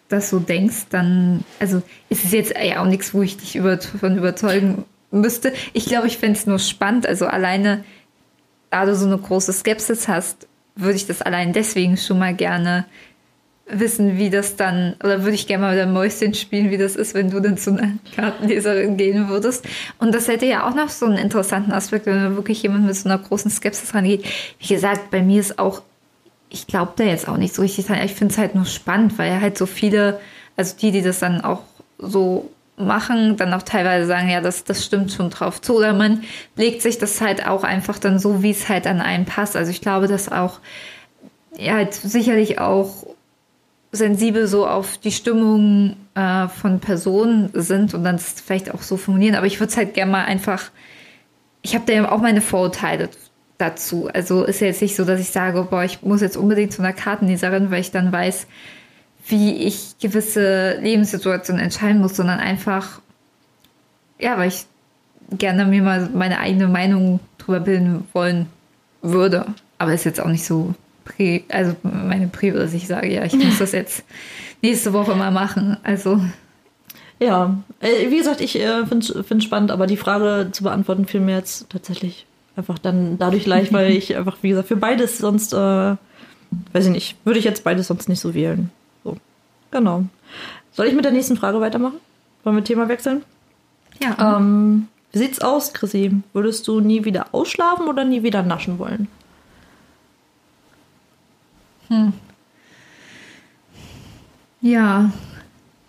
das 0.09 0.31
so 0.31 0.39
denkst, 0.39 0.87
dann, 0.91 1.45
also 1.59 1.83
ist 2.09 2.25
es 2.25 2.33
jetzt 2.33 2.55
ja 2.57 2.83
auch 2.83 2.87
nichts, 2.87 3.15
wo 3.15 3.23
ich 3.23 3.37
dich 3.37 3.57
über, 3.57 3.79
von 3.81 4.17
überzeugen 4.17 4.85
müsste. 5.11 5.53
Ich 5.73 5.87
glaube, 5.87 6.07
ich 6.07 6.19
fände 6.19 6.39
es 6.39 6.47
nur 6.47 6.59
spannend. 6.59 7.07
Also 7.07 7.27
alleine, 7.27 7.85
da 8.71 8.85
du 8.85 8.95
so 8.95 9.07
eine 9.07 9.19
große 9.19 9.53
Skepsis 9.53 10.09
hast, 10.09 10.47
würde 10.75 10.97
ich 10.97 11.07
das 11.07 11.23
allein 11.23 11.53
deswegen 11.53 11.97
schon 11.97 12.19
mal 12.19 12.35
gerne 12.35 12.85
wissen, 13.69 14.17
wie 14.17 14.31
das 14.31 14.57
dann, 14.57 14.95
oder 15.03 15.23
würde 15.23 15.35
ich 15.35 15.47
gerne 15.47 15.65
mal 15.65 15.75
mit 15.75 15.83
dem 15.83 15.93
Mäuschen 15.93 16.35
spielen, 16.35 16.71
wie 16.71 16.79
das 16.79 16.95
ist, 16.95 17.15
wenn 17.15 17.31
du 17.31 17.41
dann 17.41 17.59
zu 17.59 17.71
einer 17.71 17.95
Kartenleserin 18.15 18.97
gehen 18.97 19.29
würdest. 19.29 19.67
Und 19.99 20.15
das 20.15 20.29
hätte 20.29 20.47
ja 20.47 20.69
auch 20.69 20.75
noch 20.75 20.89
so 20.89 21.07
einen 21.07 21.19
interessanten 21.19 21.73
Aspekt, 21.73 22.07
wenn 22.07 22.37
wirklich 22.37 22.63
jemand 22.63 22.87
mit 22.87 22.95
so 22.95 23.09
einer 23.09 23.19
großen 23.19 23.51
Skepsis 23.51 23.95
rangeht. 23.95 24.25
Wie 24.61 24.69
gesagt, 24.69 25.11
bei 25.11 25.21
mir 25.21 25.41
ist 25.41 25.59
auch, 25.59 25.83
ich 26.49 26.69
glaube 26.69 26.93
da 26.97 27.05
jetzt 27.05 27.29
auch 27.29 27.37
nicht 27.37 27.55
so 27.55 27.63
richtig 27.63 27.87
dran. 27.87 27.99
Ich 28.05 28.15
finde 28.15 28.33
es 28.33 28.39
halt 28.39 28.55
nur 28.55 28.67
spannend, 28.67 29.19
weil 29.19 29.33
ja 29.33 29.41
halt 29.41 29.59
so 29.59 29.67
viele, 29.67 30.21
also 30.57 30.77
die, 30.81 30.93
die 30.93 31.03
das 31.03 31.19
dann 31.19 31.41
auch 31.41 31.63
so 31.99 32.51
machen, 32.77 33.37
dann 33.37 33.53
auch 33.53 33.63
teilweise 33.63 34.07
sagen, 34.07 34.29
ja, 34.29 34.41
das, 34.41 34.63
das 34.63 34.85
stimmt 34.85 35.11
schon 35.11 35.31
drauf 35.31 35.61
zu. 35.61 35.77
Oder 35.77 35.93
man 35.93 36.23
legt 36.55 36.83
sich 36.83 36.99
das 36.99 37.21
halt 37.21 37.49
auch 37.49 37.65
einfach 37.65 37.99
dann 37.99 38.21
so, 38.21 38.45
wie 38.45 38.51
es 38.51 38.69
halt 38.69 38.87
an 38.87 39.01
einen 39.01 39.25
passt. 39.25 39.57
Also 39.57 39.73
ich 39.73 39.81
glaube, 39.81 40.07
dass 40.07 40.31
auch, 40.31 40.61
ja, 41.57 41.75
halt 41.75 41.95
sicherlich 41.95 42.61
auch 42.61 43.16
sensibel 43.93 44.47
so 44.47 44.67
auf 44.67 44.99
die 44.99 45.13
Stimmung 45.13 45.97
äh, 46.15 46.49
von 46.49 46.81
Personen 46.81 47.51
sind 47.55 47.95
und 47.95 48.05
dann 48.05 48.19
vielleicht 48.19 48.73
auch 48.73 48.83
so 48.83 48.97
formulieren. 48.97 49.35
Aber 49.35 49.47
ich 49.47 49.61
würde 49.61 49.71
es 49.71 49.77
halt 49.77 49.95
gerne 49.95 50.13
mal 50.13 50.25
einfach, 50.25 50.71
ich 51.63 51.75
habe 51.75 51.85
da 51.87 51.93
ja 51.93 52.11
auch 52.11 52.21
meine 52.21 52.41
Vorurteile 52.41 53.09
dazu. 53.59 54.09
Also 54.13 54.45
ist 54.45 54.61
ja 54.61 54.67
jetzt 54.67 54.83
nicht 54.83 54.97
so, 54.97 55.05
dass 55.05 55.21
ich 55.21 55.31
sage, 55.31 55.67
boah, 55.71 55.85
ich 55.85 56.03
muss 56.03 56.21
jetzt 56.21 56.37
unbedingt 56.37 56.73
zu 56.73 56.83
einer 56.83 56.93
Kartenleserin, 56.93 57.71
weil 57.71 57.81
ich 57.81 57.91
dann 57.91 58.13
weiß, 58.13 58.47
wie 59.29 59.55
ich 59.65 59.99
gewisse 59.99 60.79
Lebenssituationen 60.81 61.63
entscheiden 61.63 62.01
muss, 62.01 62.17
sondern 62.17 62.39
einfach, 62.39 63.01
ja, 64.19 64.39
weil 64.39 64.49
ich 64.49 64.67
gerne 65.31 65.65
mir 65.65 65.83
mal 65.83 66.09
meine 66.13 66.39
eigene 66.39 66.69
Meinung 66.69 67.21
drüber 67.39 67.61
bilden 67.61 68.07
wollen 68.13 68.47
würde. 69.03 69.47
Aber 69.79 69.93
ist 69.93 70.05
jetzt 70.05 70.21
auch 70.21 70.29
nicht 70.29 70.45
so 70.45 70.75
also 71.49 71.77
meine 71.83 72.29
Prio, 72.29 72.55
dass 72.55 72.75
ich 72.75 72.87
sage, 72.87 73.13
ja, 73.13 73.25
ich 73.25 73.35
muss 73.35 73.59
das 73.59 73.73
jetzt 73.73 74.05
nächste 74.63 74.93
Woche 74.93 75.15
mal 75.15 75.31
machen. 75.31 75.77
Also. 75.83 76.21
Ja, 77.19 77.57
äh, 77.81 78.11
wie 78.11 78.19
gesagt, 78.19 78.41
ich 78.41 78.61
äh, 78.61 78.85
finde 78.87 79.25
es 79.29 79.45
spannend, 79.45 79.71
aber 79.71 79.87
die 79.87 79.97
Frage 79.97 80.51
zu 80.53 80.63
beantworten 80.65 81.07
fiel 81.07 81.21
mir 81.21 81.37
jetzt 81.37 81.71
tatsächlich 81.71 82.27
einfach 82.57 82.79
dann 82.79 83.19
dadurch 83.19 83.47
leicht, 83.47 83.73
weil 83.73 83.91
ich 83.97 84.17
einfach, 84.17 84.37
wie 84.43 84.51
gesagt, 84.51 84.69
für 84.69 84.77
beides 84.77 85.19
sonst, 85.19 85.53
äh, 85.53 85.57
weiß 85.57 86.87
ich 86.87 86.91
nicht, 86.91 87.17
würde 87.25 87.39
ich 87.39 87.45
jetzt 87.45 87.65
beides 87.65 87.87
sonst 87.87 88.09
nicht 88.09 88.21
so 88.21 88.35
wählen. 88.35 88.71
So, 89.03 89.17
genau. 89.71 90.05
Soll 90.73 90.87
ich 90.87 90.95
mit 90.95 91.05
der 91.05 91.13
nächsten 91.13 91.37
Frage 91.37 91.61
weitermachen? 91.61 92.01
Wollen 92.45 92.57
wir 92.57 92.65
Thema 92.65 92.89
wechseln? 92.89 93.23
Ja. 94.03 94.37
Ähm, 94.37 94.89
wie 95.13 95.19
sieht's 95.19 95.41
aus, 95.41 95.73
Chrissy? 95.73 96.13
Würdest 96.35 96.69
du 96.69 96.81
nie 96.81 97.05
wieder 97.07 97.29
ausschlafen 97.33 97.89
oder 97.89 98.05
nie 98.05 98.23
wieder 98.23 98.43
naschen 98.43 98.79
wollen? 98.79 99.09
Hm. 101.89 102.13
Ja, 104.61 105.11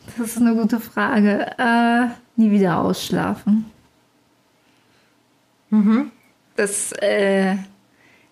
das 0.06 0.28
ist 0.28 0.38
eine 0.38 0.56
gute 0.56 0.80
Frage. 0.80 1.48
Äh, 1.58 2.08
nie 2.36 2.52
wieder 2.52 2.78
ausschlafen. 2.80 3.66
Mhm. 5.70 6.12
Das 6.56 6.92
äh, 6.94 7.56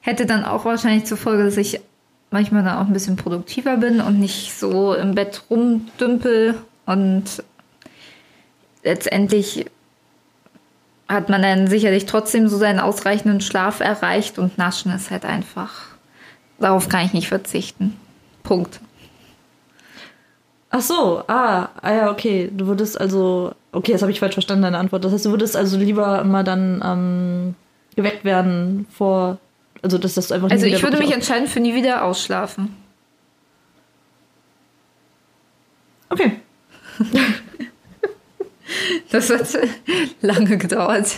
hätte 0.01 0.26
dann 0.26 0.45
auch 0.45 0.66
wahrscheinlich 0.66 1.05
zur 1.05 1.18
Folge, 1.18 1.43
dass 1.43 1.57
ich 1.57 1.80
manchmal 2.32 2.63
dann 2.63 2.78
auch 2.78 2.88
ein 2.88 2.93
bisschen 2.93 3.16
produktiver 3.16 3.78
bin 3.78 4.01
und 4.01 4.20
nicht 4.20 4.57
so 4.57 4.93
im 4.93 5.16
Bett 5.16 5.43
rumdümpel 5.49 6.55
und 6.86 7.43
letztendlich 8.84 9.66
hat 11.07 11.30
man 11.30 11.41
dann 11.41 11.68
sicherlich 11.68 12.05
trotzdem 12.05 12.47
so 12.47 12.57
seinen 12.57 12.80
ausreichenden 12.80 13.41
Schlaf 13.41 13.80
erreicht 13.80 14.39
und 14.39 14.57
Naschen 14.57 14.91
ist 14.91 15.11
halt 15.11 15.24
einfach 15.24 15.95
Darauf 16.60 16.89
kann 16.89 17.06
ich 17.06 17.14
nicht 17.14 17.28
verzichten. 17.28 17.97
Punkt. 18.43 18.80
Ach 20.70 20.82
so, 20.82 21.24
ah, 21.28 21.70
ah 21.82 21.93
ja, 21.93 22.12
okay. 22.12 22.49
Du 22.51 22.68
würdest 22.68 22.99
also, 22.99 23.53
okay, 23.72 23.93
das 23.93 24.01
habe 24.01 24.12
ich 24.12 24.20
falsch 24.20 24.34
verstanden, 24.34 24.64
deine 24.64 24.78
Antwort. 24.78 25.06
Das 25.06 25.14
heißt, 25.14 25.26
du 25.26 25.32
würdest 25.32 25.56
also 25.56 25.78
lieber 25.78 26.22
immer 26.22 26.43
dann 26.43 26.82
ähm, 26.84 27.56
geweckt 27.95 28.26
werden 28.26 28.86
vor, 28.91 29.38
also 29.82 29.97
dass 29.97 30.16
das 30.16 30.32
einfach. 30.32 30.49
Also 30.51 30.66
ich 30.66 30.84
würde 30.84 30.97
mich 30.97 31.14
entscheiden 31.14 31.47
für 31.47 31.60
nie 31.60 31.76
wieder 31.76 32.03
ausschlafen. 32.03 32.76
Okay. 36.10 36.39
das 39.12 39.30
hat 39.30 39.47
lange 40.22 40.58
gedauert. 40.58 41.16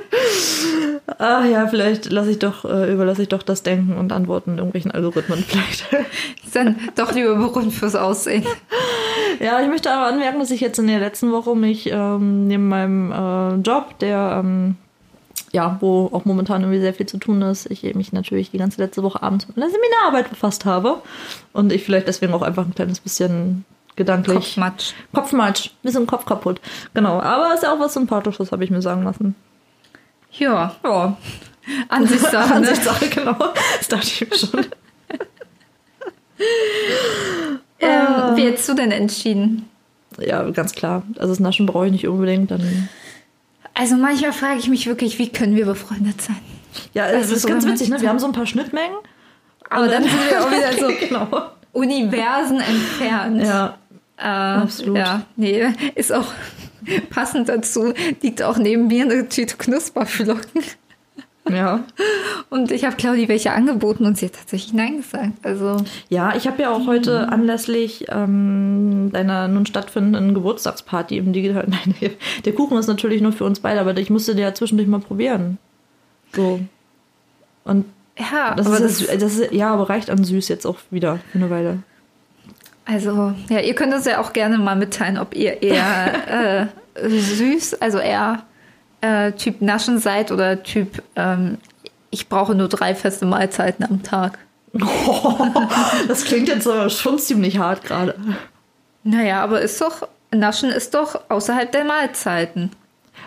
Ah 1.18 1.44
ja, 1.44 1.66
vielleicht 1.68 2.10
lasse 2.10 2.32
ich 2.32 2.38
doch, 2.40 2.64
äh, 2.64 2.92
überlasse 2.92 3.22
ich 3.22 3.28
doch 3.28 3.42
das 3.42 3.62
Denken 3.62 3.96
und 3.96 4.12
Antworten 4.12 4.58
irgendwelchen 4.58 4.90
Algorithmen 4.90 5.44
vielleicht. 5.46 5.86
dann 6.52 6.76
doch 6.96 7.12
lieber 7.12 7.36
berühmt 7.36 7.72
fürs 7.72 7.94
Aussehen. 7.94 8.44
Ja, 9.38 9.60
ich 9.60 9.68
möchte 9.68 9.92
aber 9.92 10.06
anmerken, 10.06 10.38
dass 10.38 10.50
ich 10.50 10.62
jetzt 10.62 10.78
in 10.78 10.86
der 10.86 10.98
letzten 10.98 11.30
Woche 11.30 11.54
mich 11.54 11.90
ähm, 11.92 12.46
neben 12.46 12.68
meinem 12.68 13.12
äh, 13.12 13.56
Job, 13.56 13.98
der 13.98 14.40
ähm, 14.42 14.76
ja, 15.52 15.76
wo 15.80 16.08
auch 16.10 16.24
momentan 16.24 16.62
irgendwie 16.62 16.80
sehr 16.80 16.94
viel 16.94 17.04
zu 17.04 17.18
tun 17.18 17.42
ist, 17.42 17.70
ich 17.70 17.82
mich 17.94 18.14
natürlich 18.14 18.50
die 18.50 18.58
ganze 18.58 18.80
letzte 18.80 19.02
Woche 19.02 19.22
abends 19.22 19.46
mit 19.46 19.58
einer 19.58 19.68
Seminararbeit 19.68 20.30
befasst 20.30 20.64
habe 20.64 21.02
und 21.52 21.70
ich 21.70 21.84
vielleicht 21.84 22.08
deswegen 22.08 22.32
auch 22.32 22.40
einfach 22.40 22.64
ein 22.64 22.74
kleines 22.74 23.00
bisschen 23.00 23.66
gedanklich. 23.96 24.36
Kopfmatsch. 24.36 24.92
Kopfmatsch. 25.12 25.70
Bisschen 25.82 26.06
Kopf 26.06 26.24
kaputt. 26.24 26.60
Genau. 26.94 27.20
Aber 27.20 27.54
ist 27.54 27.62
ja 27.62 27.74
auch 27.74 27.80
was 27.80 27.94
Sympathisches, 27.94 28.52
habe 28.52 28.64
ich 28.64 28.70
mir 28.70 28.82
sagen 28.82 29.02
lassen. 29.02 29.34
Ja, 30.38 30.76
ja. 30.84 31.16
Ansichtssache. 31.88 32.48
Ne? 32.48 32.54
Ansichtssache, 32.56 33.08
genau. 33.08 33.36
Das 33.78 33.88
dachte 33.88 34.06
ich 34.06 34.28
mir 34.28 34.36
schon. 34.36 34.60
ähm, 37.80 38.36
wie 38.36 38.44
hättest 38.44 38.68
du 38.68 38.74
denn 38.74 38.92
entschieden? 38.92 39.68
Ja, 40.18 40.48
ganz 40.50 40.72
klar. 40.72 41.02
Also 41.16 41.28
das 41.28 41.40
Naschen 41.40 41.66
brauche 41.66 41.86
ich 41.86 41.92
nicht 41.92 42.06
unbedingt. 42.06 42.50
Dann 42.50 42.88
also 43.74 43.96
manchmal 43.96 44.32
frage 44.32 44.58
ich 44.58 44.68
mich 44.68 44.86
wirklich, 44.86 45.18
wie 45.18 45.28
können 45.28 45.54
wir 45.54 45.66
befreundet 45.66 46.22
sein? 46.22 46.40
Ja, 46.94 47.10
das, 47.12 47.28
das 47.28 47.38
ist, 47.38 47.46
ganz 47.46 47.66
witzig, 47.66 47.90
ne? 47.90 48.00
Wir 48.00 48.08
haben 48.08 48.18
so 48.18 48.26
ein 48.26 48.32
paar 48.32 48.46
Schnittmengen. 48.46 48.96
Aber 49.68 49.88
dann 49.88 50.02
sind 50.04 50.14
wir 50.30 50.42
auch 50.42 50.50
wieder 50.50 50.72
so 50.72 50.88
genau. 51.06 51.50
Universen 51.72 52.60
entfernt. 52.60 53.42
Ja. 53.42 53.76
Äh, 54.16 54.62
absolut. 54.62 54.96
Ja, 54.96 55.22
nee, 55.36 55.66
ist 55.94 56.12
auch 56.12 56.32
Passend 57.10 57.48
dazu 57.48 57.92
liegt 58.22 58.42
auch 58.42 58.58
neben 58.58 58.88
mir 58.88 59.04
eine 59.04 59.28
Tüte 59.28 59.56
Knusperflocken. 59.56 60.62
Ja. 61.50 61.84
Und 62.50 62.72
ich 62.72 62.84
habe 62.84 62.96
Claudi 62.96 63.28
welche 63.28 63.52
angeboten 63.52 64.04
und 64.04 64.18
sie 64.18 64.26
hat 64.26 64.34
tatsächlich 64.34 64.72
Nein 64.72 64.96
gesagt. 64.96 65.32
Also 65.44 65.76
ja, 66.08 66.34
ich 66.34 66.46
habe 66.46 66.62
ja 66.62 66.70
auch 66.70 66.86
heute 66.86 67.28
anlässlich 67.28 68.06
ähm, 68.08 69.10
deiner 69.12 69.46
nun 69.48 69.66
stattfindenden 69.66 70.34
Geburtstagsparty 70.34 71.18
im 71.18 71.32
Digital. 71.32 71.66
Nein, 71.68 71.94
der 72.44 72.52
Kuchen 72.52 72.76
ist 72.78 72.88
natürlich 72.88 73.22
nur 73.22 73.32
für 73.32 73.44
uns 73.44 73.60
beide, 73.60 73.80
aber 73.80 73.96
ich 73.96 74.10
musste 74.10 74.34
den 74.34 74.42
ja 74.42 74.54
zwischendurch 74.54 74.88
mal 74.88 75.00
probieren. 75.00 75.58
So. 76.34 76.60
Und 77.64 77.84
ja, 78.18 78.54
das, 78.54 78.66
aber 78.66 78.80
ist, 78.80 79.08
das, 79.08 79.18
das 79.18 79.38
ist, 79.38 79.52
ja, 79.52 79.72
aber 79.72 79.88
reicht 79.88 80.10
an 80.10 80.24
süß 80.24 80.48
jetzt 80.48 80.66
auch 80.66 80.78
wieder 80.90 81.20
für 81.30 81.38
eine 81.38 81.50
Weile. 81.50 81.82
Also, 82.86 83.34
ja, 83.48 83.60
ihr 83.60 83.74
könnt 83.74 83.92
uns 83.92 84.06
ja 84.06 84.20
auch 84.20 84.32
gerne 84.32 84.58
mal 84.58 84.76
mitteilen, 84.76 85.18
ob 85.18 85.34
ihr 85.34 85.62
eher 85.62 86.68
äh, 86.94 87.08
süß, 87.08 87.82
also 87.82 87.98
eher 87.98 88.44
äh, 89.00 89.32
Typ 89.32 89.60
Naschen 89.60 89.98
seid 89.98 90.32
oder 90.32 90.62
Typ 90.62 91.02
ähm, 91.16 91.58
ich 92.10 92.28
brauche 92.28 92.54
nur 92.54 92.68
drei 92.68 92.94
feste 92.94 93.26
Mahlzeiten 93.26 93.84
am 93.84 94.02
Tag. 94.02 94.38
Oh, 94.74 95.36
das 96.08 96.24
klingt 96.24 96.48
jetzt 96.48 96.66
aber 96.66 96.88
schon 96.88 97.18
ziemlich 97.18 97.58
hart 97.58 97.84
gerade. 97.84 98.14
Naja, 99.04 99.42
aber 99.42 99.60
ist 99.60 99.80
doch, 99.80 100.08
Naschen 100.30 100.70
ist 100.70 100.94
doch 100.94 101.20
außerhalb 101.28 101.70
der 101.70 101.84
Mahlzeiten. 101.84 102.70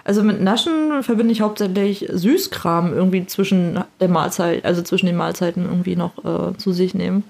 Also 0.03 0.24
mit 0.24 0.41
Naschen 0.41 1.03
verbinde 1.03 1.32
ich 1.32 1.41
hauptsächlich 1.41 2.07
Süßkram 2.12 2.93
irgendwie 2.93 3.28
zwischen 3.28 3.84
der 3.99 4.10
Mahlzeit, 4.10 4.66
also 4.66 4.82
zwischen 4.82 5.05
den 5.05 5.18
Mahlzeiten 5.18 5.66
irgendwie 5.66 5.95
noch 5.95 6.18
äh, 6.24 6.57
zu 6.57 6.72
sich 6.72 6.93
nehmen. 6.93 7.24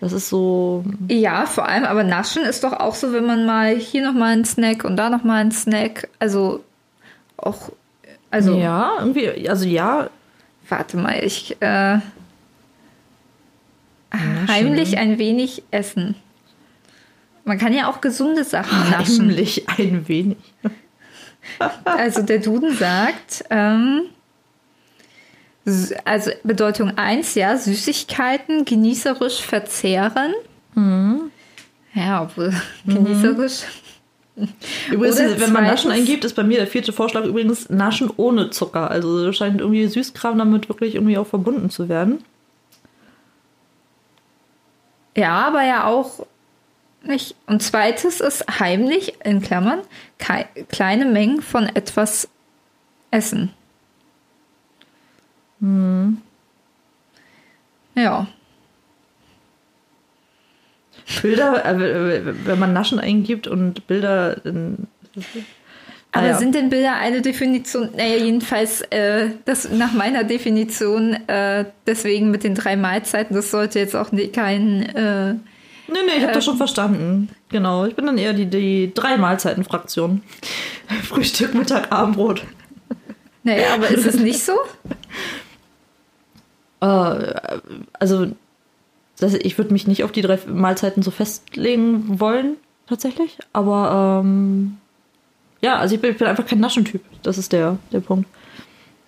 Das 0.00 0.12
ist 0.12 0.28
so. 0.28 0.84
Ja, 1.08 1.46
vor 1.46 1.68
allem, 1.68 1.84
aber 1.84 2.04
Naschen 2.04 2.44
ist 2.44 2.62
doch 2.62 2.72
auch 2.72 2.94
so, 2.94 3.12
wenn 3.12 3.26
man 3.26 3.46
mal 3.46 3.74
hier 3.74 4.06
nochmal 4.06 4.32
einen 4.32 4.44
Snack 4.44 4.84
und 4.84 4.96
da 4.96 5.10
nochmal 5.10 5.40
einen 5.40 5.50
Snack. 5.50 6.08
Also 6.18 6.64
auch. 7.36 7.72
Also. 8.30 8.56
Ja, 8.56 8.92
irgendwie, 9.00 9.48
also 9.48 9.66
ja. 9.66 10.10
Warte 10.68 10.96
mal, 10.98 11.24
ich. 11.24 11.60
Äh, 11.60 11.98
heimlich 14.48 14.98
ein 14.98 15.18
wenig 15.18 15.62
essen. 15.70 16.14
Man 17.44 17.58
kann 17.58 17.72
ja 17.72 17.90
auch 17.90 18.00
gesunde 18.00 18.44
Sachen 18.44 18.90
naschen. 18.90 19.30
Heimlich 19.30 19.68
ein 19.68 20.06
wenig. 20.06 20.36
also 21.84 22.22
der 22.22 22.38
Duden 22.38 22.74
sagt, 22.76 23.44
ähm, 23.50 24.02
also 26.04 26.30
Bedeutung 26.44 26.96
1, 26.96 27.34
ja, 27.34 27.56
Süßigkeiten 27.56 28.64
genießerisch 28.64 29.42
verzehren. 29.42 30.34
Mhm. 30.74 31.30
Ja, 31.94 32.22
obwohl 32.22 32.52
mhm. 32.84 33.04
genießerisch. 33.04 33.62
Übrigens, 34.90 35.20
Oder 35.20 35.40
wenn 35.40 35.52
man 35.52 35.64
Naschen 35.64 35.90
eingibt, 35.90 36.24
ist 36.24 36.34
bei 36.34 36.44
mir 36.44 36.58
der 36.58 36.68
vierte 36.68 36.92
Vorschlag 36.92 37.24
übrigens 37.24 37.70
Naschen 37.70 38.10
ohne 38.16 38.50
Zucker. 38.50 38.90
Also 38.90 39.32
scheint 39.32 39.60
irgendwie 39.60 39.86
Süßkram 39.86 40.38
damit 40.38 40.68
wirklich 40.68 40.94
irgendwie 40.94 41.18
auch 41.18 41.26
verbunden 41.26 41.70
zu 41.70 41.88
werden. 41.88 42.22
Ja, 45.16 45.46
aber 45.48 45.64
ja 45.64 45.86
auch 45.86 46.24
nicht. 47.02 47.34
Und 47.46 47.62
zweites 47.62 48.20
ist 48.20 48.44
heimlich, 48.60 49.14
in 49.24 49.42
Klammern, 49.42 49.80
kleine 50.68 51.06
Mengen 51.06 51.42
von 51.42 51.64
etwas 51.66 52.28
essen. 53.10 53.52
Ja. 55.60 56.12
Bilder, 61.22 61.64
äh, 61.64 62.20
wenn 62.46 62.58
man 62.58 62.72
Naschen 62.72 62.98
eingibt 62.98 63.46
und 63.46 63.86
Bilder. 63.86 64.36
dann- 64.44 64.88
Aber 66.12 66.22
Naja. 66.26 66.38
sind 66.38 66.54
denn 66.54 66.70
Bilder 66.70 66.96
eine 66.96 67.22
Definition? 67.22 67.90
Naja, 67.96 68.16
jedenfalls, 68.16 68.82
äh, 68.90 69.30
das 69.44 69.70
nach 69.70 69.92
meiner 69.92 70.24
Definition, 70.24 71.14
äh, 71.28 71.64
deswegen 71.86 72.30
mit 72.30 72.44
den 72.44 72.54
drei 72.54 72.76
Mahlzeiten, 72.76 73.34
das 73.36 73.50
sollte 73.50 73.78
jetzt 73.78 73.94
auch 73.96 74.12
nicht 74.12 74.34
kein. 74.34 74.82
Äh, 74.94 75.34
Nee, 75.90 75.96
nee, 76.04 76.12
ich 76.18 76.22
habe 76.22 76.34
das 76.34 76.44
schon 76.44 76.58
verstanden. 76.58 77.30
Genau, 77.48 77.86
ich 77.86 77.96
bin 77.96 78.04
dann 78.04 78.18
eher 78.18 78.34
die, 78.34 78.44
die 78.44 78.92
drei 78.94 79.16
Mahlzeiten-Fraktion. 79.16 80.20
Frühstück, 81.04 81.54
Mittag, 81.54 81.90
Abendbrot. 81.90 82.44
naja, 83.42 83.72
aber 83.74 83.88
ist 83.88 84.04
es 84.04 84.18
nicht 84.20 84.44
so? 84.44 84.52
Äh, 86.80 87.34
also, 87.98 88.28
das, 89.18 89.34
ich 89.34 89.58
würde 89.58 89.72
mich 89.72 89.86
nicht 89.86 90.04
auf 90.04 90.12
die 90.12 90.22
drei 90.22 90.38
Mahlzeiten 90.46 91.02
so 91.02 91.10
festlegen 91.10 92.20
wollen, 92.20 92.56
tatsächlich. 92.86 93.38
Aber 93.52 94.22
ähm, 94.22 94.78
ja, 95.60 95.76
also 95.76 95.94
ich 95.94 96.00
bin, 96.00 96.12
ich 96.12 96.18
bin 96.18 96.26
einfach 96.26 96.46
kein 96.46 96.60
Naschentyp. 96.60 97.02
Das 97.22 97.38
ist 97.38 97.52
der, 97.52 97.78
der 97.92 98.00
Punkt. 98.00 98.28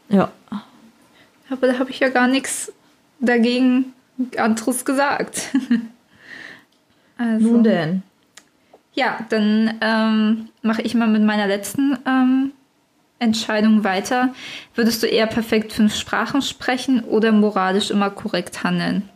Ja. 0.08 0.30
Aber 1.50 1.66
da 1.66 1.78
habe 1.78 1.90
ich 1.90 2.00
ja 2.00 2.08
gar 2.08 2.26
nichts 2.26 2.72
dagegen 3.20 3.92
anderes 4.36 4.84
gesagt. 4.84 5.50
also, 7.18 7.48
Nun 7.48 7.64
denn. 7.64 8.02
Ja, 8.94 9.24
dann 9.28 9.78
ähm, 9.80 10.48
mache 10.62 10.82
ich 10.82 10.94
mal 10.94 11.08
mit 11.08 11.22
meiner 11.22 11.46
letzten 11.46 11.96
ähm, 12.06 12.52
Entscheidung 13.20 13.84
weiter. 13.84 14.34
Würdest 14.74 15.02
du 15.02 15.06
eher 15.06 15.26
perfekt 15.26 15.72
fünf 15.72 15.94
Sprachen 15.94 16.42
sprechen 16.42 17.04
oder 17.04 17.30
moralisch 17.30 17.90
immer 17.90 18.10
korrekt 18.10 18.64
handeln? 18.64 19.08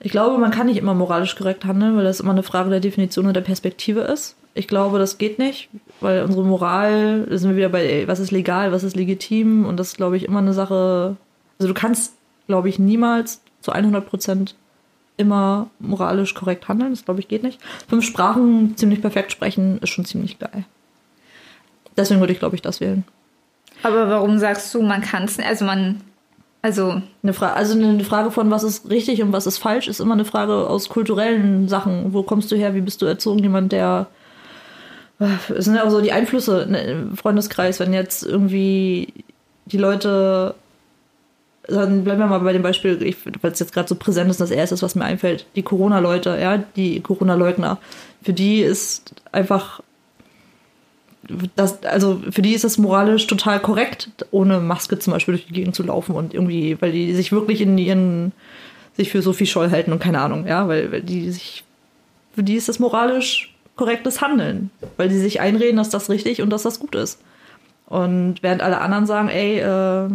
Ich 0.00 0.12
glaube, 0.12 0.36
man 0.36 0.50
kann 0.50 0.66
nicht 0.66 0.76
immer 0.76 0.92
moralisch 0.92 1.34
korrekt 1.34 1.64
handeln, 1.64 1.96
weil 1.96 2.04
das 2.04 2.20
immer 2.20 2.32
eine 2.32 2.42
Frage 2.42 2.68
der 2.68 2.80
Definition 2.80 3.26
und 3.26 3.34
der 3.34 3.40
Perspektive 3.40 4.00
ist. 4.00 4.36
Ich 4.52 4.68
glaube, 4.68 4.98
das 4.98 5.16
geht 5.16 5.38
nicht, 5.38 5.70
weil 6.00 6.22
unsere 6.22 6.44
Moral, 6.44 7.26
da 7.28 7.38
sind 7.38 7.50
wir 7.50 7.56
wieder 7.56 7.70
bei, 7.70 8.06
was 8.06 8.20
ist 8.20 8.30
legal, 8.30 8.70
was 8.70 8.84
ist 8.84 8.96
legitim 8.96 9.64
und 9.64 9.78
das 9.78 9.88
ist, 9.88 9.96
glaube 9.96 10.18
ich, 10.18 10.26
immer 10.26 10.40
eine 10.40 10.52
Sache. 10.52 11.16
Also 11.58 11.72
du 11.72 11.74
kannst, 11.74 12.14
glaube 12.46 12.68
ich, 12.68 12.78
niemals 12.78 13.40
zu 13.62 13.72
100 13.72 14.06
Prozent 14.06 14.54
immer 15.16 15.70
moralisch 15.78 16.34
korrekt 16.34 16.68
handeln. 16.68 16.90
Das, 16.90 17.04
glaube 17.04 17.20
ich, 17.20 17.28
geht 17.28 17.42
nicht. 17.42 17.60
Fünf 17.88 18.04
Sprachen 18.04 18.76
ziemlich 18.76 19.00
perfekt 19.00 19.32
sprechen 19.32 19.78
ist 19.80 19.90
schon 19.90 20.04
ziemlich 20.04 20.38
geil. 20.38 20.64
Deswegen 21.96 22.20
würde 22.20 22.32
ich, 22.32 22.38
glaube 22.38 22.56
ich, 22.56 22.62
das 22.62 22.80
wählen. 22.80 23.04
Aber 23.82 24.08
warum 24.08 24.38
sagst 24.38 24.74
du, 24.74 24.82
man 24.82 25.02
kann 25.02 25.24
es, 25.24 25.38
also 25.38 25.64
man, 25.64 26.00
also 26.62 27.02
Eine 27.22 27.34
Fra 27.34 27.52
also 27.52 27.74
eine 27.74 28.02
Frage 28.04 28.30
von, 28.30 28.50
was 28.50 28.64
ist 28.64 28.88
richtig 28.88 29.22
und 29.22 29.32
was 29.32 29.46
ist 29.46 29.58
falsch, 29.58 29.86
ist 29.86 30.00
immer 30.00 30.14
eine 30.14 30.24
Frage 30.24 30.66
aus 30.68 30.88
kulturellen 30.88 31.68
Sachen. 31.68 32.14
Wo 32.14 32.22
kommst 32.22 32.50
du 32.50 32.56
her? 32.56 32.74
Wie 32.74 32.80
bist 32.80 33.02
du 33.02 33.06
erzogen? 33.06 33.40
Jemand, 33.40 33.70
der. 33.72 34.06
Äh, 35.20 35.26
Es 35.54 35.66
sind 35.66 35.74
ja 35.74 35.84
auch 35.84 35.90
so 35.90 36.00
die 36.00 36.12
Einflüsse 36.12 36.66
ne, 36.68 36.80
im 36.82 37.16
Freundeskreis, 37.18 37.80
wenn 37.80 37.92
jetzt 37.92 38.22
irgendwie 38.24 39.12
die 39.66 39.76
Leute. 39.76 40.54
Dann 41.66 42.04
bleiben 42.04 42.20
wir 42.20 42.26
mal 42.26 42.40
bei 42.40 42.52
dem 42.52 42.62
Beispiel, 42.62 43.00
weil 43.40 43.52
es 43.52 43.58
jetzt 43.58 43.72
gerade 43.72 43.88
so 43.88 43.94
präsent 43.94 44.30
ist, 44.30 44.40
das 44.40 44.50
erste, 44.50 44.80
was 44.82 44.94
mir 44.94 45.04
einfällt, 45.04 45.46
die 45.56 45.62
Corona-Leute, 45.62 46.38
ja, 46.40 46.58
die 46.58 47.00
Corona-Leugner. 47.00 47.78
Für 48.22 48.32
die 48.32 48.60
ist 48.60 49.14
einfach 49.32 49.80
das, 51.56 51.82
also 51.84 52.20
für 52.30 52.42
die 52.42 52.52
ist 52.52 52.64
es 52.64 52.78
moralisch 52.78 53.26
total 53.26 53.60
korrekt, 53.60 54.10
ohne 54.30 54.60
Maske 54.60 54.98
zum 54.98 55.12
Beispiel 55.12 55.34
durch 55.34 55.46
die 55.46 55.54
Gegend 55.54 55.74
zu 55.74 55.82
laufen 55.82 56.14
und 56.14 56.34
irgendwie, 56.34 56.76
weil 56.80 56.92
die 56.92 57.14
sich 57.14 57.32
wirklich 57.32 57.60
in 57.60 57.78
ihren, 57.78 58.32
sich 58.96 59.10
für 59.10 59.22
Sophie 59.22 59.46
Scholl 59.46 59.70
halten 59.70 59.92
und 59.92 60.00
keine 60.00 60.20
Ahnung, 60.20 60.46
ja, 60.46 60.68
weil, 60.68 60.92
weil 60.92 61.02
die 61.02 61.30
sich, 61.30 61.64
für 62.34 62.42
die 62.42 62.54
ist 62.54 62.68
das 62.68 62.78
moralisch 62.78 63.54
korrektes 63.76 64.20
Handeln, 64.20 64.70
weil 64.96 65.08
die 65.08 65.18
sich 65.18 65.40
einreden, 65.40 65.76
dass 65.76 65.90
das 65.90 66.10
richtig 66.10 66.42
und 66.42 66.50
dass 66.50 66.62
das 66.62 66.78
gut 66.78 66.94
ist. 66.94 67.20
Und 67.86 68.42
während 68.42 68.62
alle 68.62 68.80
anderen 68.80 69.06
sagen, 69.06 69.28
ey, 69.28 69.58
äh, 69.58 70.08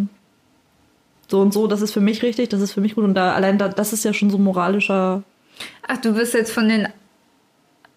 so 1.30 1.42
und 1.42 1.54
so, 1.54 1.68
das 1.68 1.82
ist 1.82 1.94
für 1.94 2.02
mich 2.02 2.24
richtig, 2.24 2.50
das 2.50 2.62
ist 2.62 2.74
für 2.74 2.82
mich 2.82 2.96
gut. 2.96 3.04
Und 3.04 3.14
da 3.14 3.34
allein 3.34 3.58
da, 3.58 3.70
das 3.70 3.94
ist 3.94 4.04
ja 4.04 4.14
schon 4.14 4.30
so 4.30 4.38
moralischer 4.38 5.24
Ach, 5.88 5.98
du 5.98 6.14
bist 6.14 6.34
jetzt 6.34 6.52
von 6.52 6.70
den 6.70 6.88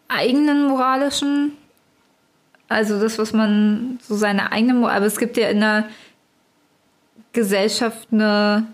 eigenen 0.09 0.67
moralischen, 0.67 1.53
also 2.69 3.01
das, 3.01 3.19
was 3.19 3.33
man 3.33 3.99
so 4.03 4.15
seine 4.15 4.53
eigene 4.53 4.75
Moral, 4.75 4.97
aber 4.97 5.07
es 5.07 5.19
gibt 5.19 5.37
ja 5.37 5.49
in 5.49 5.61
der 5.61 5.89
Gesellschaft 7.33 8.09
eine, 8.13 8.67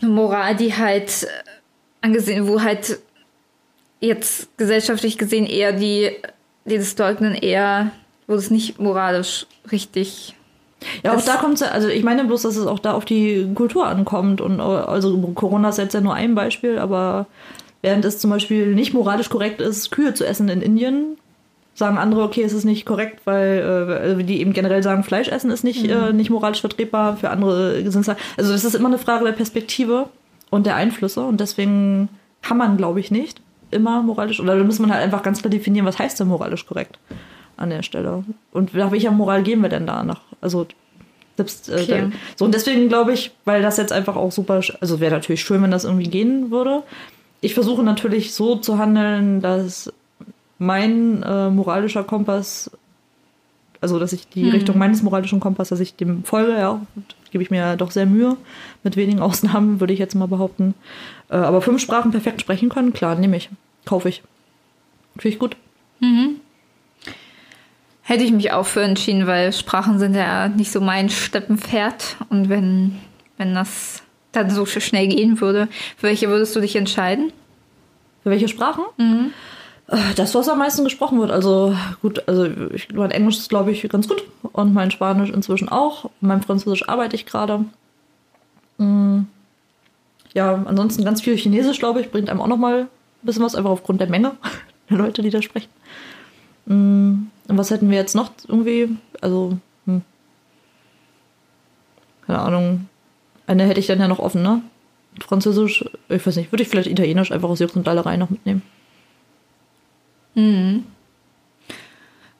eine 0.00 0.10
Moral, 0.10 0.56
die 0.56 0.74
halt 0.74 1.24
äh, 1.24 1.26
angesehen, 2.00 2.46
wo 2.46 2.62
halt 2.62 3.00
jetzt 4.00 4.56
gesellschaftlich 4.56 5.18
gesehen 5.18 5.46
eher 5.46 5.72
die, 5.72 6.12
die 6.64 6.78
das 6.78 6.96
leugnen, 6.96 7.34
eher, 7.34 7.90
wo 8.26 8.34
es 8.34 8.50
nicht 8.50 8.78
moralisch 8.78 9.46
richtig 9.70 10.34
Ja, 11.02 11.10
auch 11.12 11.16
Das- 11.16 11.24
da 11.24 11.36
kommt 11.36 11.54
es, 11.54 11.62
also 11.62 11.88
ich 11.88 12.04
meine 12.04 12.24
bloß, 12.24 12.42
dass 12.42 12.56
es 12.56 12.66
auch 12.66 12.78
da 12.78 12.92
auf 12.94 13.04
die 13.04 13.46
Kultur 13.54 13.86
ankommt. 13.86 14.40
Und 14.40 14.60
also 14.60 15.16
Corona 15.34 15.70
ist 15.70 15.78
jetzt 15.78 15.94
ja 15.94 16.00
nur 16.00 16.14
ein 16.14 16.34
Beispiel, 16.34 16.78
aber 16.78 17.26
während 17.82 18.04
es 18.04 18.18
zum 18.18 18.30
Beispiel 18.30 18.74
nicht 18.74 18.94
moralisch 18.94 19.28
korrekt 19.28 19.60
ist, 19.60 19.90
Kühe 19.90 20.14
zu 20.14 20.24
essen 20.26 20.48
in 20.48 20.62
Indien, 20.62 21.16
sagen 21.74 21.98
andere, 21.98 22.22
okay, 22.22 22.42
es 22.42 22.52
ist 22.52 22.64
nicht 22.64 22.86
korrekt, 22.86 23.20
weil 23.24 23.58
äh, 23.58 23.92
also 24.08 24.22
die 24.22 24.40
eben 24.40 24.52
generell 24.52 24.82
sagen, 24.82 25.04
Fleisch 25.04 25.28
essen 25.28 25.50
ist 25.50 25.62
nicht, 25.64 25.88
äh, 25.88 26.12
nicht 26.12 26.30
moralisch 26.30 26.60
vertretbar. 26.60 27.16
Für 27.16 27.30
andere 27.30 27.88
sind 27.90 28.00
es 28.00 28.08
also 28.08 28.52
das 28.52 28.64
ist 28.64 28.74
immer 28.74 28.88
eine 28.88 28.98
Frage 28.98 29.24
der 29.24 29.32
Perspektive 29.32 30.06
und 30.50 30.66
der 30.66 30.74
Einflüsse 30.76 31.22
und 31.22 31.40
deswegen 31.40 32.08
kann 32.42 32.56
man, 32.56 32.76
glaube 32.76 32.98
ich, 33.00 33.10
nicht 33.10 33.40
immer 33.70 34.02
moralisch 34.02 34.40
oder 34.40 34.56
da 34.56 34.64
muss 34.64 34.78
man 34.78 34.92
halt 34.92 35.04
einfach 35.04 35.22
ganz 35.22 35.40
klar 35.40 35.50
definieren, 35.50 35.86
was 35.86 35.98
heißt 35.98 36.18
denn 36.18 36.28
moralisch 36.28 36.66
korrekt 36.66 36.98
an 37.58 37.70
der 37.70 37.82
Stelle 37.82 38.24
und 38.52 38.74
nach 38.74 38.90
welcher 38.92 39.10
Moral 39.10 39.42
gehen 39.42 39.60
wir 39.60 39.68
denn 39.68 39.86
da 39.86 40.02
nach? 40.02 40.20
Also 40.40 40.66
selbst 41.36 41.68
äh, 41.68 41.82
Okay. 41.82 42.06
so 42.36 42.44
und 42.44 42.54
deswegen 42.54 42.88
glaube 42.88 43.12
ich, 43.12 43.30
weil 43.44 43.62
das 43.62 43.76
jetzt 43.76 43.92
einfach 43.92 44.16
auch 44.16 44.32
super, 44.32 44.60
also 44.80 45.00
wäre 45.00 45.12
natürlich 45.14 45.42
schön, 45.42 45.62
wenn 45.62 45.70
das 45.70 45.84
irgendwie 45.84 46.08
gehen 46.08 46.50
würde. 46.50 46.82
Ich 47.40 47.54
versuche 47.54 47.82
natürlich 47.84 48.34
so 48.34 48.56
zu 48.56 48.78
handeln, 48.78 49.40
dass 49.40 49.92
mein 50.58 51.22
äh, 51.22 51.50
moralischer 51.50 52.02
Kompass, 52.02 52.70
also 53.80 54.00
dass 54.00 54.12
ich 54.12 54.28
die 54.28 54.48
Richtung 54.50 54.76
meines 54.76 55.02
moralischen 55.02 55.38
Kompass, 55.38 55.68
dass 55.68 55.78
ich 55.78 55.94
dem 55.94 56.24
folge, 56.24 56.52
ja, 56.58 56.80
gebe 57.30 57.44
ich 57.44 57.50
mir 57.52 57.76
doch 57.76 57.92
sehr 57.92 58.06
Mühe. 58.06 58.36
Mit 58.82 58.96
wenigen 58.96 59.20
Ausnahmen 59.20 59.78
würde 59.78 59.92
ich 59.92 60.00
jetzt 60.00 60.16
mal 60.16 60.26
behaupten. 60.26 60.74
Äh, 61.30 61.36
aber 61.36 61.60
fünf 61.62 61.80
Sprachen 61.80 62.10
perfekt 62.10 62.40
sprechen 62.40 62.68
können, 62.70 62.92
klar, 62.92 63.14
nehme 63.14 63.36
ich, 63.36 63.48
kaufe 63.84 64.08
ich. 64.08 64.22
Finde 65.16 65.28
ich 65.34 65.38
gut. 65.38 65.56
Hätte 68.08 68.24
ich 68.24 68.32
mich 68.32 68.52
auch 68.52 68.64
für 68.64 68.80
entschieden, 68.80 69.26
weil 69.26 69.52
Sprachen 69.52 69.98
sind 69.98 70.14
ja 70.14 70.48
nicht 70.48 70.72
so 70.72 70.80
mein 70.80 71.10
Steppenpferd. 71.10 72.16
Und 72.30 72.48
wenn, 72.48 72.98
wenn 73.36 73.54
das 73.54 74.02
dann 74.32 74.48
so 74.48 74.64
schnell 74.64 75.08
gehen 75.08 75.42
würde, 75.42 75.68
für 75.98 76.06
welche 76.06 76.30
würdest 76.30 76.56
du 76.56 76.60
dich 76.60 76.74
entscheiden? 76.74 77.34
Für 78.22 78.30
welche 78.30 78.48
Sprachen? 78.48 78.84
Äh, 79.88 80.14
Das, 80.16 80.34
was 80.34 80.48
am 80.48 80.58
meisten 80.58 80.84
gesprochen 80.84 81.20
wird. 81.20 81.30
Also 81.30 81.76
gut, 82.00 82.26
also 82.26 82.46
ich, 82.72 82.90
mein 82.94 83.10
Englisch 83.10 83.36
ist, 83.36 83.50
glaube 83.50 83.72
ich, 83.72 83.86
ganz 83.90 84.08
gut. 84.08 84.24
Und 84.40 84.72
mein 84.72 84.90
Spanisch 84.90 85.28
inzwischen 85.28 85.68
auch. 85.68 86.08
Mein 86.22 86.40
Französisch 86.40 86.88
arbeite 86.88 87.14
ich 87.14 87.26
gerade. 87.26 87.66
Mm. 88.78 89.24
Ja, 90.32 90.54
ansonsten 90.64 91.04
ganz 91.04 91.20
viel 91.20 91.36
Chinesisch, 91.36 91.78
glaube 91.78 92.00
ich, 92.00 92.10
bringt 92.10 92.30
einem 92.30 92.40
auch 92.40 92.46
noch 92.46 92.56
mal 92.56 92.84
ein 92.84 92.88
bisschen 93.20 93.44
was, 93.44 93.54
einfach 93.54 93.68
aufgrund 93.68 94.00
der 94.00 94.08
Menge 94.08 94.32
der 94.88 94.96
Leute, 94.96 95.20
die 95.20 95.28
da 95.28 95.42
sprechen. 95.42 95.68
Mm. 96.64 97.26
Und 97.48 97.58
was 97.58 97.70
hätten 97.70 97.90
wir 97.90 97.96
jetzt 97.96 98.14
noch 98.14 98.30
irgendwie? 98.46 98.96
Also, 99.20 99.58
hm. 99.86 100.02
keine 102.26 102.38
Ahnung. 102.38 102.88
Eine 103.46 103.64
hätte 103.64 103.80
ich 103.80 103.86
dann 103.86 104.00
ja 104.00 104.08
noch 104.08 104.18
offen, 104.18 104.42
ne? 104.42 104.62
Französisch, 105.20 105.84
ich 106.08 106.26
weiß 106.26 106.36
nicht, 106.36 106.52
würde 106.52 106.62
ich 106.62 106.68
vielleicht 106.68 106.90
Italienisch 106.90 107.32
einfach 107.32 107.48
aus 107.48 107.58
Jux 107.58 107.74
und 107.74 107.86
Dallerei 107.86 108.16
noch 108.16 108.30
mitnehmen. 108.30 108.62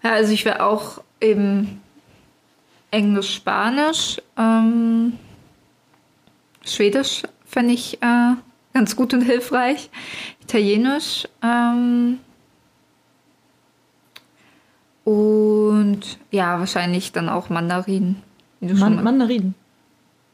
Ja, 0.03 0.13
also 0.13 0.33
ich 0.33 0.45
wäre 0.45 0.65
auch 0.65 1.03
eben 1.21 1.81
Englisch, 2.91 3.35
Spanisch, 3.35 4.23
ähm, 4.37 5.19
Schwedisch 6.65 7.23
fände 7.45 7.75
ich 7.75 8.01
äh, 8.03 8.35
ganz 8.73 8.95
gut 8.95 9.15
und 9.15 9.23
hilfreich, 9.23 9.91
Italienisch 10.43 11.27
ähm, 11.43 12.21
und 15.09 16.01
ja, 16.31 16.59
wahrscheinlich 16.59 17.13
dann 17.13 17.29
auch 17.29 17.49
Mandarin. 17.49 18.17
Wie 18.61 18.67
du 18.69 18.75
schon 18.77 18.81
Man 18.81 18.97
mal- 18.97 19.03
Mandarin. 19.05 19.55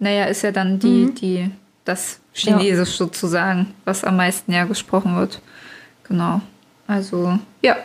Naja, 0.00 0.24
ist 0.24 0.42
ja 0.42 0.50
dann 0.50 0.78
die, 0.80 1.06
Mhm. 1.06 1.14
die, 1.14 1.50
das 1.84 2.20
Chinesisch 2.32 2.96
sozusagen, 2.96 3.72
was 3.84 4.02
am 4.02 4.16
meisten 4.16 4.52
ja 4.52 4.64
gesprochen 4.64 5.14
wird. 5.16 5.40
Genau. 6.08 6.40
Also, 6.88 7.38
ja. 7.62 7.76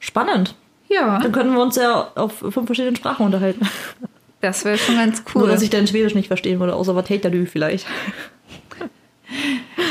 Spannend. 0.00 0.54
Ja, 0.88 1.18
Dann 1.18 1.32
können 1.32 1.52
wir 1.54 1.60
uns 1.62 1.76
ja 1.76 2.08
auf 2.14 2.38
fünf 2.38 2.64
verschiedenen 2.66 2.96
Sprachen 2.96 3.26
unterhalten. 3.26 3.66
das 4.40 4.64
wäre 4.64 4.78
schon 4.78 4.96
ganz 4.96 5.22
Nur, 5.34 5.44
cool. 5.44 5.50
dass 5.50 5.62
ich 5.62 5.70
dein 5.70 5.86
Schwedisch 5.86 6.14
nicht 6.14 6.28
verstehen 6.28 6.60
würde, 6.60 6.74
außer 6.74 6.94
was 6.96 7.06
du 7.06 7.46
vielleicht. 7.46 7.86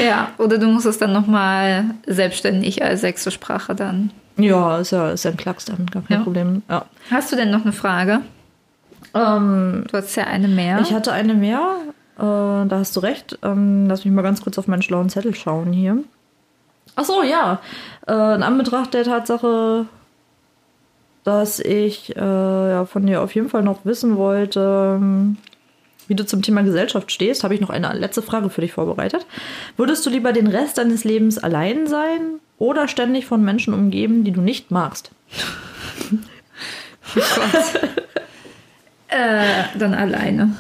Ja, 0.04 0.32
oder 0.38 0.58
du 0.58 0.68
musst 0.68 0.86
es 0.86 0.98
dann 0.98 1.14
nochmal 1.14 1.86
selbstständig 2.08 2.84
als 2.84 3.02
sechste 3.02 3.32
Sprache 3.32 3.76
dann. 3.76 4.12
Ja, 4.38 4.80
ist 4.80 4.92
ja, 4.92 5.12
ist 5.12 5.26
ja 5.26 5.32
ein 5.32 5.38
Klacks 5.38 5.66
dann, 5.66 5.86
gar 5.88 6.02
kein 6.04 6.18
Ja. 6.18 6.24
Problem. 6.24 6.64
Ja. 6.70 6.86
Hast 7.12 7.32
du 7.32 7.36
denn 7.36 7.52
noch 7.52 7.62
eine 7.64 7.74
Frage? 7.74 8.22
Ähm, 9.14 9.84
Du 9.92 9.98
hast 9.98 10.16
ja 10.16 10.24
eine 10.26 10.48
mehr. 10.48 10.80
Ich 10.82 10.92
hatte 10.94 11.12
eine 11.12 11.34
mehr, 11.36 11.76
äh, 12.18 12.22
da 12.22 12.68
hast 12.72 12.96
du 12.96 13.00
recht. 13.02 13.38
Ähm, 13.44 13.86
lass 13.88 14.06
mich 14.06 14.14
mal 14.14 14.22
ganz 14.24 14.42
kurz 14.42 14.58
auf 14.58 14.68
meinen 14.68 14.82
schlauen 14.82 15.10
Zettel 15.10 15.36
schauen 15.36 15.72
hier. 15.72 15.98
Ach 16.96 17.06
so, 17.06 17.22
ja. 17.24 17.60
Äh, 18.08 18.36
in 18.36 18.44
Anbetracht 18.44 18.94
der 18.94 19.04
Tatsache, 19.04 19.86
dass 21.24 21.60
ich 21.60 22.16
äh, 22.16 22.20
ja, 22.20 22.86
von 22.86 23.06
dir 23.06 23.22
auf 23.22 23.34
jeden 23.36 23.50
Fall 23.50 23.64
noch 23.64 23.86
wissen 23.86 24.18
wollte, 24.18 24.98
ähm, 25.00 25.38
wie 26.08 26.16
du 26.16 26.26
zum 26.26 26.42
Thema 26.42 26.64
Gesellschaft 26.64 27.12
stehst, 27.12 27.44
habe 27.44 27.56
ich 27.56 27.62
noch 27.62 27.70
eine 27.70 27.94
letzte 27.94 28.22
Frage 28.22 28.50
für 28.50 28.62
dich 28.62 28.74
vorbereitet. 28.74 29.26
Würdest 29.78 30.06
du 30.06 30.10
lieber 30.10 30.34
den 30.34 30.48
Rest 30.48 30.78
deines 30.78 31.04
Lebens 31.06 31.38
allein 31.38 31.88
sein 31.88 32.40
oder 32.58 32.88
ständig 32.88 33.26
von 33.26 33.44
Menschen 33.44 33.74
umgeben, 33.74 34.24
die 34.24 34.32
du 34.32 34.42
nicht 34.42 34.72
magst? 34.72 35.12
Äh, 39.16 39.66
dann 39.78 39.94
alleine. 39.94 40.56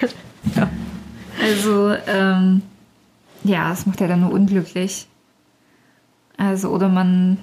Also, 1.40 1.94
ähm, 2.06 2.60
ja, 3.44 3.70
das 3.70 3.86
macht 3.86 4.00
ja 4.00 4.08
dann 4.08 4.20
nur 4.20 4.32
unglücklich. 4.32 5.06
Also, 6.36 6.68
oder 6.70 6.88
man 6.88 7.38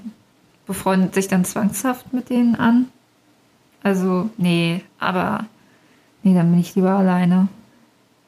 befreundet 0.68 1.16
sich 1.16 1.28
dann 1.28 1.46
zwangshaft 1.46 2.14
mit 2.14 2.30
denen 2.30 2.56
an. 2.56 2.90
Also, 3.82 4.30
nee, 4.38 4.84
aber 5.00 5.46
nee, 6.24 6.34
dann 6.36 6.52
bin 6.52 6.60
ich 6.60 6.76
lieber 6.76 6.92
alleine. 6.92 7.48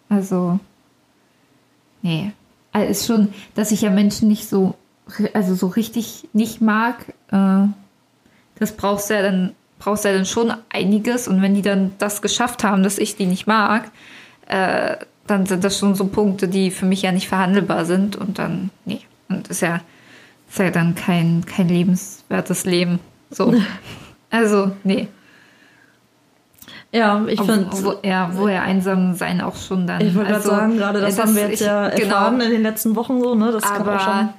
Also, 0.09 0.59
nee. 2.01 2.31
Also 2.71 2.89
ist 2.89 3.05
schon, 3.05 3.33
dass 3.55 3.71
ich 3.71 3.81
ja 3.81 3.89
Menschen 3.89 4.27
nicht 4.27 4.47
so, 4.47 4.75
also 5.33 5.55
so 5.55 5.67
richtig 5.67 6.27
nicht 6.33 6.61
mag, 6.61 6.97
äh, 7.31 7.67
das 8.59 8.73
brauchst 8.75 9.09
du 9.09 9.13
ja 9.15 9.21
dann, 9.21 9.53
brauchst 9.79 10.03
du 10.03 10.09
ja 10.09 10.15
dann 10.15 10.25
schon 10.25 10.53
einiges. 10.69 11.27
Und 11.27 11.41
wenn 11.41 11.53
die 11.55 11.61
dann 11.61 11.91
das 11.97 12.21
geschafft 12.21 12.63
haben, 12.63 12.83
dass 12.83 12.97
ich 12.97 13.15
die 13.15 13.25
nicht 13.25 13.47
mag, 13.47 13.91
äh, 14.47 14.97
dann 15.27 15.45
sind 15.45 15.63
das 15.63 15.77
schon 15.77 15.95
so 15.95 16.07
Punkte, 16.07 16.47
die 16.47 16.71
für 16.71 16.85
mich 16.85 17.03
ja 17.03 17.11
nicht 17.11 17.29
verhandelbar 17.29 17.85
sind. 17.85 18.15
Und 18.15 18.39
dann, 18.39 18.69
nee. 18.85 19.01
Und 19.29 19.47
ist 19.47 19.61
ja, 19.61 19.81
ist 20.49 20.59
ja 20.59 20.71
dann 20.71 20.95
kein, 20.95 21.45
kein 21.45 21.67
lebenswertes 21.69 22.65
Leben. 22.65 22.99
So. 23.29 23.53
Also, 24.31 24.73
nee. 24.83 25.07
Ja, 26.91 27.23
ich 27.27 27.39
finde. 27.41 27.67
Wo, 27.71 27.95
ja, 28.03 28.31
woher 28.33 28.63
einsam 28.63 29.15
sein 29.15 29.41
auch 29.41 29.55
schon 29.55 29.85
dann. 29.85 30.01
Ich 30.01 30.15
wollte 30.15 30.33
also, 30.33 30.49
gerade 30.49 30.61
sagen, 30.61 30.77
gerade 30.77 31.01
das, 31.01 31.17
äh, 31.17 31.21
haben 31.21 31.35
wir 31.35 31.41
jetzt 31.43 31.61
ich- 31.61 31.67
ja 31.67 31.89
genau. 31.89 32.15
erfahren 32.15 32.41
in 32.41 32.51
den 32.51 32.63
letzten 32.63 32.95
Wochen 32.95 33.21
so, 33.21 33.35
ne? 33.35 33.51
Das 33.51 33.63
kann 33.63 33.81
auch 33.81 33.87
aber 33.87 33.99
schon. 33.99 34.29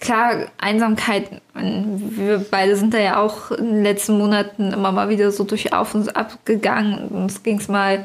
Klar, 0.00 0.46
Einsamkeit, 0.58 1.40
wir 1.54 2.44
beide 2.50 2.76
sind 2.76 2.94
da 2.94 2.98
ja 2.98 3.20
auch 3.20 3.50
in 3.50 3.66
den 3.66 3.82
letzten 3.82 4.18
Monaten 4.18 4.72
immer 4.72 4.92
mal 4.92 5.08
wieder 5.08 5.30
so 5.30 5.44
durch 5.44 5.72
Auf 5.72 5.94
und 5.94 6.16
Ab 6.16 6.38
gegangen. 6.44 7.08
Uns 7.08 7.42
ging 7.42 7.58
es 7.58 7.68
mal 7.68 8.04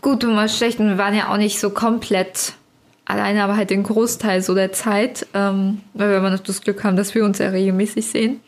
gut 0.00 0.24
und 0.24 0.34
mal 0.34 0.48
schlecht 0.48 0.78
und 0.78 0.88
wir 0.88 0.98
waren 0.98 1.14
ja 1.14 1.32
auch 1.32 1.36
nicht 1.36 1.58
so 1.58 1.70
komplett 1.70 2.52
alleine, 3.04 3.44
aber 3.44 3.56
halt 3.56 3.70
den 3.70 3.82
Großteil 3.82 4.42
so 4.42 4.54
der 4.54 4.72
Zeit, 4.72 5.26
ähm, 5.32 5.80
weil 5.94 6.10
wir 6.10 6.18
immer 6.18 6.30
noch 6.30 6.40
das 6.40 6.60
Glück 6.60 6.84
haben, 6.84 6.96
dass 6.96 7.14
wir 7.14 7.24
uns 7.24 7.38
ja 7.38 7.48
regelmäßig 7.48 8.06
sehen. 8.06 8.40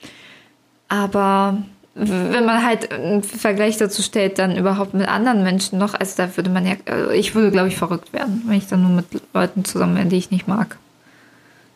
Aber 0.88 1.58
wenn 1.94 2.44
man 2.44 2.64
halt 2.64 2.92
einen 2.92 3.22
Vergleich 3.22 3.76
dazu 3.76 4.02
stellt, 4.02 4.38
dann 4.38 4.56
überhaupt 4.56 4.94
mit 4.94 5.08
anderen 5.08 5.42
Menschen 5.42 5.78
noch, 5.78 5.94
also 5.94 6.14
da 6.16 6.36
würde 6.36 6.50
man 6.50 6.64
ja, 6.64 6.74
also 6.86 7.10
ich 7.10 7.34
würde, 7.34 7.50
glaube 7.50 7.68
ich, 7.68 7.76
verrückt 7.76 8.12
werden, 8.12 8.42
wenn 8.46 8.56
ich 8.56 8.68
dann 8.68 8.82
nur 8.82 8.92
mit 8.92 9.06
Leuten 9.34 9.64
zusammen 9.64 9.96
wäre, 9.96 10.06
die 10.06 10.16
ich 10.16 10.30
nicht 10.30 10.46
mag. 10.46 10.76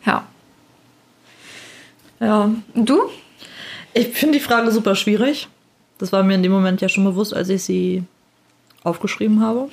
Ja. 0.07 0.25
Ja, 2.23 2.55
Und 2.75 2.89
du? 2.89 3.01
ich 3.95 4.09
finde 4.09 4.39
die 4.39 4.45
Frage 4.45 4.71
super 4.71 4.95
schwierig. 4.95 5.49
Das 5.99 6.13
war 6.13 6.23
mir 6.23 6.35
in 6.35 6.43
dem 6.43 6.53
Moment 6.53 6.81
ja 6.81 6.89
schon 6.89 7.05
bewusst, 7.05 7.35
als 7.35 7.49
ich 7.49 7.65
sie 7.65 8.05
aufgeschrieben 8.85 9.41
habe. 9.43 9.69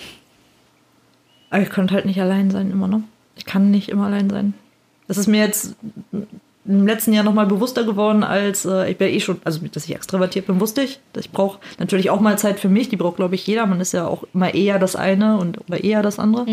Aber 1.50 1.62
ich 1.62 1.70
könnte 1.70 1.93
halt 1.93 2.06
nicht 2.06 2.20
allein 2.20 2.52
sein, 2.52 2.72
immer 2.72 2.88
noch. 2.88 3.02
Ich 3.36 3.45
kann 3.45 3.72
nicht 3.72 3.89
immer 3.89 4.08
allein 4.08 4.30
sein. 4.30 4.54
Das 5.08 5.18
ist 5.18 5.28
mir 5.28 5.39
jetzt 5.41 5.76
im 6.66 6.86
letzten 6.86 7.14
Jahr 7.14 7.24
nochmal 7.24 7.47
bewusster 7.47 7.84
geworden, 7.84 8.24
als 8.24 8.66
äh, 8.66 8.91
ich 8.91 8.97
bin 8.97 9.08
eh 9.08 9.20
schon, 9.20 9.39
also 9.43 9.60
dass 9.72 9.86
ich 9.86 9.95
extrovertiert 9.95 10.45
bin, 10.45 10.60
wusste 10.60 10.82
ich. 10.84 11.00
Ich 11.18 11.32
brauche 11.32 11.60
natürlich 11.80 12.12
auch 12.12 12.20
mal 12.20 12.38
Zeit 12.38 12.60
für 12.60 12.70
mich, 12.70 12.89
die 12.89 12.97
braucht, 12.97 13.16
glaube 13.16 13.34
ich, 13.34 13.47
jeder. 13.47 13.66
Man 13.66 13.82
ist 13.82 13.93
ja 13.93 14.06
auch 14.06 14.24
immer 14.34 14.54
eher 14.54 14.78
das 14.78 14.95
eine 14.95 15.38
und 15.38 15.58
oder 15.68 15.84
eher 15.84 16.04
das 16.04 16.20
andere. 16.20 16.45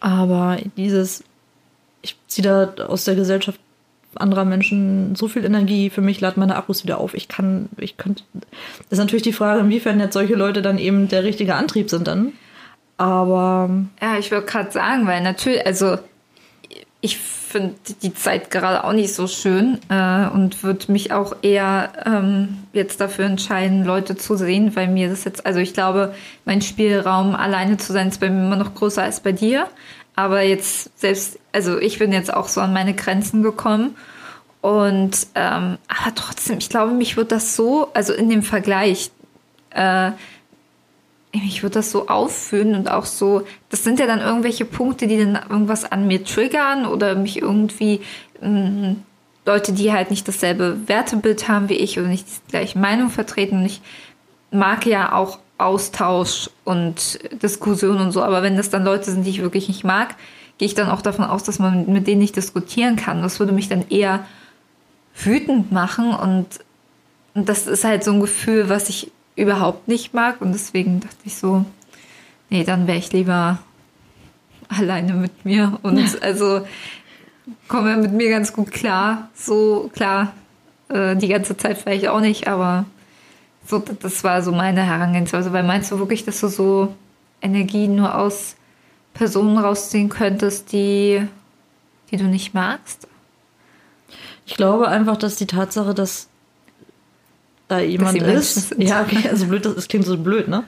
Aber 0.00 0.58
dieses, 0.76 1.22
ich 2.00 2.16
ziehe 2.26 2.42
da 2.48 2.84
aus 2.84 3.04
der 3.04 3.14
Gesellschaft 3.14 3.60
anderer 4.16 4.44
Menschen 4.44 5.14
so 5.14 5.28
viel 5.28 5.44
Energie, 5.44 5.90
für 5.90 6.00
mich 6.00 6.20
lade 6.20 6.38
meine 6.38 6.56
Akkus 6.56 6.84
wieder 6.84 6.98
auf. 6.98 7.14
Ich 7.14 7.28
kann, 7.28 7.68
ich 7.76 7.96
könnte. 7.96 8.22
Das 8.32 8.44
ist 8.90 8.98
natürlich 8.98 9.22
die 9.22 9.32
Frage, 9.32 9.60
inwiefern 9.60 10.00
jetzt 10.00 10.14
solche 10.14 10.34
Leute 10.34 10.62
dann 10.62 10.78
eben 10.78 11.08
der 11.08 11.24
richtige 11.24 11.54
Antrieb 11.54 11.90
sind 11.90 12.06
dann. 12.06 12.32
Aber 12.98 13.70
Ja, 14.00 14.18
ich 14.18 14.30
würde 14.30 14.46
gerade 14.46 14.70
sagen, 14.70 15.06
weil 15.06 15.22
natürlich, 15.22 15.66
also 15.66 15.98
ich 17.00 17.18
finde 17.18 17.74
die 18.00 18.14
Zeit 18.14 18.50
gerade 18.50 18.84
auch 18.84 18.92
nicht 18.92 19.12
so 19.12 19.26
schön 19.26 19.78
äh, 19.90 20.26
und 20.28 20.62
würde 20.62 20.90
mich 20.90 21.12
auch 21.12 21.34
eher 21.42 21.92
ähm, 22.06 22.58
jetzt 22.72 23.00
dafür 23.00 23.26
entscheiden, 23.26 23.84
Leute 23.84 24.16
zu 24.16 24.36
sehen, 24.36 24.74
weil 24.76 24.88
mir 24.88 25.08
das 25.08 25.24
jetzt, 25.24 25.44
also 25.44 25.58
ich 25.58 25.74
glaube, 25.74 26.14
mein 26.44 26.62
Spielraum 26.62 27.34
alleine 27.34 27.76
zu 27.76 27.92
sein 27.92 28.08
ist 28.08 28.20
bei 28.20 28.30
mir 28.30 28.46
immer 28.46 28.56
noch 28.56 28.74
größer 28.74 29.02
als 29.02 29.20
bei 29.20 29.32
dir. 29.32 29.66
Aber 30.14 30.42
jetzt 30.42 30.98
selbst, 30.98 31.38
also 31.52 31.78
ich 31.78 31.98
bin 31.98 32.12
jetzt 32.12 32.32
auch 32.32 32.48
so 32.48 32.60
an 32.60 32.72
meine 32.72 32.94
Grenzen 32.94 33.42
gekommen. 33.42 33.96
Und 34.60 35.26
ähm, 35.34 35.78
aber 35.88 36.14
trotzdem, 36.14 36.58
ich 36.58 36.68
glaube, 36.68 36.92
mich 36.92 37.16
wird 37.16 37.32
das 37.32 37.56
so, 37.56 37.88
also 37.94 38.12
in 38.12 38.28
dem 38.28 38.42
Vergleich, 38.42 39.10
äh, 39.70 40.12
ich 41.32 41.62
würde 41.62 41.74
das 41.74 41.90
so 41.90 42.08
auffühlen 42.08 42.74
und 42.74 42.90
auch 42.90 43.06
so, 43.06 43.46
das 43.70 43.82
sind 43.82 43.98
ja 43.98 44.06
dann 44.06 44.20
irgendwelche 44.20 44.64
Punkte, 44.64 45.06
die 45.06 45.18
dann 45.18 45.40
irgendwas 45.48 45.90
an 45.90 46.06
mir 46.06 46.24
triggern 46.24 46.86
oder 46.86 47.14
mich 47.14 47.40
irgendwie 47.40 48.02
mh, 48.40 48.96
Leute, 49.46 49.72
die 49.72 49.92
halt 49.92 50.10
nicht 50.10 50.28
dasselbe 50.28 50.76
Wertebild 50.86 51.48
haben 51.48 51.68
wie 51.68 51.74
ich 51.74 51.98
oder 51.98 52.08
nicht 52.08 52.26
die 52.28 52.50
gleiche 52.50 52.78
Meinung 52.78 53.10
vertreten. 53.10 53.58
Und 53.58 53.66
ich 53.66 53.80
mag 54.50 54.86
ja 54.86 55.12
auch 55.12 55.38
Austausch 55.64 56.50
und 56.64 57.18
Diskussion 57.42 57.98
und 57.98 58.12
so, 58.12 58.22
aber 58.22 58.42
wenn 58.42 58.56
das 58.56 58.70
dann 58.70 58.84
Leute 58.84 59.10
sind, 59.10 59.24
die 59.24 59.30
ich 59.30 59.42
wirklich 59.42 59.68
nicht 59.68 59.84
mag, 59.84 60.14
gehe 60.58 60.66
ich 60.66 60.74
dann 60.74 60.88
auch 60.90 61.02
davon 61.02 61.24
aus, 61.24 61.42
dass 61.42 61.58
man 61.58 61.90
mit 61.92 62.06
denen 62.06 62.20
nicht 62.20 62.36
diskutieren 62.36 62.96
kann. 62.96 63.22
Das 63.22 63.40
würde 63.40 63.52
mich 63.52 63.68
dann 63.68 63.88
eher 63.88 64.24
wütend 65.14 65.72
machen 65.72 66.14
und, 66.14 66.46
und 67.34 67.48
das 67.48 67.66
ist 67.66 67.84
halt 67.84 68.04
so 68.04 68.12
ein 68.12 68.20
Gefühl, 68.20 68.68
was 68.68 68.88
ich 68.88 69.10
überhaupt 69.36 69.88
nicht 69.88 70.14
mag 70.14 70.40
und 70.40 70.52
deswegen 70.52 71.00
dachte 71.00 71.16
ich 71.24 71.36
so, 71.36 71.64
nee, 72.50 72.64
dann 72.64 72.86
wäre 72.86 72.98
ich 72.98 73.12
lieber 73.12 73.58
alleine 74.68 75.14
mit 75.14 75.44
mir 75.44 75.78
und 75.82 76.22
also 76.22 76.66
komme 77.68 77.96
mit 77.96 78.12
mir 78.12 78.30
ganz 78.30 78.52
gut 78.52 78.70
klar. 78.70 79.28
So 79.34 79.90
klar, 79.94 80.32
äh, 80.88 81.16
die 81.16 81.28
ganze 81.28 81.56
Zeit 81.56 81.78
vielleicht 81.78 82.08
auch 82.08 82.20
nicht, 82.20 82.48
aber 82.48 82.84
so, 83.66 83.78
das 83.78 84.24
war 84.24 84.42
so 84.42 84.52
meine 84.52 84.82
Herangehensweise. 84.82 85.52
Weil 85.52 85.62
meinst 85.62 85.90
du 85.90 85.98
wirklich, 85.98 86.24
dass 86.24 86.40
du 86.40 86.48
so 86.48 86.94
Energie 87.40 87.88
nur 87.88 88.16
aus 88.16 88.56
Personen 89.14 89.58
rausziehen 89.58 90.08
könntest, 90.08 90.72
die, 90.72 91.26
die 92.10 92.16
du 92.16 92.24
nicht 92.24 92.54
magst? 92.54 93.08
ich 94.46 94.56
glaube 94.56 94.88
einfach, 94.88 95.16
dass 95.16 95.36
die 95.36 95.46
Tatsache, 95.46 95.94
dass 95.94 96.28
da 97.68 97.78
jemand 97.78 98.20
Menschen 98.20 98.38
ist. 98.38 98.74
Ja, 98.78 99.02
okay, 99.02 99.28
also 99.28 99.46
blöd, 99.46 99.64
das, 99.64 99.74
das 99.74 99.88
klingt 99.88 100.04
so 100.04 100.16
blöd, 100.18 100.48
ne? 100.48 100.64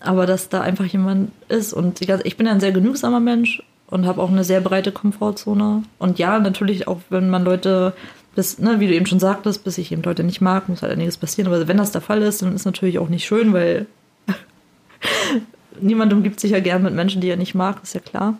Aber 0.00 0.26
dass 0.26 0.48
da 0.48 0.60
einfach 0.60 0.84
jemand 0.84 1.32
ist 1.48 1.72
und 1.72 2.00
ich 2.00 2.36
bin 2.36 2.46
ja 2.46 2.52
ein 2.52 2.60
sehr 2.60 2.72
genügsamer 2.72 3.20
Mensch 3.20 3.62
und 3.88 4.06
habe 4.06 4.20
auch 4.20 4.30
eine 4.30 4.44
sehr 4.44 4.60
breite 4.60 4.92
Komfortzone. 4.92 5.82
Und 5.98 6.18
ja, 6.18 6.38
natürlich 6.38 6.86
auch, 6.86 7.00
wenn 7.08 7.30
man 7.30 7.44
Leute 7.44 7.94
bis, 8.34 8.58
ne, 8.58 8.80
wie 8.80 8.86
du 8.86 8.94
eben 8.94 9.06
schon 9.06 9.20
sagtest, 9.20 9.64
bis 9.64 9.78
ich 9.78 9.92
eben 9.92 10.02
Leute 10.02 10.24
nicht 10.24 10.40
mag, 10.40 10.68
muss 10.68 10.82
halt 10.82 10.92
einiges 10.92 11.16
passieren. 11.16 11.52
Aber 11.52 11.66
wenn 11.68 11.76
das 11.76 11.92
der 11.92 12.00
Fall 12.00 12.22
ist, 12.22 12.42
dann 12.42 12.54
ist 12.54 12.64
natürlich 12.64 12.98
auch 12.98 13.08
nicht 13.08 13.24
schön, 13.24 13.52
weil 13.52 13.86
niemand 15.80 16.12
umgibt 16.12 16.40
sich 16.40 16.50
ja 16.52 16.60
gern 16.60 16.82
mit 16.82 16.94
Menschen, 16.94 17.20
die 17.20 17.28
er 17.28 17.36
nicht 17.36 17.54
mag, 17.54 17.82
ist 17.82 17.94
ja 17.94 18.00
klar. 18.00 18.38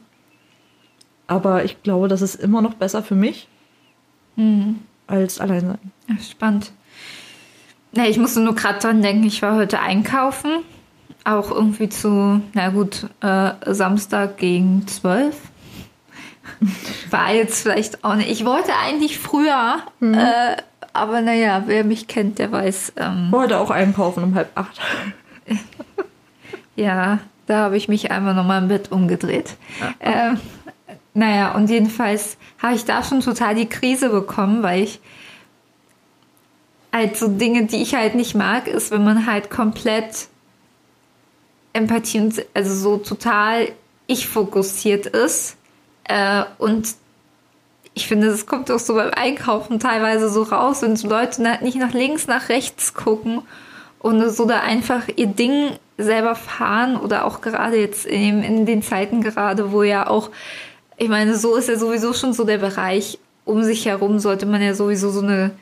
Aber 1.26 1.64
ich 1.64 1.82
glaube, 1.82 2.09
das 2.09 2.22
ist 2.22 2.34
immer 2.34 2.61
noch 2.61 2.74
besser 2.74 3.03
für 3.03 3.14
mich 3.14 3.49
als 5.07 5.40
allein 5.40 5.61
sein. 5.61 6.18
Spannend. 6.20 6.72
Ne, 7.92 8.09
ich 8.09 8.18
musste 8.18 8.40
nur 8.40 8.55
gerade 8.55 8.80
dran 8.80 9.03
denken, 9.03 9.24
ich 9.24 9.42
war 9.42 9.57
heute 9.57 9.80
einkaufen. 9.80 10.51
Auch 11.24 11.51
irgendwie 11.51 11.88
zu, 11.88 12.42
na 12.53 12.68
gut, 12.68 13.07
äh, 13.20 13.53
Samstag 13.66 14.36
gegen 14.36 14.86
12. 14.86 15.36
War 17.11 17.32
jetzt 17.32 17.62
vielleicht 17.62 18.05
auch 18.05 18.14
nicht. 18.14 18.30
Ich 18.30 18.45
wollte 18.45 18.72
eigentlich 18.76 19.18
früher, 19.18 19.78
mhm. 20.01 20.14
äh, 20.14 20.57
aber 20.92 21.20
naja, 21.20 21.64
wer 21.66 21.84
mich 21.84 22.07
kennt, 22.07 22.38
der 22.38 22.53
weiß. 22.53 22.95
Ähm, 22.97 23.28
wollte 23.30 23.59
auch 23.59 23.70
einkaufen 23.70 24.24
um 24.24 24.34
halb 24.34 24.51
acht. 24.55 24.80
ja, 26.76 27.18
da 27.47 27.59
habe 27.59 27.76
ich 27.76 27.88
mich 27.88 28.11
einmal 28.11 28.34
nochmal 28.34 28.62
im 28.62 28.68
Bett 28.68 28.92
umgedreht. 28.92 29.57
Ja. 29.80 30.32
Äh, 30.32 30.36
naja, 31.14 31.55
und 31.55 31.70
jedenfalls 31.70 32.36
habe 32.61 32.74
ich 32.74 32.84
da 32.84 33.03
schon 33.03 33.20
total 33.20 33.55
die 33.55 33.68
Krise 33.68 34.11
bekommen, 34.11 34.62
weil 34.62 34.82
ich 34.82 35.01
halt 36.92 37.16
so 37.16 37.28
Dinge, 37.28 37.66
die 37.66 37.82
ich 37.82 37.95
halt 37.95 38.14
nicht 38.14 38.34
mag, 38.34 38.66
ist, 38.66 38.90
wenn 38.90 39.05
man 39.05 39.26
halt 39.26 39.51
komplett 39.51 40.28
Empathie 41.72 42.20
und 42.20 42.45
also 42.55 42.74
so 42.74 42.97
total 42.99 43.68
ich 44.07 44.28
fokussiert 44.28 45.07
ist. 45.07 45.57
Äh, 46.05 46.44
und 46.59 46.94
ich 47.94 48.07
finde, 48.07 48.28
das 48.28 48.46
kommt 48.46 48.70
auch 48.70 48.78
so 48.78 48.94
beim 48.94 49.11
Einkaufen 49.11 49.78
teilweise 49.78 50.28
so 50.28 50.42
raus, 50.42 50.82
wenn 50.82 50.96
so 50.96 51.09
Leute 51.09 51.42
nicht 51.62 51.76
nach 51.76 51.92
links, 51.92 52.26
nach 52.26 52.48
rechts 52.48 52.94
gucken 52.94 53.42
und 54.00 54.28
so 54.30 54.46
da 54.46 54.61
einfach 54.61 55.09
ihr 55.14 55.28
Ding 55.28 55.70
selber 55.96 56.34
fahren 56.34 56.96
oder 56.96 57.24
auch 57.24 57.40
gerade 57.40 57.78
jetzt 57.78 58.05
in, 58.05 58.42
in 58.42 58.66
den 58.66 58.82
Zeiten 58.82 59.22
gerade, 59.22 59.70
wo 59.70 59.84
ja 59.84 60.09
auch, 60.09 60.30
ich 60.96 61.09
meine, 61.09 61.36
so 61.36 61.55
ist 61.55 61.68
ja 61.68 61.76
sowieso 61.76 62.12
schon 62.12 62.32
so 62.32 62.44
der 62.44 62.59
Bereich, 62.59 63.18
um 63.44 63.62
sich 63.62 63.86
herum 63.86 64.18
sollte 64.18 64.46
man 64.46 64.61
ja 64.61 64.74
sowieso 64.74 65.11
so 65.11 65.20
eine 65.20 65.52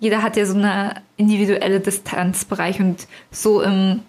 jeder 0.00 0.22
hat 0.22 0.36
ja 0.36 0.46
so 0.46 0.56
eine 0.56 0.94
individuelle 1.16 1.78
Distanzbereich 1.78 2.80
und 2.80 3.06
so 3.30 3.60
im, 3.60 4.00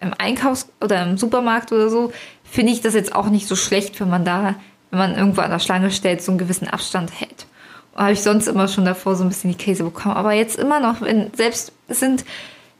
im 0.00 0.12
Einkaufs- 0.18 0.72
oder 0.82 1.02
im 1.04 1.18
Supermarkt 1.18 1.70
oder 1.72 1.90
so 1.90 2.10
finde 2.42 2.72
ich 2.72 2.80
das 2.80 2.94
jetzt 2.94 3.14
auch 3.14 3.28
nicht 3.28 3.46
so 3.46 3.54
schlecht, 3.54 4.00
wenn 4.00 4.08
man 4.08 4.24
da, 4.24 4.54
wenn 4.90 4.98
man 4.98 5.16
irgendwo 5.16 5.40
an 5.40 5.50
der 5.50 5.58
Schlange 5.58 5.90
stellt, 5.90 6.22
so 6.22 6.32
einen 6.32 6.38
gewissen 6.38 6.68
Abstand 6.68 7.18
hält. 7.18 7.46
Habe 7.94 8.12
ich 8.12 8.22
sonst 8.22 8.46
immer 8.46 8.68
schon 8.68 8.84
davor 8.84 9.16
so 9.16 9.24
ein 9.24 9.28
bisschen 9.28 9.50
die 9.50 9.56
Käse 9.56 9.84
bekommen. 9.84 10.16
Aber 10.16 10.32
jetzt 10.32 10.58
immer 10.58 10.80
noch, 10.80 11.00
wenn 11.00 11.32
selbst 11.34 11.72
es 11.88 12.00
sind 12.00 12.24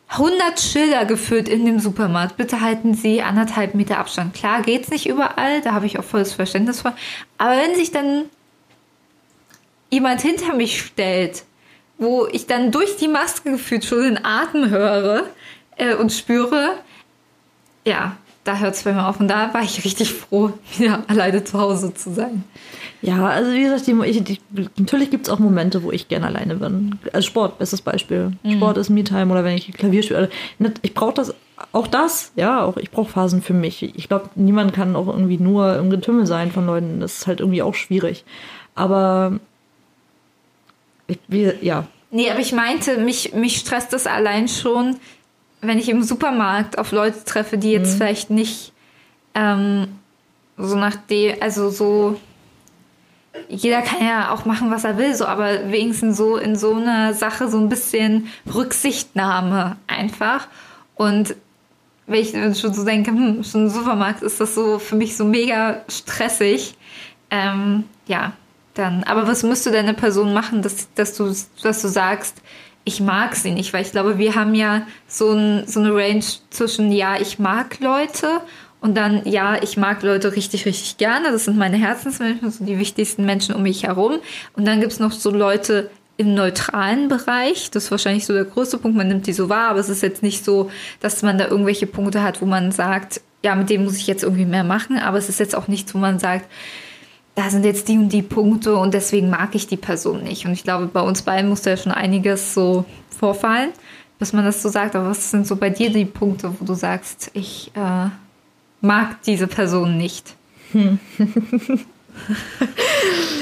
100 0.08 0.60
Schilder 0.60 1.04
geführt 1.04 1.48
in 1.48 1.64
dem 1.64 1.80
Supermarkt. 1.80 2.36
Bitte 2.36 2.60
halten 2.60 2.94
Sie 2.94 3.22
anderthalb 3.22 3.74
Meter 3.74 3.98
Abstand. 3.98 4.34
Klar 4.34 4.62
geht's 4.62 4.90
nicht 4.90 5.08
überall, 5.08 5.62
da 5.62 5.72
habe 5.72 5.86
ich 5.86 5.98
auch 5.98 6.04
volles 6.04 6.32
Verständnis 6.32 6.82
vor. 6.82 6.94
Aber 7.38 7.56
wenn 7.56 7.74
sich 7.74 7.90
dann 7.90 8.26
jemand 9.90 10.20
hinter 10.20 10.54
mich 10.54 10.80
stellt 10.80 11.44
wo 11.98 12.26
ich 12.30 12.46
dann 12.46 12.70
durch 12.70 12.96
die 12.96 13.08
Maske 13.08 13.52
gefühlt 13.52 13.84
schon 13.84 14.02
den 14.02 14.24
Atem 14.24 14.70
höre 14.70 15.24
äh, 15.76 15.94
und 15.94 16.12
spüre, 16.12 16.74
ja, 17.84 18.16
da 18.46 18.58
hört 18.58 18.74
es 18.74 18.84
bei 18.84 18.92
mir 18.92 19.06
auf. 19.06 19.20
Und 19.20 19.28
da 19.28 19.52
war 19.52 19.62
ich 19.62 19.84
richtig 19.84 20.12
froh, 20.12 20.52
wieder 20.76 21.02
alleine 21.08 21.44
zu 21.44 21.58
Hause 21.58 21.92
zu 21.94 22.12
sein. 22.12 22.44
Ja, 23.02 23.26
also 23.26 23.52
wie 23.52 23.62
gesagt, 23.62 23.86
die, 23.86 23.94
ich, 24.04 24.24
die, 24.24 24.38
natürlich 24.78 25.10
gibt 25.10 25.26
es 25.26 25.32
auch 25.32 25.38
Momente, 25.38 25.82
wo 25.82 25.92
ich 25.92 26.08
gerne 26.08 26.26
alleine 26.26 26.56
bin. 26.56 26.98
Also 27.12 27.26
Sport, 27.26 27.58
bestes 27.58 27.82
Beispiel. 27.82 28.32
Mhm. 28.42 28.52
Sport 28.52 28.78
ist 28.78 28.90
Me-Time 28.90 29.30
oder 29.30 29.44
wenn 29.44 29.56
ich 29.56 29.70
Klavier 29.72 30.02
spiele. 30.02 30.30
Also, 30.58 30.72
ich 30.82 30.94
brauche 30.94 31.14
das, 31.14 31.34
auch 31.72 31.86
das, 31.86 32.32
ja, 32.36 32.64
auch 32.64 32.76
ich 32.76 32.90
brauche 32.90 33.10
Phasen 33.10 33.42
für 33.42 33.54
mich. 33.54 33.82
Ich 33.82 34.08
glaube, 34.08 34.30
niemand 34.34 34.72
kann 34.72 34.96
auch 34.96 35.08
irgendwie 35.08 35.38
nur 35.38 35.76
im 35.76 35.90
Getümmel 35.90 36.26
sein 36.26 36.50
von 36.50 36.66
Leuten. 36.66 37.00
Das 37.00 37.18
ist 37.18 37.26
halt 37.26 37.40
irgendwie 37.40 37.62
auch 37.62 37.74
schwierig. 37.74 38.24
Aber 38.74 39.38
ich, 41.06 41.18
wie, 41.28 41.52
ja. 41.60 41.86
Nee, 42.10 42.30
aber 42.30 42.40
ich 42.40 42.52
meinte, 42.52 42.98
mich, 42.98 43.34
mich 43.34 43.58
stresst 43.58 43.92
das 43.92 44.06
allein 44.06 44.48
schon, 44.48 44.96
wenn 45.60 45.78
ich 45.78 45.88
im 45.88 46.02
Supermarkt 46.02 46.78
auf 46.78 46.92
Leute 46.92 47.24
treffe, 47.24 47.58
die 47.58 47.72
jetzt 47.72 47.94
mhm. 47.94 47.96
vielleicht 47.96 48.30
nicht 48.30 48.72
ähm, 49.34 49.88
so 50.56 50.76
nach 50.76 50.96
dem, 50.96 51.36
also 51.40 51.70
so, 51.70 52.18
jeder 53.48 53.82
kann 53.82 54.04
ja 54.04 54.32
auch 54.32 54.44
machen, 54.44 54.70
was 54.70 54.84
er 54.84 54.96
will, 54.96 55.14
so, 55.14 55.26
aber 55.26 55.70
wenigstens 55.70 56.16
so 56.16 56.36
in 56.36 56.56
so 56.56 56.74
einer 56.74 57.14
Sache 57.14 57.48
so 57.48 57.58
ein 57.58 57.68
bisschen 57.68 58.28
Rücksichtnahme 58.52 59.76
einfach. 59.86 60.48
Und 60.94 61.36
wenn 62.06 62.20
ich 62.20 62.30
schon 62.58 62.72
so 62.72 62.84
denke, 62.84 63.10
hm, 63.10 63.44
schon 63.44 63.64
im 63.64 63.68
Supermarkt 63.68 64.22
ist 64.22 64.40
das 64.40 64.54
so 64.54 64.78
für 64.78 64.96
mich 64.96 65.16
so 65.16 65.24
mega 65.24 65.82
stressig. 65.88 66.76
Ähm, 67.30 67.84
ja, 68.06 68.32
dann. 68.74 69.02
Aber 69.04 69.26
was 69.26 69.42
müsste 69.42 69.70
denn 69.70 69.86
eine 69.86 69.94
Person 69.94 70.32
machen, 70.32 70.62
dass, 70.62 70.92
dass, 70.94 71.14
du, 71.14 71.34
dass 71.62 71.82
du 71.82 71.88
sagst, 71.88 72.40
ich 72.86 73.00
mag 73.00 73.34
sie 73.34 73.50
nicht? 73.50 73.72
Weil 73.72 73.82
ich 73.82 73.90
glaube, 73.90 74.16
wir 74.16 74.36
haben 74.36 74.54
ja 74.54 74.86
so, 75.08 75.32
ein, 75.32 75.66
so 75.66 75.80
eine 75.80 75.92
Range 75.92 76.24
zwischen, 76.50 76.92
ja, 76.92 77.16
ich 77.20 77.38
mag 77.38 77.80
Leute 77.80 78.40
und 78.80 78.96
dann, 78.96 79.22
ja, 79.24 79.60
ich 79.60 79.76
mag 79.76 80.02
Leute 80.04 80.36
richtig, 80.36 80.66
richtig 80.66 80.96
gerne. 80.96 81.32
Das 81.32 81.46
sind 81.46 81.58
meine 81.58 81.76
Herzensmenschen, 81.76 82.48
so 82.48 82.64
die 82.64 82.78
wichtigsten 82.78 83.26
Menschen 83.26 83.56
um 83.56 83.64
mich 83.64 83.82
herum. 83.82 84.20
Und 84.54 84.66
dann 84.66 84.80
gibt 84.80 84.92
es 84.92 85.00
noch 85.00 85.10
so 85.10 85.30
Leute 85.30 85.90
im 86.16 86.34
neutralen 86.34 87.08
Bereich. 87.08 87.72
Das 87.72 87.84
ist 87.84 87.90
wahrscheinlich 87.90 88.24
so 88.24 88.32
der 88.32 88.44
größte 88.44 88.78
Punkt. 88.78 88.96
Man 88.96 89.08
nimmt 89.08 89.26
die 89.26 89.32
so 89.32 89.48
wahr, 89.48 89.70
aber 89.70 89.80
es 89.80 89.88
ist 89.88 90.02
jetzt 90.02 90.22
nicht 90.22 90.44
so, 90.44 90.70
dass 91.00 91.22
man 91.22 91.38
da 91.38 91.48
irgendwelche 91.48 91.88
Punkte 91.88 92.22
hat, 92.22 92.40
wo 92.40 92.46
man 92.46 92.70
sagt, 92.70 93.20
ja, 93.42 93.56
mit 93.56 93.68
dem 93.68 93.82
muss 93.82 93.96
ich 93.96 94.06
jetzt 94.06 94.22
irgendwie 94.22 94.46
mehr 94.46 94.64
machen. 94.64 94.96
Aber 94.96 95.18
es 95.18 95.28
ist 95.28 95.40
jetzt 95.40 95.56
auch 95.56 95.66
nichts, 95.66 95.92
wo 95.92 95.98
man 95.98 96.20
sagt, 96.20 96.48
da 97.36 97.50
sind 97.50 97.64
jetzt 97.64 97.86
die 97.88 97.98
und 97.98 98.08
die 98.08 98.22
Punkte 98.22 98.76
und 98.76 98.94
deswegen 98.94 99.28
mag 99.28 99.54
ich 99.54 99.66
die 99.66 99.76
Person 99.76 100.24
nicht. 100.24 100.46
Und 100.46 100.52
ich 100.52 100.64
glaube, 100.64 100.86
bei 100.86 101.02
uns 101.02 101.22
beiden 101.22 101.50
muss 101.50 101.62
da 101.62 101.70
ja 101.70 101.76
schon 101.76 101.92
einiges 101.92 102.54
so 102.54 102.86
vorfallen, 103.10 103.70
bis 104.18 104.32
man 104.32 104.44
das 104.44 104.62
so 104.62 104.70
sagt. 104.70 104.96
Aber 104.96 105.10
was 105.10 105.30
sind 105.30 105.46
so 105.46 105.56
bei 105.56 105.68
dir 105.68 105.90
die 105.90 106.06
Punkte, 106.06 106.54
wo 106.58 106.64
du 106.64 106.72
sagst, 106.72 107.30
ich 107.34 107.70
äh, 107.74 108.08
mag 108.80 109.22
diese 109.24 109.46
Person 109.46 109.98
nicht? 109.98 110.34
Hm. 110.72 110.98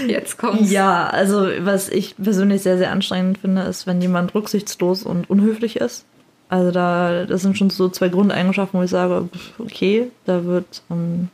Jetzt 0.08 0.38
kommt's. 0.38 0.72
Ja, 0.72 1.06
also 1.06 1.46
was 1.60 1.88
ich 1.88 2.16
persönlich 2.16 2.62
sehr, 2.62 2.78
sehr 2.78 2.90
anstrengend 2.90 3.38
finde, 3.38 3.62
ist, 3.62 3.86
wenn 3.86 4.02
jemand 4.02 4.34
rücksichtslos 4.34 5.04
und 5.04 5.30
unhöflich 5.30 5.76
ist. 5.76 6.04
Also 6.48 6.72
da, 6.72 7.26
das 7.26 7.42
sind 7.42 7.56
schon 7.56 7.70
so 7.70 7.88
zwei 7.88 8.08
Grundeigenschaften, 8.08 8.80
wo 8.80 8.82
ich 8.82 8.90
sage, 8.90 9.28
okay, 9.60 10.10
da 10.26 10.44
wird 10.44 10.82
ähm, 10.90 11.28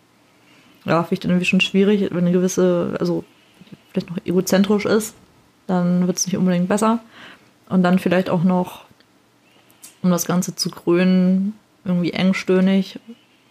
ja, 0.84 1.02
finde 1.02 1.14
ich 1.14 1.20
dann 1.20 1.30
irgendwie 1.30 1.46
schon 1.46 1.60
schwierig, 1.60 2.08
wenn 2.10 2.18
eine 2.18 2.32
gewisse, 2.32 2.96
also 2.98 3.24
vielleicht 3.90 4.10
noch 4.10 4.18
egozentrisch 4.24 4.86
ist, 4.86 5.14
dann 5.66 6.06
wird 6.06 6.16
es 6.16 6.26
nicht 6.26 6.36
unbedingt 6.36 6.68
besser. 6.68 7.00
Und 7.68 7.82
dann 7.82 7.98
vielleicht 7.98 8.30
auch 8.30 8.42
noch, 8.42 8.84
um 10.02 10.10
das 10.10 10.26
Ganze 10.26 10.56
zu 10.56 10.70
krönen, 10.70 11.54
irgendwie 11.84 12.12
engstöhnig 12.12 12.98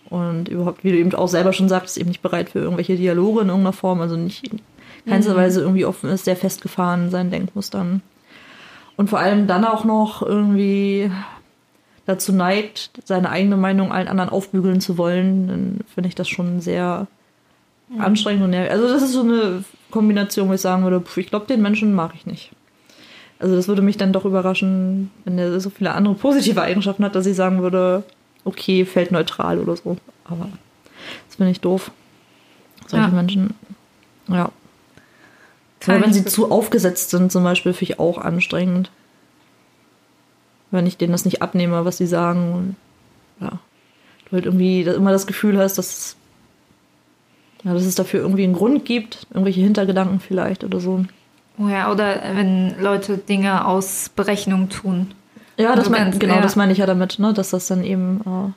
und 0.09 0.49
überhaupt, 0.49 0.83
wie 0.83 0.91
du 0.91 0.97
eben 0.97 1.13
auch 1.13 1.27
selber 1.27 1.53
schon 1.53 1.69
sagtest, 1.69 1.97
eben 1.97 2.09
nicht 2.09 2.21
bereit 2.21 2.49
für 2.49 2.59
irgendwelche 2.59 2.97
Dialoge 2.97 3.41
in 3.41 3.47
irgendeiner 3.47 3.73
Form, 3.73 4.01
also 4.01 4.17
nicht 4.17 4.51
in 4.51 4.59
keinster 5.07 5.33
mhm. 5.33 5.37
Weise 5.37 5.61
irgendwie 5.61 5.85
offen 5.85 6.09
ist, 6.09 6.25
sehr 6.25 6.35
festgefahren 6.35 7.05
in 7.05 7.09
seinen 7.11 7.31
Denkmustern. 7.31 8.01
Und 8.97 9.09
vor 9.09 9.19
allem 9.19 9.47
dann 9.47 9.63
auch 9.63 9.85
noch 9.85 10.21
irgendwie 10.21 11.09
dazu 12.05 12.33
neigt, 12.33 12.91
seine 13.05 13.29
eigene 13.29 13.55
Meinung 13.55 13.91
allen 13.91 14.07
anderen 14.07 14.29
aufbügeln 14.29 14.81
zu 14.81 14.97
wollen, 14.97 15.47
dann 15.47 15.79
finde 15.93 16.09
ich 16.09 16.15
das 16.15 16.27
schon 16.27 16.59
sehr 16.59 17.07
mhm. 17.89 18.01
anstrengend 18.01 18.43
und 18.43 18.51
nervig. 18.51 18.71
Also 18.71 18.87
das 18.87 19.01
ist 19.01 19.13
so 19.13 19.21
eine 19.21 19.63
Kombination, 19.91 20.49
wo 20.49 20.53
ich 20.53 20.61
sagen 20.61 20.83
würde, 20.83 21.03
ich 21.15 21.27
glaube, 21.27 21.47
den 21.47 21.61
Menschen 21.61 21.93
mag 21.93 22.11
ich 22.15 22.25
nicht. 22.25 22.51
Also 23.39 23.55
das 23.55 23.67
würde 23.67 23.81
mich 23.81 23.97
dann 23.97 24.13
doch 24.13 24.25
überraschen, 24.25 25.11
wenn 25.23 25.37
er 25.37 25.59
so 25.59 25.69
viele 25.69 25.93
andere 25.93 26.13
positive 26.15 26.61
Eigenschaften 26.61 27.05
hat, 27.05 27.15
dass 27.15 27.25
ich 27.25 27.35
sagen 27.35 27.61
würde, 27.61 28.03
okay, 28.43 28.85
fällt 28.85 29.11
neutral 29.11 29.59
oder 29.59 29.77
so. 29.77 29.97
Aber 30.25 30.49
das 31.27 31.35
finde 31.37 31.51
ich 31.51 31.61
doof. 31.61 31.91
Solche 32.87 33.05
ja. 33.05 33.11
Menschen, 33.11 33.53
ja. 34.27 34.51
Aber 35.87 36.01
wenn 36.01 36.13
sie 36.13 36.25
zu 36.25 36.51
aufgesetzt 36.51 37.09
sind, 37.09 37.31
zum 37.31 37.43
Beispiel, 37.43 37.73
finde 37.73 37.93
ich 37.93 37.99
auch 37.99 38.17
anstrengend. 38.17 38.91
Wenn 40.71 40.85
ich 40.85 40.97
denen 40.97 41.13
das 41.13 41.25
nicht 41.25 41.41
abnehme, 41.41 41.85
was 41.85 41.97
sie 41.97 42.07
sagen. 42.07 42.53
Und, 42.53 42.75
ja. 43.39 43.59
Du 44.25 44.33
halt 44.33 44.45
irgendwie 44.45 44.81
immer 44.81 45.11
das 45.11 45.25
Gefühl 45.25 45.57
hast, 45.57 45.77
dass 45.77 46.15
ja, 47.63 47.73
dass 47.73 47.85
es 47.85 47.95
dafür 47.95 48.21
irgendwie 48.21 48.43
einen 48.43 48.53
Grund 48.53 48.85
gibt, 48.85 49.27
irgendwelche 49.31 49.61
Hintergedanken 49.61 50.19
vielleicht 50.19 50.63
oder 50.63 50.79
so. 50.79 51.05
Oh 51.57 51.67
ja, 51.67 51.91
oder 51.91 52.21
wenn 52.35 52.79
Leute 52.81 53.17
Dinge 53.17 53.65
aus 53.65 54.09
Berechnung 54.15 54.69
tun. 54.69 55.11
Ja, 55.57 55.75
das 55.75 55.89
mein, 55.89 56.17
genau, 56.17 56.35
ja. 56.35 56.41
das 56.41 56.55
meine 56.55 56.71
ich 56.71 56.77
ja 56.77 56.85
damit, 56.85 57.19
ne, 57.19 57.33
dass 57.33 57.49
das 57.49 57.67
dann 57.67 57.83
eben. 57.83 58.21
Äh, 58.25 58.53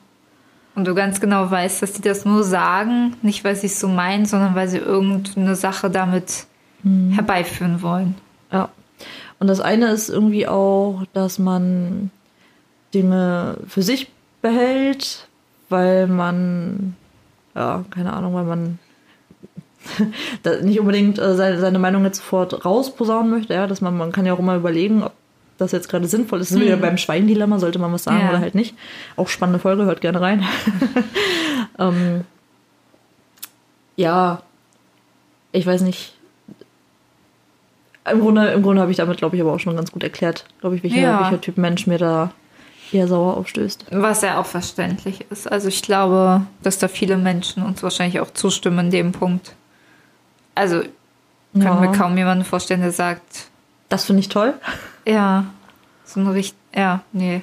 und 0.75 0.87
du 0.87 0.95
ganz 0.95 1.19
genau 1.19 1.51
weißt, 1.51 1.81
dass 1.81 1.93
die 1.93 2.01
das 2.01 2.23
nur 2.23 2.43
sagen, 2.43 3.15
nicht 3.21 3.43
weil 3.43 3.55
sie 3.55 3.67
es 3.67 3.79
so 3.79 3.89
meinen, 3.89 4.25
sondern 4.25 4.55
weil 4.55 4.69
sie 4.69 4.77
irgendeine 4.77 5.55
Sache 5.55 5.89
damit 5.89 6.45
mhm. 6.81 7.11
herbeiführen 7.11 7.81
wollen. 7.81 8.15
Ja. 8.51 8.69
Und 9.39 9.47
das 9.47 9.59
eine 9.59 9.87
ist 9.87 10.09
irgendwie 10.09 10.47
auch, 10.47 11.03
dass 11.11 11.37
man 11.37 12.09
Dinge 12.93 13.57
für 13.67 13.81
sich 13.81 14.09
behält, 14.41 15.27
weil 15.67 16.07
man, 16.07 16.95
ja, 17.53 17.83
keine 17.89 18.13
Ahnung, 18.13 18.33
weil 18.33 18.45
man 18.45 18.79
nicht 20.61 20.79
unbedingt 20.79 21.19
äh, 21.19 21.35
seine, 21.35 21.59
seine, 21.59 21.79
Meinung 21.79 22.03
jetzt 22.05 22.17
sofort 22.17 22.65
rausposaunen 22.65 23.29
möchte, 23.29 23.53
ja, 23.53 23.67
dass 23.67 23.81
man, 23.81 23.97
man 23.97 24.11
kann 24.11 24.25
ja 24.25 24.33
auch 24.33 24.39
immer 24.39 24.55
überlegen, 24.55 25.03
ob 25.03 25.13
das 25.57 25.71
jetzt 25.71 25.89
gerade 25.89 26.07
sinnvoll 26.07 26.41
ist. 26.41 26.51
Das 26.51 26.57
ist 26.57 26.63
wieder 26.65 26.77
beim 26.77 26.97
Schweindilemma, 26.97 27.59
sollte 27.59 27.79
man 27.79 27.93
was 27.93 28.03
sagen 28.03 28.21
Ja. 28.21 28.29
oder 28.29 28.39
halt 28.39 28.55
nicht. 28.55 28.75
Auch 29.15 29.27
spannende 29.27 29.59
Folge, 29.59 29.85
hört 29.85 30.01
gerne 30.01 30.21
rein. 30.21 30.43
ähm, 31.79 32.21
ja, 33.95 34.41
ich 35.51 35.65
weiß 35.65 35.81
nicht. 35.81 36.15
Im 38.09 38.19
Grunde, 38.19 38.47
im 38.47 38.63
Grunde 38.63 38.81
habe 38.81 38.91
ich 38.91 38.97
damit, 38.97 39.17
glaube 39.17 39.35
ich, 39.35 39.41
aber 39.41 39.53
auch 39.53 39.59
schon 39.59 39.75
ganz 39.75 39.91
gut 39.91 40.03
erklärt, 40.03 40.45
glaube 40.59 40.75
ich, 40.75 40.83
welcher, 40.83 40.99
Ja. 40.99 41.21
welcher 41.21 41.39
Typ 41.39 41.57
Mensch 41.57 41.87
mir 41.87 41.97
da 41.97 42.31
eher 42.91 43.07
sauer 43.07 43.37
aufstößt. 43.37 43.85
Was 43.91 44.21
ja 44.21 44.39
auch 44.39 44.45
verständlich 44.45 45.25
ist. 45.29 45.49
Also 45.51 45.67
ich 45.67 45.81
glaube, 45.81 46.41
dass 46.61 46.79
da 46.79 46.87
viele 46.87 47.17
Menschen 47.17 47.63
uns 47.63 47.81
wahrscheinlich 47.81 48.19
auch 48.19 48.31
zustimmen 48.31 48.87
in 48.87 48.91
dem 48.91 49.11
Punkt. 49.13 49.55
Also 50.55 50.81
kann 51.53 51.61
Ja. 51.61 51.75
mir 51.75 51.91
kaum 51.91 52.17
jemanden 52.17 52.45
vorstellen, 52.45 52.81
der 52.81 52.91
sagt, 52.91 53.47
Das 53.89 54.05
finde 54.05 54.21
ich 54.21 54.29
toll. 54.29 54.53
ja, 55.05 55.45
so 56.05 56.19
ein 56.19 56.27
richtig, 56.27 56.57
ja, 56.75 57.01
nee. 57.11 57.41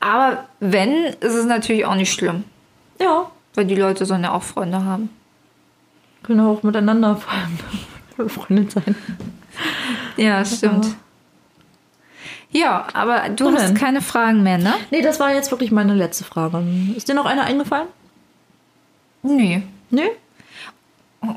Aber 0.00 0.44
wenn, 0.60 0.92
ist 1.04 1.34
es 1.34 1.46
natürlich 1.46 1.84
auch 1.86 1.94
nicht 1.94 2.12
schlimm, 2.12 2.44
Ja, 3.00 3.30
weil 3.54 3.64
die 3.66 3.74
Leute 3.74 4.04
sollen 4.06 4.22
ja 4.24 4.32
auch 4.32 4.42
Freunde 4.42 4.84
haben. 4.84 5.08
können 6.22 6.40
auch 6.40 6.62
miteinander 6.62 7.16
Freundin 8.28 8.68
sein. 8.70 8.94
Ja, 10.16 10.44
stimmt. 10.44 10.94
Ja, 12.50 12.86
aber 12.92 13.28
du 13.30 13.48
Und 13.48 13.58
hast 13.58 13.74
keine 13.74 14.00
Fragen 14.00 14.42
mehr, 14.42 14.58
ne? 14.58 14.74
Nee, 14.90 15.02
das 15.02 15.18
war 15.20 15.32
jetzt 15.34 15.50
wirklich 15.50 15.72
meine 15.72 15.94
letzte 15.94 16.22
Frage. 16.24 16.62
Ist 16.96 17.08
dir 17.08 17.14
noch 17.14 17.26
eine 17.26 17.42
eingefallen? 17.42 17.88
Nee. 19.22 19.62
Nee? 19.90 20.10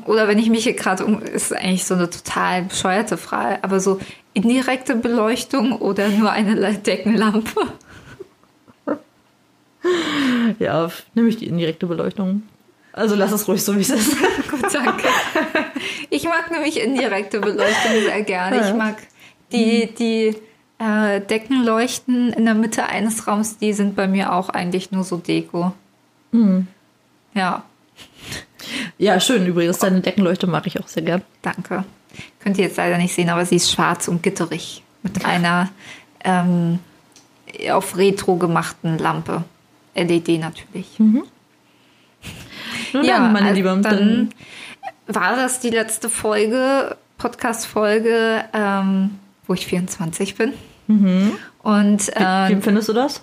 Oder 0.06 0.28
wenn 0.28 0.38
ich 0.38 0.50
mich 0.50 0.64
hier 0.64 0.74
gerade 0.74 1.04
um, 1.04 1.22
ist 1.22 1.52
eigentlich 1.52 1.84
so 1.84 1.94
eine 1.94 2.10
total 2.10 2.62
bescheuerte 2.62 3.16
Frage, 3.16 3.62
aber 3.62 3.80
so 3.80 4.00
indirekte 4.34 4.94
Beleuchtung 4.94 5.72
oder 5.72 6.08
nur 6.08 6.30
eine 6.30 6.74
Deckenlampe? 6.74 7.60
Ja, 10.58 10.90
nehme 11.14 11.28
ich 11.28 11.36
die 11.36 11.46
indirekte 11.46 11.86
Beleuchtung. 11.86 12.42
Also 12.92 13.14
lass 13.14 13.30
es 13.32 13.46
ruhig 13.46 13.62
so, 13.62 13.76
wie 13.76 13.80
es 13.80 13.90
ist. 13.90 14.16
Gut, 14.50 14.74
danke. 14.74 15.04
Ich 16.10 16.24
mag 16.24 16.50
nämlich 16.50 16.82
indirekte 16.82 17.40
Beleuchtung 17.40 17.92
sehr 18.04 18.22
gerne. 18.22 18.68
Ich 18.68 18.74
mag 18.74 18.96
die, 19.52 19.94
die 19.94 20.36
äh, 20.78 21.20
Deckenleuchten 21.20 22.32
in 22.32 22.44
der 22.44 22.54
Mitte 22.54 22.86
eines 22.86 23.26
Raums, 23.26 23.58
die 23.58 23.72
sind 23.72 23.94
bei 23.94 24.08
mir 24.08 24.32
auch 24.32 24.48
eigentlich 24.48 24.90
nur 24.90 25.04
so 25.04 25.16
Deko. 25.16 25.72
Ja, 27.34 27.62
Ja, 28.98 29.20
schön 29.20 29.46
übrigens. 29.46 29.78
Deine 29.78 30.00
Deckenleuchte 30.00 30.46
mag 30.46 30.66
ich 30.66 30.80
auch 30.80 30.88
sehr 30.88 31.02
gern. 31.02 31.22
danke. 31.42 31.84
Könnt 32.40 32.58
ihr 32.58 32.64
jetzt 32.64 32.76
leider 32.76 32.98
nicht 32.98 33.14
sehen, 33.14 33.30
aber 33.30 33.46
sie 33.46 33.56
ist 33.56 33.70
schwarz 33.70 34.08
und 34.08 34.22
gitterig. 34.22 34.82
Mit 35.02 35.24
einer 35.24 35.68
ähm, 36.24 36.80
auf 37.70 37.96
Retro 37.96 38.36
gemachten 38.36 38.98
Lampe. 38.98 39.44
LED 39.94 40.40
natürlich. 40.40 40.98
Nun 40.98 41.24
dann, 42.92 43.32
meine 43.32 43.48
also 43.48 43.54
Liebe. 43.54 43.80
Dann 43.82 44.30
war 45.06 45.36
das 45.36 45.60
die 45.60 45.70
letzte 45.70 46.08
Folge, 46.08 46.96
Podcast-Folge, 47.18 48.44
ähm, 48.52 49.18
wo 49.46 49.54
ich 49.54 49.66
24 49.66 50.34
bin. 50.34 50.52
Und 51.62 52.06
wie 52.08 52.12
äh, 52.12 52.52
empfindest 52.52 52.88
du 52.88 52.92
das? 52.94 53.22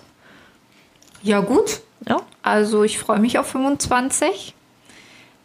ja, 1.22 1.40
gut. 1.40 1.80
Ja. 2.08 2.22
Also 2.42 2.84
ich 2.84 2.98
freue 2.98 3.18
mich 3.18 3.38
auf 3.38 3.48
25. 3.48 4.54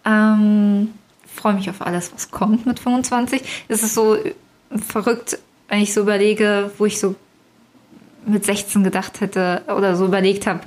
Ähm, 0.06 0.93
freue 1.26 1.54
mich 1.54 1.70
auf 1.70 1.82
alles, 1.82 2.14
was 2.14 2.32
kommt 2.32 2.66
mit 2.66 2.80
25. 2.80 3.41
Es 3.68 3.84
ist 3.84 3.93
so 3.93 4.18
verrückt, 4.88 5.38
wenn 5.68 5.82
ich 5.82 5.93
so 5.93 6.02
überlege, 6.02 6.72
wo 6.78 6.86
ich 6.86 6.99
so 6.99 7.16
mit 8.26 8.45
16 8.45 8.84
gedacht 8.84 9.22
hätte 9.22 9.64
oder 9.68 9.95
so 9.95 10.06
überlegt 10.06 10.45
habe, 10.47 10.62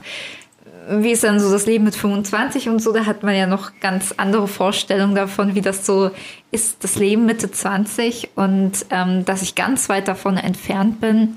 wie 0.89 1.13
ist 1.13 1.25
dann 1.25 1.41
so 1.41 1.51
das 1.51 1.67
Leben 1.67 1.85
mit 1.85 1.95
25 1.95 2.69
und 2.69 2.81
so, 2.81 2.93
da 2.93 3.07
hat 3.07 3.23
man 3.23 3.35
ja 3.35 3.47
noch 3.47 3.73
ganz 3.81 4.13
andere 4.17 4.49
Vorstellungen 4.49 5.15
davon, 5.15 5.55
wie 5.55 5.61
das 5.61 5.87
so 5.87 6.11
ist, 6.51 6.85
das 6.85 6.97
Leben 6.97 7.27
Mitte 7.27 7.51
20 7.51 8.31
und 8.35 8.73
ähm, 8.91 9.25
dass 9.25 9.43
ich 9.43 9.55
ganz 9.55 9.89
weit 9.89 10.09
davon 10.09 10.37
entfernt 10.37 11.01
bin, 11.01 11.37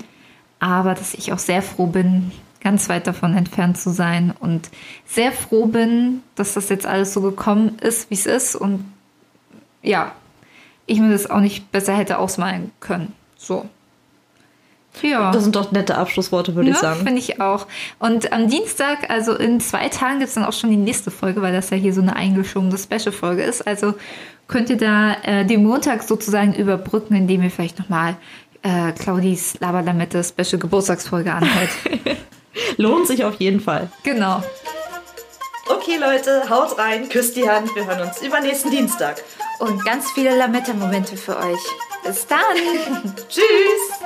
aber 0.60 0.94
dass 0.94 1.14
ich 1.14 1.32
auch 1.32 1.38
sehr 1.38 1.62
froh 1.62 1.86
bin, 1.86 2.32
ganz 2.60 2.88
weit 2.88 3.06
davon 3.06 3.36
entfernt 3.36 3.78
zu 3.78 3.90
sein 3.90 4.32
und 4.38 4.68
sehr 5.06 5.32
froh 5.32 5.66
bin, 5.66 6.22
dass 6.34 6.54
das 6.54 6.68
jetzt 6.68 6.86
alles 6.86 7.12
so 7.14 7.20
gekommen 7.20 7.78
ist, 7.80 8.10
wie 8.10 8.14
es 8.14 8.26
ist 8.26 8.56
und 8.56 8.84
ja, 9.82 10.12
ich 10.86 10.98
mir 11.00 11.10
das 11.12 11.30
auch 11.30 11.40
nicht 11.40 11.70
besser 11.70 11.94
hätte 11.96 12.18
ausmalen 12.18 12.72
können. 12.80 13.12
So. 13.36 13.66
Ja. 15.02 15.30
Das 15.30 15.44
sind 15.44 15.54
doch 15.54 15.70
nette 15.70 15.96
Abschlussworte, 15.96 16.56
würde 16.56 16.70
ich 16.70 16.76
Ja, 16.76 16.82
sagen. 16.82 17.04
finde 17.04 17.20
ich 17.20 17.40
auch. 17.40 17.66
Und 18.00 18.32
am 18.32 18.48
Dienstag, 18.48 19.10
also 19.10 19.34
in 19.34 19.60
zwei 19.60 19.88
Tagen, 19.88 20.18
gibt 20.18 20.28
es 20.28 20.34
dann 20.34 20.44
auch 20.44 20.52
schon 20.52 20.70
die 20.70 20.76
nächste 20.76 21.10
Folge, 21.12 21.40
weil 21.42 21.52
das 21.52 21.70
ja 21.70 21.76
hier 21.76 21.92
so 21.92 22.00
eine 22.00 22.16
eingeschobene 22.16 22.76
Special-Folge 22.76 23.42
ist. 23.42 23.64
Also 23.66 23.94
könnt 24.48 24.70
ihr 24.70 24.76
da 24.78 25.12
äh, 25.22 25.44
den 25.44 25.62
Montag 25.62 26.02
sozusagen 26.02 26.54
überbrücken, 26.54 27.14
indem 27.14 27.42
ihr 27.42 27.50
vielleicht 27.50 27.78
nochmal 27.78 28.16
äh, 28.62 28.90
Claudis 28.92 29.60
Laberlamette 29.60 30.24
Special 30.24 30.58
Geburtstagsfolge 30.58 31.32
anhört. 31.32 31.70
Lohnt 32.76 33.06
sich 33.06 33.24
auf 33.24 33.34
jeden 33.36 33.60
Fall. 33.60 33.90
genau. 34.02 34.42
Okay, 35.68 35.98
Leute, 35.98 36.48
haut 36.48 36.78
rein, 36.78 37.08
küsst 37.10 37.36
die 37.36 37.48
Hand. 37.48 37.74
Wir 37.74 37.86
hören 37.86 38.08
uns 38.08 38.22
übernächsten 38.22 38.70
Dienstag. 38.70 39.22
Und 39.58 39.84
ganz 39.84 40.10
viele 40.12 40.34
Lametta-Momente 40.36 41.16
für 41.16 41.36
euch. 41.36 41.60
Bis 42.04 42.26
dann! 42.26 43.14
Tschüss! 43.28 43.98